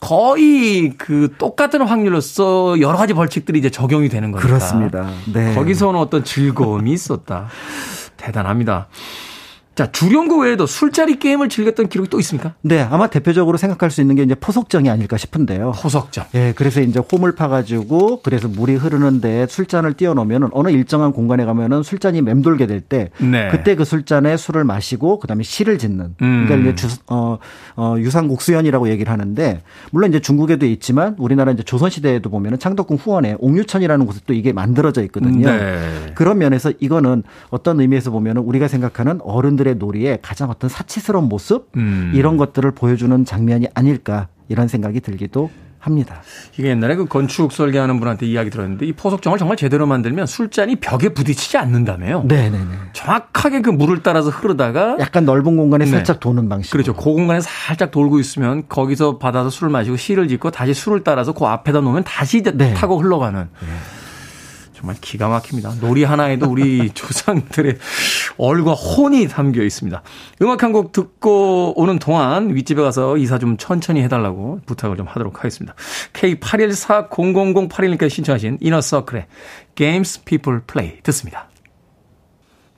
거의 0.00 0.92
그 0.98 1.34
똑같은 1.38 1.80
확률로서 1.80 2.78
여러 2.80 2.98
가지 2.98 3.14
벌칙들이 3.14 3.58
이제 3.58 3.70
적용이 3.70 4.08
되는 4.08 4.32
거니까. 4.32 4.46
그렇습니다. 4.46 5.10
네. 5.32 5.54
거기서는 5.54 5.98
어떤 5.98 6.24
즐거움이 6.24 6.92
있었다. 6.92 7.48
대단합니다. 8.16 8.88
자, 9.74 9.90
주령구 9.90 10.38
외에도 10.38 10.66
술자리 10.66 11.18
게임을 11.18 11.48
즐겼던 11.48 11.88
기록이 11.88 12.08
또 12.08 12.20
있습니까? 12.20 12.54
네, 12.62 12.80
아마 12.80 13.08
대표적으로 13.08 13.56
생각할 13.56 13.90
수 13.90 14.00
있는 14.00 14.14
게 14.14 14.22
이제 14.22 14.36
포석정이 14.36 14.88
아닐까 14.88 15.16
싶은데요. 15.16 15.72
포석점. 15.72 16.24
예, 16.34 16.52
그래서 16.54 16.80
이제 16.80 17.00
홈을 17.00 17.34
파가지고 17.34 18.20
그래서 18.22 18.46
물이 18.46 18.76
흐르는데 18.76 19.46
술잔을 19.48 19.94
띄워놓으면은 19.94 20.50
어느 20.52 20.68
일정한 20.68 21.12
공간에 21.12 21.44
가면은 21.44 21.82
술잔이 21.82 22.22
맴돌게 22.22 22.66
될때 22.66 23.10
네. 23.18 23.48
그때 23.50 23.74
그 23.74 23.84
술잔에 23.84 24.36
술을 24.36 24.62
마시고 24.62 25.18
그다음에 25.18 25.42
시를 25.42 25.78
짓는 25.78 26.14
음. 26.22 26.44
그러니까 26.46 26.70
이제 26.70 26.74
주, 26.76 26.96
어, 27.08 27.38
어, 27.74 27.96
유상국수연이라고 27.98 28.88
얘기를 28.90 29.12
하는데 29.12 29.60
물론 29.90 30.10
이제 30.10 30.20
중국에도 30.20 30.66
있지만 30.66 31.16
우리나라 31.18 31.50
이제 31.50 31.64
조선시대에도 31.64 32.30
보면은 32.30 32.60
창덕궁 32.60 32.98
후원에 32.98 33.34
옥류천이라는 33.40 34.06
곳에 34.06 34.20
또 34.24 34.34
이게 34.34 34.52
만들어져 34.52 35.02
있거든요. 35.04 35.50
네. 35.50 36.12
그런 36.14 36.38
면에서 36.38 36.72
이거는 36.78 37.24
어떤 37.50 37.80
의미에서 37.80 38.12
보면은 38.12 38.42
우리가 38.42 38.68
생각하는 38.68 39.18
어른 39.22 39.56
들의 39.64 39.76
놀이의 39.76 40.18
가장 40.20 40.50
어떤 40.50 40.68
사치스러운 40.68 41.28
모습 41.28 41.70
음. 41.76 42.12
이런 42.14 42.36
것들을 42.36 42.70
보여주는 42.72 43.24
장면이 43.24 43.68
아닐까 43.74 44.28
이런 44.48 44.68
생각이 44.68 45.00
들기도 45.00 45.50
합니다. 45.78 46.22
이게 46.58 46.68
옛날에 46.68 46.94
그 46.96 47.04
건축 47.06 47.52
설계하는 47.52 47.98
분한테 47.98 48.26
이야기 48.26 48.48
들었는데 48.48 48.86
이 48.86 48.92
포석정을 48.92 49.38
정말 49.38 49.56
제대로 49.56 49.86
만들면 49.86 50.26
술잔이 50.26 50.76
벽에 50.76 51.10
부딪히지 51.10 51.58
않는다며요. 51.58 52.24
네네네. 52.26 52.74
정확하게 52.94 53.60
그 53.60 53.70
물을 53.70 54.02
따라서 54.02 54.30
흐르다가 54.30 54.96
약간 54.98 55.26
넓은 55.26 55.56
공간에 55.56 55.84
네. 55.84 55.90
살짝 55.90 56.20
도는 56.20 56.48
방식. 56.48 56.70
그렇죠. 56.70 56.94
그 56.94 57.02
공간에 57.02 57.40
살짝 57.40 57.90
돌고 57.90 58.18
있으면 58.18 58.64
거기서 58.68 59.18
받아서 59.18 59.50
술을 59.50 59.70
마시고 59.70 59.96
시를 59.96 60.28
짓고 60.28 60.50
다시 60.50 60.72
술을 60.72 61.04
따라서 61.04 61.32
그 61.32 61.44
앞에다 61.44 61.80
놓으면 61.80 62.04
다시 62.04 62.38
이제 62.38 62.50
네. 62.52 62.72
타고 62.72 62.98
흘러가는. 62.98 63.48
정말 64.84 64.96
기가 65.00 65.28
막힙니다. 65.28 65.76
놀이 65.80 66.04
하나에도 66.04 66.46
우리 66.50 66.90
조상들의 66.94 67.78
얼과 68.36 68.72
혼이 68.74 69.28
담겨 69.28 69.62
있습니다. 69.62 70.02
음악 70.42 70.62
한 70.62 70.74
곡 70.74 70.90
듣고 70.92 71.72
오는 71.80 72.00
동안 72.00 72.52
윗집에 72.52 72.82
가서 72.82 73.16
이사 73.16 73.38
좀 73.38 73.56
천천히 73.56 74.02
해달라고 74.02 74.60
부탁을 74.66 74.96
좀 74.96 75.06
하도록 75.06 75.38
하겠습니다. 75.38 75.76
K81400081님께 76.14 78.10
신청하신 78.10 78.58
이너서클의 78.60 79.26
Games 79.76 80.24
People 80.24 80.62
Play 80.66 80.98
듣습니다. 81.04 81.48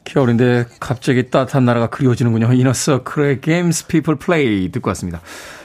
겨울인데 0.07 0.66
갑자기 0.80 1.28
따뜻한 1.30 1.64
나라가 1.64 1.88
그리워지는군요. 1.88 2.52
이너서클의 2.52 3.40
Games 3.42 3.86
People 3.86 4.18
Play 4.18 4.70
듣고 4.70 4.88
왔습니다. 4.90 5.20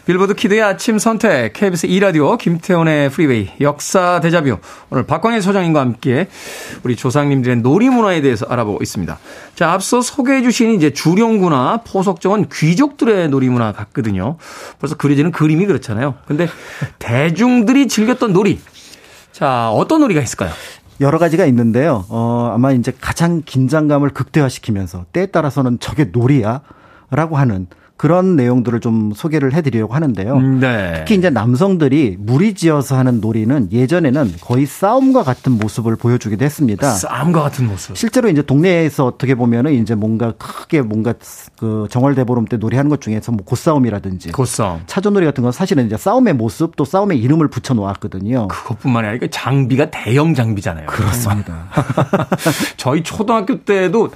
빌보드 0.05 0.33
키드의 0.33 0.63
아침 0.63 0.97
선택, 0.97 1.53
KBS 1.53 1.87
2라디오, 1.87 2.37
김태훈의 2.37 3.11
프리웨이, 3.11 3.51
역사 3.61 4.19
데자뷰. 4.19 4.57
오늘 4.89 5.05
박광일 5.05 5.43
소장님과 5.43 5.79
함께 5.79 6.27
우리 6.83 6.95
조상님들의 6.95 7.57
놀이 7.57 7.89
문화에 7.89 8.21
대해서 8.21 8.47
알아보고 8.49 8.79
있습니다. 8.81 9.19
자, 9.55 9.71
앞서 9.71 10.01
소개해 10.01 10.41
주신 10.41 10.71
이제 10.71 10.91
주령구나 10.91 11.83
포석정은 11.85 12.47
귀족들의 12.51 13.29
놀이 13.29 13.47
문화 13.49 13.71
같거든요. 13.71 14.37
벌써 14.79 14.95
그려지는 14.95 15.31
그림이 15.31 15.67
그렇잖아요. 15.67 16.15
근데 16.25 16.49
대중들이 16.97 17.87
즐겼던 17.87 18.33
놀이. 18.33 18.59
자, 19.31 19.69
어떤 19.69 20.01
놀이가 20.01 20.19
있을까요? 20.19 20.51
여러 21.01 21.17
가지가 21.17 21.45
있는데요. 21.47 22.05
어, 22.09 22.51
아마 22.53 22.71
이제 22.71 22.93
가장 23.01 23.41
긴장감을 23.43 24.11
극대화시키면서 24.11 25.05
때에 25.11 25.25
따라서는 25.25 25.79
저게 25.79 26.05
놀이야? 26.05 26.61
라고 27.09 27.37
하는 27.37 27.67
그런 28.01 28.35
내용들을 28.35 28.79
좀 28.79 29.11
소개를 29.15 29.53
해드리려고 29.53 29.93
하는데요. 29.93 30.39
네. 30.39 30.93
특히 30.97 31.13
이제 31.13 31.29
남성들이 31.29 32.17
무리지어서 32.17 32.97
하는 32.97 33.21
놀이는 33.21 33.71
예전에는 33.71 34.37
거의 34.41 34.65
싸움과 34.65 35.21
같은 35.21 35.51
모습을 35.59 35.97
보여주기도 35.97 36.43
했습니다. 36.43 36.89
싸움과 36.89 37.43
같은 37.43 37.67
모습. 37.67 37.95
실제로 37.95 38.27
이제 38.27 38.41
동네에서 38.41 39.05
어떻게 39.05 39.35
보면은 39.35 39.73
이제 39.73 39.93
뭔가 39.93 40.31
크게 40.31 40.81
뭔가 40.81 41.13
그 41.59 41.85
정월대보름 41.91 42.45
때 42.45 42.57
놀이하는 42.57 42.89
것 42.89 43.01
중에서 43.01 43.33
뭐 43.33 43.45
고싸움이라든지 43.45 44.31
고싸움. 44.31 44.81
차전놀이 44.87 45.27
같은 45.27 45.43
건 45.43 45.51
사실은 45.51 45.85
이제 45.85 45.95
싸움의 45.95 46.33
모습 46.33 46.75
또 46.75 46.85
싸움의 46.85 47.19
이름을 47.19 47.49
붙여 47.49 47.75
놓았거든요. 47.75 48.47
그것뿐만이 48.47 49.07
아니라 49.09 49.27
장비가 49.29 49.91
대형 49.91 50.33
장비잖아요. 50.33 50.87
그렇습니다. 50.87 51.67
저희 52.77 53.03
초등학교 53.03 53.63
때도 53.63 54.09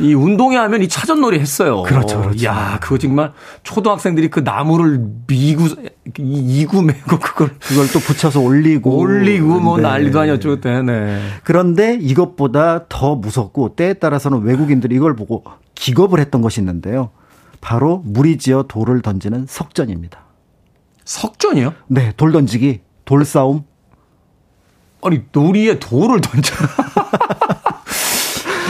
이 0.00 0.14
운동회 0.14 0.56
하면 0.56 0.82
이 0.82 0.88
차전놀이 0.88 1.38
했어요. 1.38 1.82
그렇죠, 1.82 2.20
그렇죠. 2.22 2.44
야, 2.46 2.78
그거 2.80 2.98
정말 2.98 3.32
초등학생들이 3.62 4.28
그 4.30 4.40
나무를 4.40 5.00
미구 5.26 5.66
이- 6.18 6.60
이구 6.60 6.82
메고 6.82 7.18
그걸 7.18 7.54
그걸 7.58 7.86
또 7.92 7.98
붙여서 8.00 8.40
올리고 8.40 8.96
올리고 8.98 9.60
뭐 9.60 9.76
네. 9.76 9.82
난리도 9.84 10.18
아니었죠 10.20 10.48
그때. 10.50 10.82
네. 10.82 11.20
그런데 11.44 11.98
이것보다 12.00 12.86
더 12.88 13.14
무섭고 13.16 13.76
때에 13.76 13.94
따라서는 13.94 14.42
외국인들이 14.42 14.94
이걸 14.96 15.14
보고 15.14 15.44
기겁을 15.74 16.18
했던 16.20 16.40
것이 16.42 16.60
있는데요. 16.60 17.10
바로 17.60 18.02
무리지어 18.06 18.64
돌을 18.68 19.02
던지는 19.02 19.46
석전입니다. 19.48 20.20
석전이요? 21.04 21.74
네, 21.88 22.12
돌 22.16 22.32
던지기, 22.32 22.80
돌 23.04 23.24
싸움. 23.24 23.64
아니 25.02 25.22
놀이에 25.32 25.78
돌을 25.78 26.20
던져. 26.20 26.54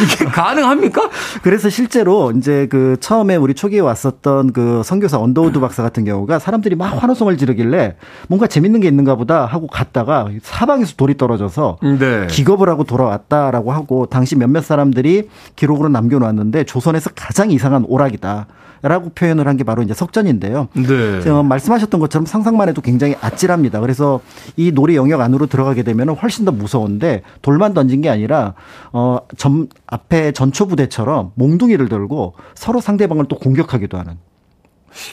이게 0.03 0.25
가능합니까? 0.25 1.09
그래서 1.43 1.69
실제로 1.69 2.31
이제 2.33 2.67
그 2.71 2.97
처음에 3.01 3.37
우리 3.37 3.55
초기에 3.55 3.81
왔었던 3.81 4.53
그 4.53 4.83
선교사 4.85 5.19
언더우드 5.19 5.61
박사 5.61 5.83
같은 5.83 6.05
경우가 6.05 6.39
사람들이 6.39 6.77
막 6.77 6.87
환호성을 7.03 7.37
지르길래 7.37 7.97
뭔가 8.29 8.47
재밌는 8.47 8.81
게 8.81 8.89
있는가 8.89 9.15
보다 9.17 9.47
하고 9.47 9.67
갔다가 9.67 10.29
사방에서 10.43 10.95
돌이 10.97 11.17
떨어져서 11.17 11.79
네. 11.99 12.27
기겁을 12.29 12.69
하고 12.69 12.85
돌아왔다라고 12.85 13.73
하고 13.73 14.07
당시 14.07 14.37
몇몇 14.37 14.65
사람들이 14.65 15.29
기록으로 15.57 15.89
남겨놨는데 15.89 16.65
조선에서 16.65 17.11
가장 17.15 17.51
이상한 17.51 17.85
오락이다. 17.87 18.47
라고 18.83 19.11
표현을 19.11 19.47
한 19.47 19.59
게 19.59 19.65
바로 19.65 19.83
이제 19.83 19.93
석전인데요. 19.93 20.69
네. 20.73 21.29
어, 21.29 21.43
말씀하셨던 21.43 22.01
것처럼 22.01 22.25
상상만 22.25 22.67
해도 22.71 22.81
굉장히 22.81 23.15
아찔합니다. 23.21 23.79
그래서 23.81 24.21
이 24.57 24.73
놀이 24.73 24.97
영역 24.97 25.21
안으로 25.21 25.49
들어가게 25.49 25.83
되면 25.83 26.09
훨씬 26.09 26.47
더 26.47 26.51
무서운데 26.53 27.21
돌만 27.43 27.75
던진 27.75 28.01
게 28.01 28.09
아니라 28.09 28.55
어 28.93 29.19
점 29.37 29.67
앞에 29.91 30.33
전초 30.33 30.67
부대처럼 30.67 31.33
몽둥이를 31.35 31.89
들고 31.89 32.35
서로 32.55 32.81
상대방을 32.81 33.27
또 33.29 33.39
공격하기도 33.39 33.99
하는 33.99 34.19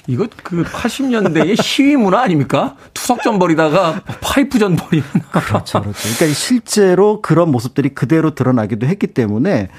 이거 0.08 0.28
그 0.44 0.64
80년대의 0.64 1.62
시위 1.62 1.96
문화 1.96 2.22
아닙니까? 2.22 2.76
투석전 2.94 3.40
벌이다가 3.40 4.02
파이프전 4.22 4.76
벌이는. 4.76 5.08
그렇죠, 5.32 5.82
그렇죠. 5.82 6.00
그러니까 6.02 6.28
실제로 6.34 7.22
그런 7.22 7.52
모습들이 7.52 7.90
그대로 7.90 8.34
드러나기도 8.34 8.88
했기 8.88 9.08
때문에 9.08 9.70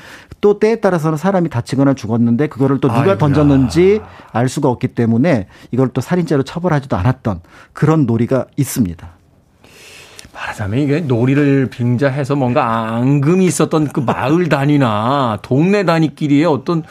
또 0.41 0.59
때에 0.59 0.77
따라서는 0.77 1.19
사람이 1.19 1.49
다치거나 1.49 1.95
죽었는데 1.95 2.47
그거를 2.49 2.81
또 2.81 2.89
누가 2.89 3.01
아이고야. 3.01 3.19
던졌는지 3.19 4.01
알 4.33 4.49
수가 4.49 4.69
없기 4.69 4.89
때문에 4.89 5.49
이걸 5.73 5.89
또 5.89 6.01
살인죄로 6.01 6.45
처벌하지도 6.45 6.97
않았던 6.97 7.41
그런 7.73 8.07
놀이가 8.07 8.47
있습니다. 8.57 9.18
말하자면 10.39 10.79
이게 10.79 11.01
놀이를 11.01 11.67
빙자해서 11.67 12.37
뭔가 12.37 12.95
앙금이 12.95 13.45
있었던 13.45 13.89
그 13.89 14.01
마을 14.01 14.49
단위나 14.49 15.41
동네 15.43 15.85
단위끼리의 15.85 16.45
어떤 16.45 16.85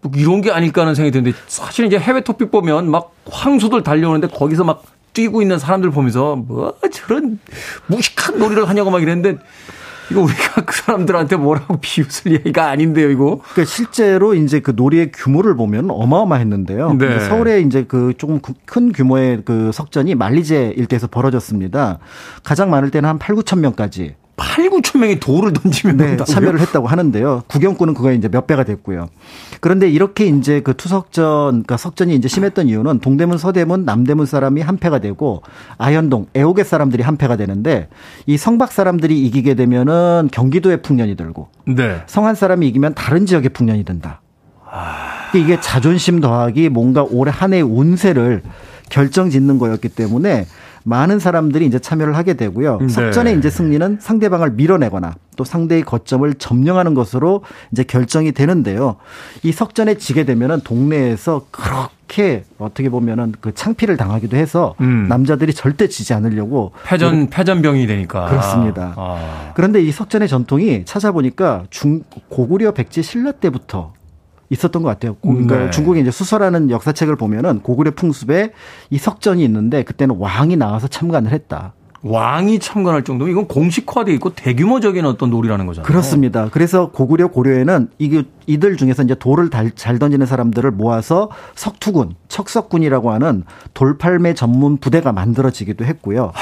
뭐 0.00 0.10
이런 0.16 0.40
게 0.40 0.50
아닐까 0.50 0.82
하는 0.82 0.94
생각이 0.94 1.12
드는데 1.12 1.36
사실 1.46 1.84
이제 1.84 1.98
해외 1.98 2.22
토픽 2.22 2.50
보면 2.50 2.90
막 2.90 3.14
황소들 3.30 3.82
달려오는데 3.82 4.28
거기서 4.28 4.64
막 4.64 4.84
뛰고 5.12 5.42
있는 5.42 5.58
사람들 5.58 5.90
보면서 5.90 6.36
뭐 6.36 6.74
저런 6.92 7.38
무식한 7.86 8.38
놀이를 8.38 8.68
하냐고 8.68 8.90
막 8.90 9.02
이랬는데 9.02 9.38
이거 10.10 10.22
우리가 10.22 10.62
그 10.66 10.76
사람들한테 10.76 11.36
뭐라고 11.36 11.78
비웃을 11.80 12.32
얘기가 12.32 12.68
아닌데요, 12.68 13.10
이거. 13.10 13.40
그러니까 13.52 13.64
실제로 13.64 14.34
이제 14.34 14.60
그 14.60 14.72
놀이의 14.74 15.12
규모를 15.12 15.56
보면 15.56 15.90
어마어마했는데요. 15.90 16.94
네. 16.94 17.20
서울에 17.20 17.60
이제 17.60 17.84
그 17.86 18.14
조금 18.16 18.40
큰 18.66 18.92
규모의 18.92 19.42
그 19.44 19.70
석전이 19.72 20.14
만리제 20.14 20.74
일대에서 20.76 21.06
벌어졌습니다. 21.06 21.98
가장 22.42 22.70
많을 22.70 22.90
때는 22.90 23.08
한 23.08 23.18
8, 23.18 23.36
9천 23.36 23.60
명까지 23.60 24.14
8, 24.36 24.68
9천 24.68 24.98
명이 24.98 25.20
돌을 25.20 25.52
던지면 25.52 25.96
네? 25.96 26.16
참여를 26.16 26.60
했다고 26.60 26.86
하는데요. 26.86 27.42
구경꾼은 27.46 27.94
그거에 27.94 28.14
이제 28.14 28.28
몇 28.28 28.46
배가 28.46 28.64
됐고요. 28.64 29.08
그런데 29.60 29.88
이렇게 29.88 30.26
이제 30.26 30.60
그 30.60 30.74
투석전, 30.74 31.50
그러니까 31.50 31.76
석전이 31.76 32.14
이제 32.14 32.28
심했던 32.28 32.68
이유는 32.68 32.98
동대문, 33.00 33.38
서대문, 33.38 33.84
남대문 33.84 34.26
사람이 34.26 34.60
한 34.60 34.76
패가 34.76 34.98
되고 34.98 35.42
아현동, 35.78 36.26
애호계 36.36 36.64
사람들이 36.64 37.02
한 37.02 37.16
패가 37.16 37.36
되는데 37.36 37.88
이 38.26 38.36
성박 38.36 38.72
사람들이 38.72 39.20
이기게 39.26 39.54
되면은 39.54 40.30
경기도에 40.32 40.78
풍년이 40.78 41.14
들고 41.14 41.48
네. 41.66 42.02
성한 42.06 42.34
사람이 42.34 42.66
이기면 42.68 42.94
다른 42.94 43.26
지역에 43.26 43.48
풍년이 43.50 43.84
든다. 43.84 44.20
이게 45.34 45.60
자존심 45.60 46.20
더하기 46.20 46.68
뭔가 46.68 47.02
올해 47.02 47.32
한 47.34 47.52
해의 47.52 47.62
운세를 47.62 48.42
결정 48.90 49.30
짓는 49.30 49.58
거였기 49.58 49.88
때문에 49.88 50.46
많은 50.84 51.18
사람들이 51.18 51.66
이제 51.66 51.78
참여를 51.78 52.16
하게 52.16 52.34
되고요. 52.34 52.78
네. 52.78 52.88
석전의 52.88 53.38
이제 53.38 53.50
승리는 53.50 53.98
상대방을 54.00 54.52
밀어내거나 54.52 55.14
또 55.36 55.44
상대의 55.44 55.82
거점을 55.82 56.32
점령하는 56.34 56.94
것으로 56.94 57.42
이제 57.72 57.82
결정이 57.82 58.32
되는데요. 58.32 58.96
이 59.42 59.50
석전에 59.50 59.96
지게 59.96 60.24
되면은 60.24 60.60
동네에서 60.62 61.46
그렇게 61.50 62.44
어떻게 62.58 62.90
보면은 62.90 63.34
그 63.40 63.52
창피를 63.52 63.96
당하기도 63.96 64.36
해서 64.36 64.74
음. 64.80 65.06
남자들이 65.08 65.54
절대 65.54 65.88
지지 65.88 66.12
않으려고 66.12 66.72
패전, 66.84 67.28
패전병이 67.30 67.86
되니까. 67.86 68.26
그렇습니다. 68.26 68.92
아. 68.96 69.52
그런데 69.56 69.82
이 69.82 69.90
석전의 69.90 70.28
전통이 70.28 70.84
찾아보니까 70.84 71.64
중 71.70 72.02
고구려 72.28 72.72
백제 72.72 73.00
신라 73.00 73.32
때부터 73.32 73.94
있었던 74.50 74.82
것 74.82 74.88
같아요. 74.88 75.14
고- 75.14 75.30
그러니까 75.32 75.56
네. 75.56 75.70
중국의 75.70 76.02
이제 76.02 76.10
수서라는 76.10 76.70
역사책을 76.70 77.16
보면은 77.16 77.60
고구려 77.60 77.92
풍습에 77.92 78.52
이 78.90 78.98
석전이 78.98 79.42
있는데 79.44 79.82
그때는 79.82 80.16
왕이 80.18 80.56
나와서 80.56 80.86
참관을 80.88 81.32
했다. 81.32 81.72
왕이 82.06 82.58
참관할 82.58 83.02
정도면 83.02 83.32
이건 83.32 83.48
공식화돼 83.48 84.12
있고 84.14 84.34
대규모적인 84.34 85.06
어떤 85.06 85.30
놀이라는 85.30 85.64
거잖아요. 85.64 85.86
그렇습니다. 85.86 86.48
그래서 86.52 86.90
고구려 86.90 87.28
고려에는 87.28 87.88
이게 87.98 88.24
이들 88.46 88.76
중에서 88.76 89.02
이제 89.04 89.14
돌을 89.14 89.48
달- 89.48 89.70
잘 89.74 89.98
던지는 89.98 90.26
사람들을 90.26 90.70
모아서 90.72 91.30
석투군, 91.54 92.14
척석군이라고 92.28 93.10
하는 93.10 93.44
돌팔매 93.72 94.34
전문 94.34 94.76
부대가 94.76 95.12
만들어지기도 95.12 95.86
했고요. 95.86 96.32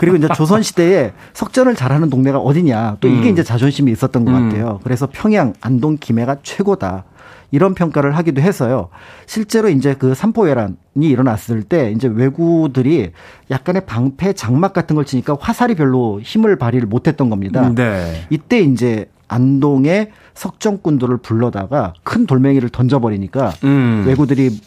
그리고 0.00 0.16
이제 0.16 0.28
조선 0.34 0.62
시대에 0.62 1.12
석전을 1.34 1.76
잘하는 1.76 2.10
동네가 2.10 2.38
어디냐 2.38 2.96
또 3.00 3.08
이게 3.08 3.28
음. 3.28 3.32
이제 3.32 3.42
자존심이 3.42 3.92
있었던 3.92 4.24
것 4.24 4.32
음. 4.32 4.48
같아요. 4.48 4.80
그래서 4.82 5.06
평양, 5.10 5.52
안동, 5.60 5.98
김해가 6.00 6.38
최고다. 6.42 7.04
이런 7.52 7.74
평가를 7.74 8.16
하기도 8.16 8.40
해서요. 8.40 8.88
실제로 9.26 9.68
이제 9.68 9.94
그 9.98 10.14
삼포회란이 10.14 10.76
일어났을 11.00 11.64
때 11.64 11.90
이제 11.90 12.08
외구들이 12.08 13.10
약간의 13.50 13.86
방패 13.86 14.34
장막 14.34 14.72
같은 14.72 14.96
걸 14.96 15.04
치니까 15.04 15.36
화살이 15.38 15.74
별로 15.74 16.20
힘을 16.22 16.56
발휘를 16.56 16.86
못했던 16.86 17.28
겁니다. 17.28 17.72
네. 17.74 18.24
이때 18.30 18.60
이제 18.60 19.10
안동의 19.26 20.10
석정꾼들을 20.34 21.18
불러다가 21.18 21.94
큰 22.02 22.26
돌멩이를 22.26 22.68
던져버리니까 22.68 23.52
음. 23.64 24.04
왜구들이 24.06 24.60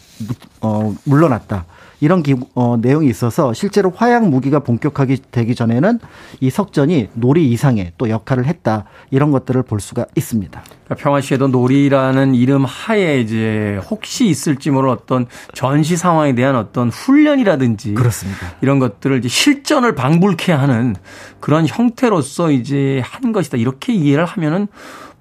어, 0.60 0.94
물러났다. 1.04 1.64
이런 2.00 2.22
기, 2.22 2.34
어, 2.54 2.76
내용이 2.80 3.08
있어서 3.08 3.52
실제로 3.52 3.90
화약 3.94 4.28
무기가 4.28 4.60
본격화기 4.60 5.22
되기 5.30 5.54
전에는 5.54 5.98
이 6.40 6.50
석전이 6.50 7.08
놀이 7.14 7.50
이상의 7.50 7.92
또 7.98 8.08
역할을 8.08 8.46
했다. 8.46 8.84
이런 9.10 9.30
것들을 9.30 9.62
볼 9.62 9.80
수가 9.80 10.06
있습니다. 10.16 10.62
그러니까 10.84 10.94
평화시에도 11.02 11.48
놀이라는 11.48 12.34
이름 12.34 12.64
하에 12.64 13.20
이제 13.20 13.80
혹시 13.90 14.26
있을지 14.26 14.70
모를 14.70 14.90
어떤 14.90 15.26
전시 15.54 15.96
상황에 15.96 16.34
대한 16.34 16.56
어떤 16.56 16.90
훈련이라든지 16.90 17.94
그렇습니다. 17.94 18.52
이런 18.60 18.78
것들을 18.78 19.18
이제 19.18 19.28
실전을 19.28 19.94
방불케 19.94 20.52
하는 20.52 20.94
그런 21.40 21.66
형태로서 21.66 22.50
이제 22.50 23.02
한 23.04 23.32
것이다. 23.32 23.56
이렇게 23.56 23.92
이해를 23.92 24.24
하면은 24.24 24.68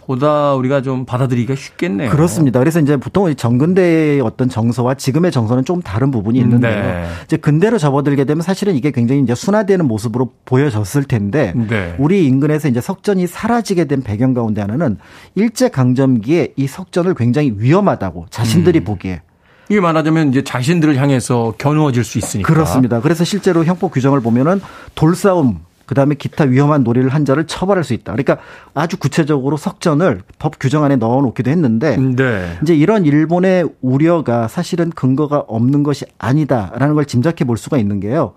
보다 0.06 0.54
우리가 0.56 0.82
좀 0.82 1.06
받아들이기가 1.06 1.56
쉽겠네요. 1.56 2.10
그렇습니다. 2.10 2.60
그래서 2.60 2.80
이제 2.80 2.98
보통 2.98 3.30
이 3.30 3.36
정근대의 3.36 4.22
어떤 4.22 4.50
정서와 4.50 4.96
지금의 4.96 5.32
정서는 5.32 5.66
좀 5.66 5.82
다른 5.82 6.12
부분이 6.12 6.40
있는데요. 6.40 6.82
네. 6.82 7.06
이제 7.26 7.38
근대로 7.38 7.78
접어들게 7.78 8.26
되면 8.26 8.42
사실은 8.42 8.76
이게 8.76 8.92
굉장히 8.92 9.22
이제 9.22 9.36
순화되는 9.36 9.88
모습으로 9.88 10.32
보여졌을 10.46 11.04
텐데 11.04 11.54
네. 11.56 11.96
우리 11.98 12.26
인근에서 12.26 12.68
이제 12.68 12.82
석전이 12.82 13.28
사라지게 13.28 13.86
된 13.86 14.02
배경 14.02 14.34
가운데 14.34 14.62
하나는 14.62 14.98
일제 15.36 15.70
강점기에 15.70 16.54
이 16.56 16.68
석전을 16.68 17.16
굉장히 17.16 17.54
위험하다고 17.58 18.28
자신들이 18.30 18.80
음. 18.80 18.84
보기에 18.84 19.22
이게 19.70 19.80
말하자면 19.80 20.30
이제 20.30 20.44
자신들을 20.44 20.98
향해서 20.98 21.56
겨누어질 21.58 22.04
수 22.04 22.18
있으니까. 22.18 22.52
그렇습니다. 22.52 23.00
그래서 23.00 23.24
실제로 23.24 23.64
형법 23.64 23.92
규정을 23.94 24.22
보면은 24.22 24.62
돌싸움 24.94 25.62
그다음에 25.86 26.16
기타 26.16 26.46
위험한 26.46 26.84
놀이를 26.84 27.10
한 27.10 27.26
자를 27.26 27.46
처벌할 27.46 27.84
수 27.84 27.94
있다. 27.94 28.14
그러니까 28.14 28.38
아주 28.74 28.98
구체적으로 28.98 29.58
석전을 29.58 30.22
법 30.40 30.60
규정 30.60 30.84
안에 30.84 30.96
넣어 30.96 31.22
놓기도 31.22 31.52
했는데 31.52 31.98
네. 31.98 32.58
이제 32.62 32.76
이런 32.76 33.06
일본의 33.06 33.70
우려가 33.82 34.48
사실은 34.48 34.90
근거가 34.92 35.40
없는 35.48 35.84
것이 35.84 36.06
아니다라는 36.18 36.96
걸 36.96 37.06
짐작해 37.06 37.44
볼 37.46 37.58
수가 37.58 37.78
있는 37.78 38.00
게요. 38.00 38.34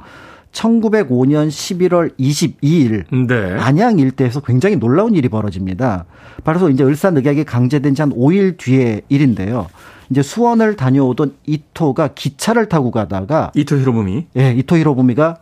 1905년 0.52 1.48
11월 1.48 2.16
22일 2.18 3.04
네. 3.28 3.60
안양 3.60 3.98
일대에서 3.98 4.40
굉장히 4.40 4.76
놀라운 4.76 5.14
일이 5.14 5.28
벌어집니다. 5.28 6.06
바로 6.44 6.70
이제 6.70 6.82
을사늑약이 6.82 7.44
강제된 7.44 7.94
지 7.94 8.02
한 8.02 8.10
5일 8.12 8.56
뒤의 8.56 9.02
일인데요. 9.08 9.66
이제 10.10 10.22
수원을 10.22 10.76
다녀오던 10.76 11.34
이토가 11.46 12.08
기차를 12.14 12.68
타고 12.68 12.90
가다가 12.90 13.50
이토 13.54 13.76
히로부미. 13.76 14.26
예, 14.36 14.52
이토 14.52 14.76
히로부미가 14.76 15.38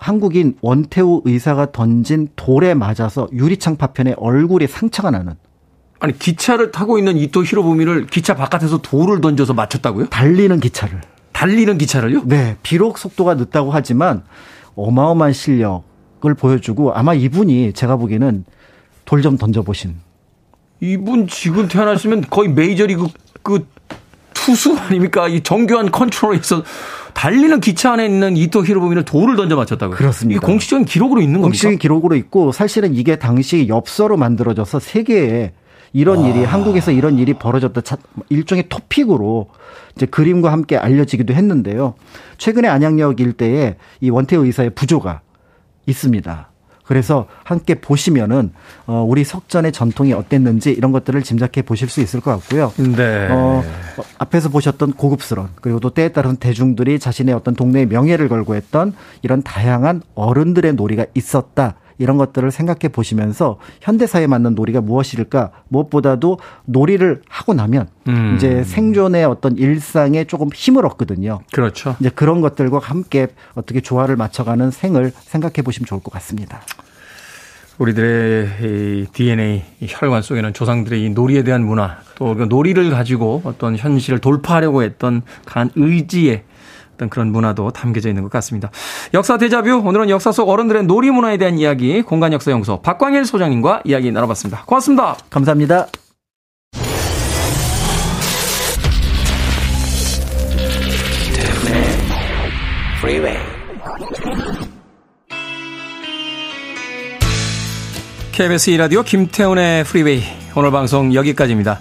한국인 0.00 0.56
원태우 0.62 1.20
의사가 1.26 1.72
던진 1.72 2.28
돌에 2.34 2.72
맞아서 2.72 3.28
유리창 3.32 3.76
파편에 3.76 4.14
얼굴에 4.16 4.66
상처가 4.66 5.10
나는 5.10 5.34
아니 6.00 6.18
기차를 6.18 6.70
타고 6.70 6.96
있는 6.96 7.18
이토 7.18 7.44
히로부미를 7.44 8.06
기차 8.06 8.34
바깥에서 8.34 8.78
돌을 8.78 9.20
던져서 9.20 9.52
맞췄다고요? 9.52 10.06
달리는 10.06 10.58
기차를 10.58 11.02
달리는 11.32 11.76
기차를요? 11.76 12.22
네, 12.24 12.56
비록 12.62 12.96
속도가 12.96 13.34
늦다고 13.34 13.70
하지만 13.70 14.22
어마어마한 14.74 15.34
실력을 15.34 16.34
보여주고 16.34 16.94
아마 16.94 17.12
이분이 17.12 17.74
제가 17.74 17.96
보기에는 17.96 18.44
돌 19.04 19.20
좀 19.22 19.36
던져보신. 19.36 19.96
이분 20.80 21.26
지금 21.26 21.68
태어나시면 21.68 22.26
거의 22.30 22.48
메이저리그 22.50 23.08
그 23.42 23.66
투수 24.32 24.74
아닙니까? 24.78 25.28
이 25.28 25.42
정교한 25.42 25.90
컨트롤에서 25.90 26.62
달리는 27.14 27.60
기차 27.60 27.92
안에 27.92 28.06
있는 28.06 28.36
이토 28.36 28.64
히로부미를 28.64 29.04
돌을 29.04 29.36
던져 29.36 29.56
맞췄다고요. 29.56 29.96
그렇습니다. 29.96 30.38
이게 30.38 30.46
공식적인 30.46 30.84
기록으로 30.84 31.20
있는 31.20 31.34
겁니까? 31.40 31.46
공식적인 31.48 31.78
기록으로 31.78 32.16
있고 32.16 32.52
사실은 32.52 32.94
이게 32.94 33.16
당시 33.16 33.68
엽서로 33.68 34.16
만들어져서 34.16 34.78
세계에 34.80 35.52
이런 35.92 36.24
일이 36.24 36.44
한국에서 36.44 36.92
이런 36.92 37.18
일이 37.18 37.34
벌어졌다 37.34 37.80
자- 37.80 37.96
일종의 38.28 38.66
토픽으로 38.68 39.48
이제 39.96 40.06
그림과 40.06 40.52
함께 40.52 40.76
알려지기도 40.76 41.34
했는데요. 41.34 41.94
최근에 42.38 42.68
안양역 42.68 43.18
일대에 43.20 43.76
이 44.00 44.10
원태우 44.10 44.44
의사의 44.46 44.70
부조가 44.70 45.20
있습니다. 45.86 46.49
그래서 46.90 47.28
함께 47.44 47.76
보시면은 47.76 48.50
어 48.88 49.06
우리 49.08 49.22
석전의 49.22 49.70
전통이 49.70 50.12
어땠는지 50.12 50.72
이런 50.72 50.90
것들을 50.90 51.22
짐작해 51.22 51.62
보실 51.62 51.88
수 51.88 52.00
있을 52.00 52.20
것 52.20 52.32
같고요. 52.32 52.72
네. 52.96 53.28
어, 53.30 53.62
어, 53.96 54.02
앞에서 54.18 54.48
보셨던 54.48 54.94
고급스러운 54.94 55.50
그리고 55.60 55.78
또 55.78 55.90
때에 55.90 56.08
따른 56.08 56.34
대중들이 56.34 56.98
자신의 56.98 57.32
어떤 57.32 57.54
동네의 57.54 57.86
명예를 57.86 58.28
걸고 58.28 58.56
했던 58.56 58.92
이런 59.22 59.44
다양한 59.44 60.02
어른들의 60.16 60.72
놀이가 60.74 61.06
있었다. 61.14 61.76
이런 62.00 62.16
것들을 62.16 62.50
생각해 62.50 62.88
보시면서 62.88 63.58
현대사에 63.82 64.26
맞는 64.26 64.54
놀이가 64.54 64.80
무엇일까 64.80 65.50
무엇보다도 65.68 66.38
놀이를 66.64 67.20
하고 67.28 67.54
나면 67.54 67.88
음. 68.08 68.34
이제 68.34 68.64
생존의 68.64 69.26
어떤 69.26 69.56
일상에 69.58 70.24
조금 70.24 70.48
힘을 70.52 70.86
얻거든요. 70.86 71.40
그렇죠. 71.52 71.94
이제 72.00 72.08
그런 72.08 72.40
것들과 72.40 72.78
함께 72.78 73.28
어떻게 73.54 73.82
조화를 73.82 74.16
맞춰가는 74.16 74.70
생을 74.70 75.12
생각해 75.14 75.62
보시면 75.62 75.86
좋을 75.86 76.02
것 76.02 76.10
같습니다. 76.14 76.62
우리들의 77.76 78.48
이 78.62 79.06
DNA 79.12 79.62
이 79.80 79.86
혈관 79.88 80.22
속에는 80.22 80.52
조상들의 80.52 81.02
이 81.02 81.10
놀이에 81.10 81.44
대한 81.44 81.64
문화 81.64 81.98
또그 82.16 82.44
놀이를 82.44 82.90
가지고 82.90 83.42
어떤 83.44 83.76
현실을 83.76 84.18
돌파하려고 84.18 84.82
했던 84.82 85.22
강한 85.46 85.70
의지의 85.76 86.44
어떤 87.00 87.08
그런 87.08 87.32
문화도 87.32 87.70
담겨져 87.70 88.10
있는 88.10 88.22
것 88.22 88.30
같습니다. 88.30 88.70
역사 89.14 89.38
대자뷰 89.38 89.82
오늘은 89.84 90.10
역사 90.10 90.32
속 90.32 90.50
어른들의 90.50 90.84
놀이 90.84 91.10
문화에 91.10 91.38
대한 91.38 91.58
이야기 91.58 92.02
공간 92.02 92.34
역사 92.34 92.50
연구소 92.50 92.82
박광일 92.82 93.24
소장님과 93.24 93.82
이야기 93.84 94.12
나눠봤습니다. 94.12 94.64
고맙습니다. 94.66 95.16
감사합니다. 95.30 95.86
KBS 108.32 108.70
2라디오 108.72 109.04
김태훈의 109.04 109.84
프리웨이 109.84 110.22
오늘 110.54 110.70
방송 110.70 111.14
여기까지입니다. 111.14 111.80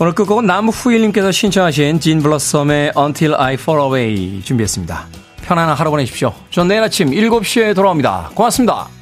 오늘 0.00 0.12
끝곡은 0.14 0.46
남후일님께서 0.46 1.32
신청하신 1.32 1.98
진 1.98 2.22
블러썸의 2.22 2.92
Until 2.96 3.34
I 3.34 3.54
Fall 3.54 3.84
Away 3.84 4.42
준비했습니다. 4.42 5.06
편안한 5.42 5.74
하루 5.74 5.90
보내십시오. 5.90 6.32
전 6.50 6.68
내일 6.68 6.82
아침 6.82 7.10
7시에 7.10 7.74
돌아옵니다. 7.74 8.30
고맙습니다. 8.34 8.97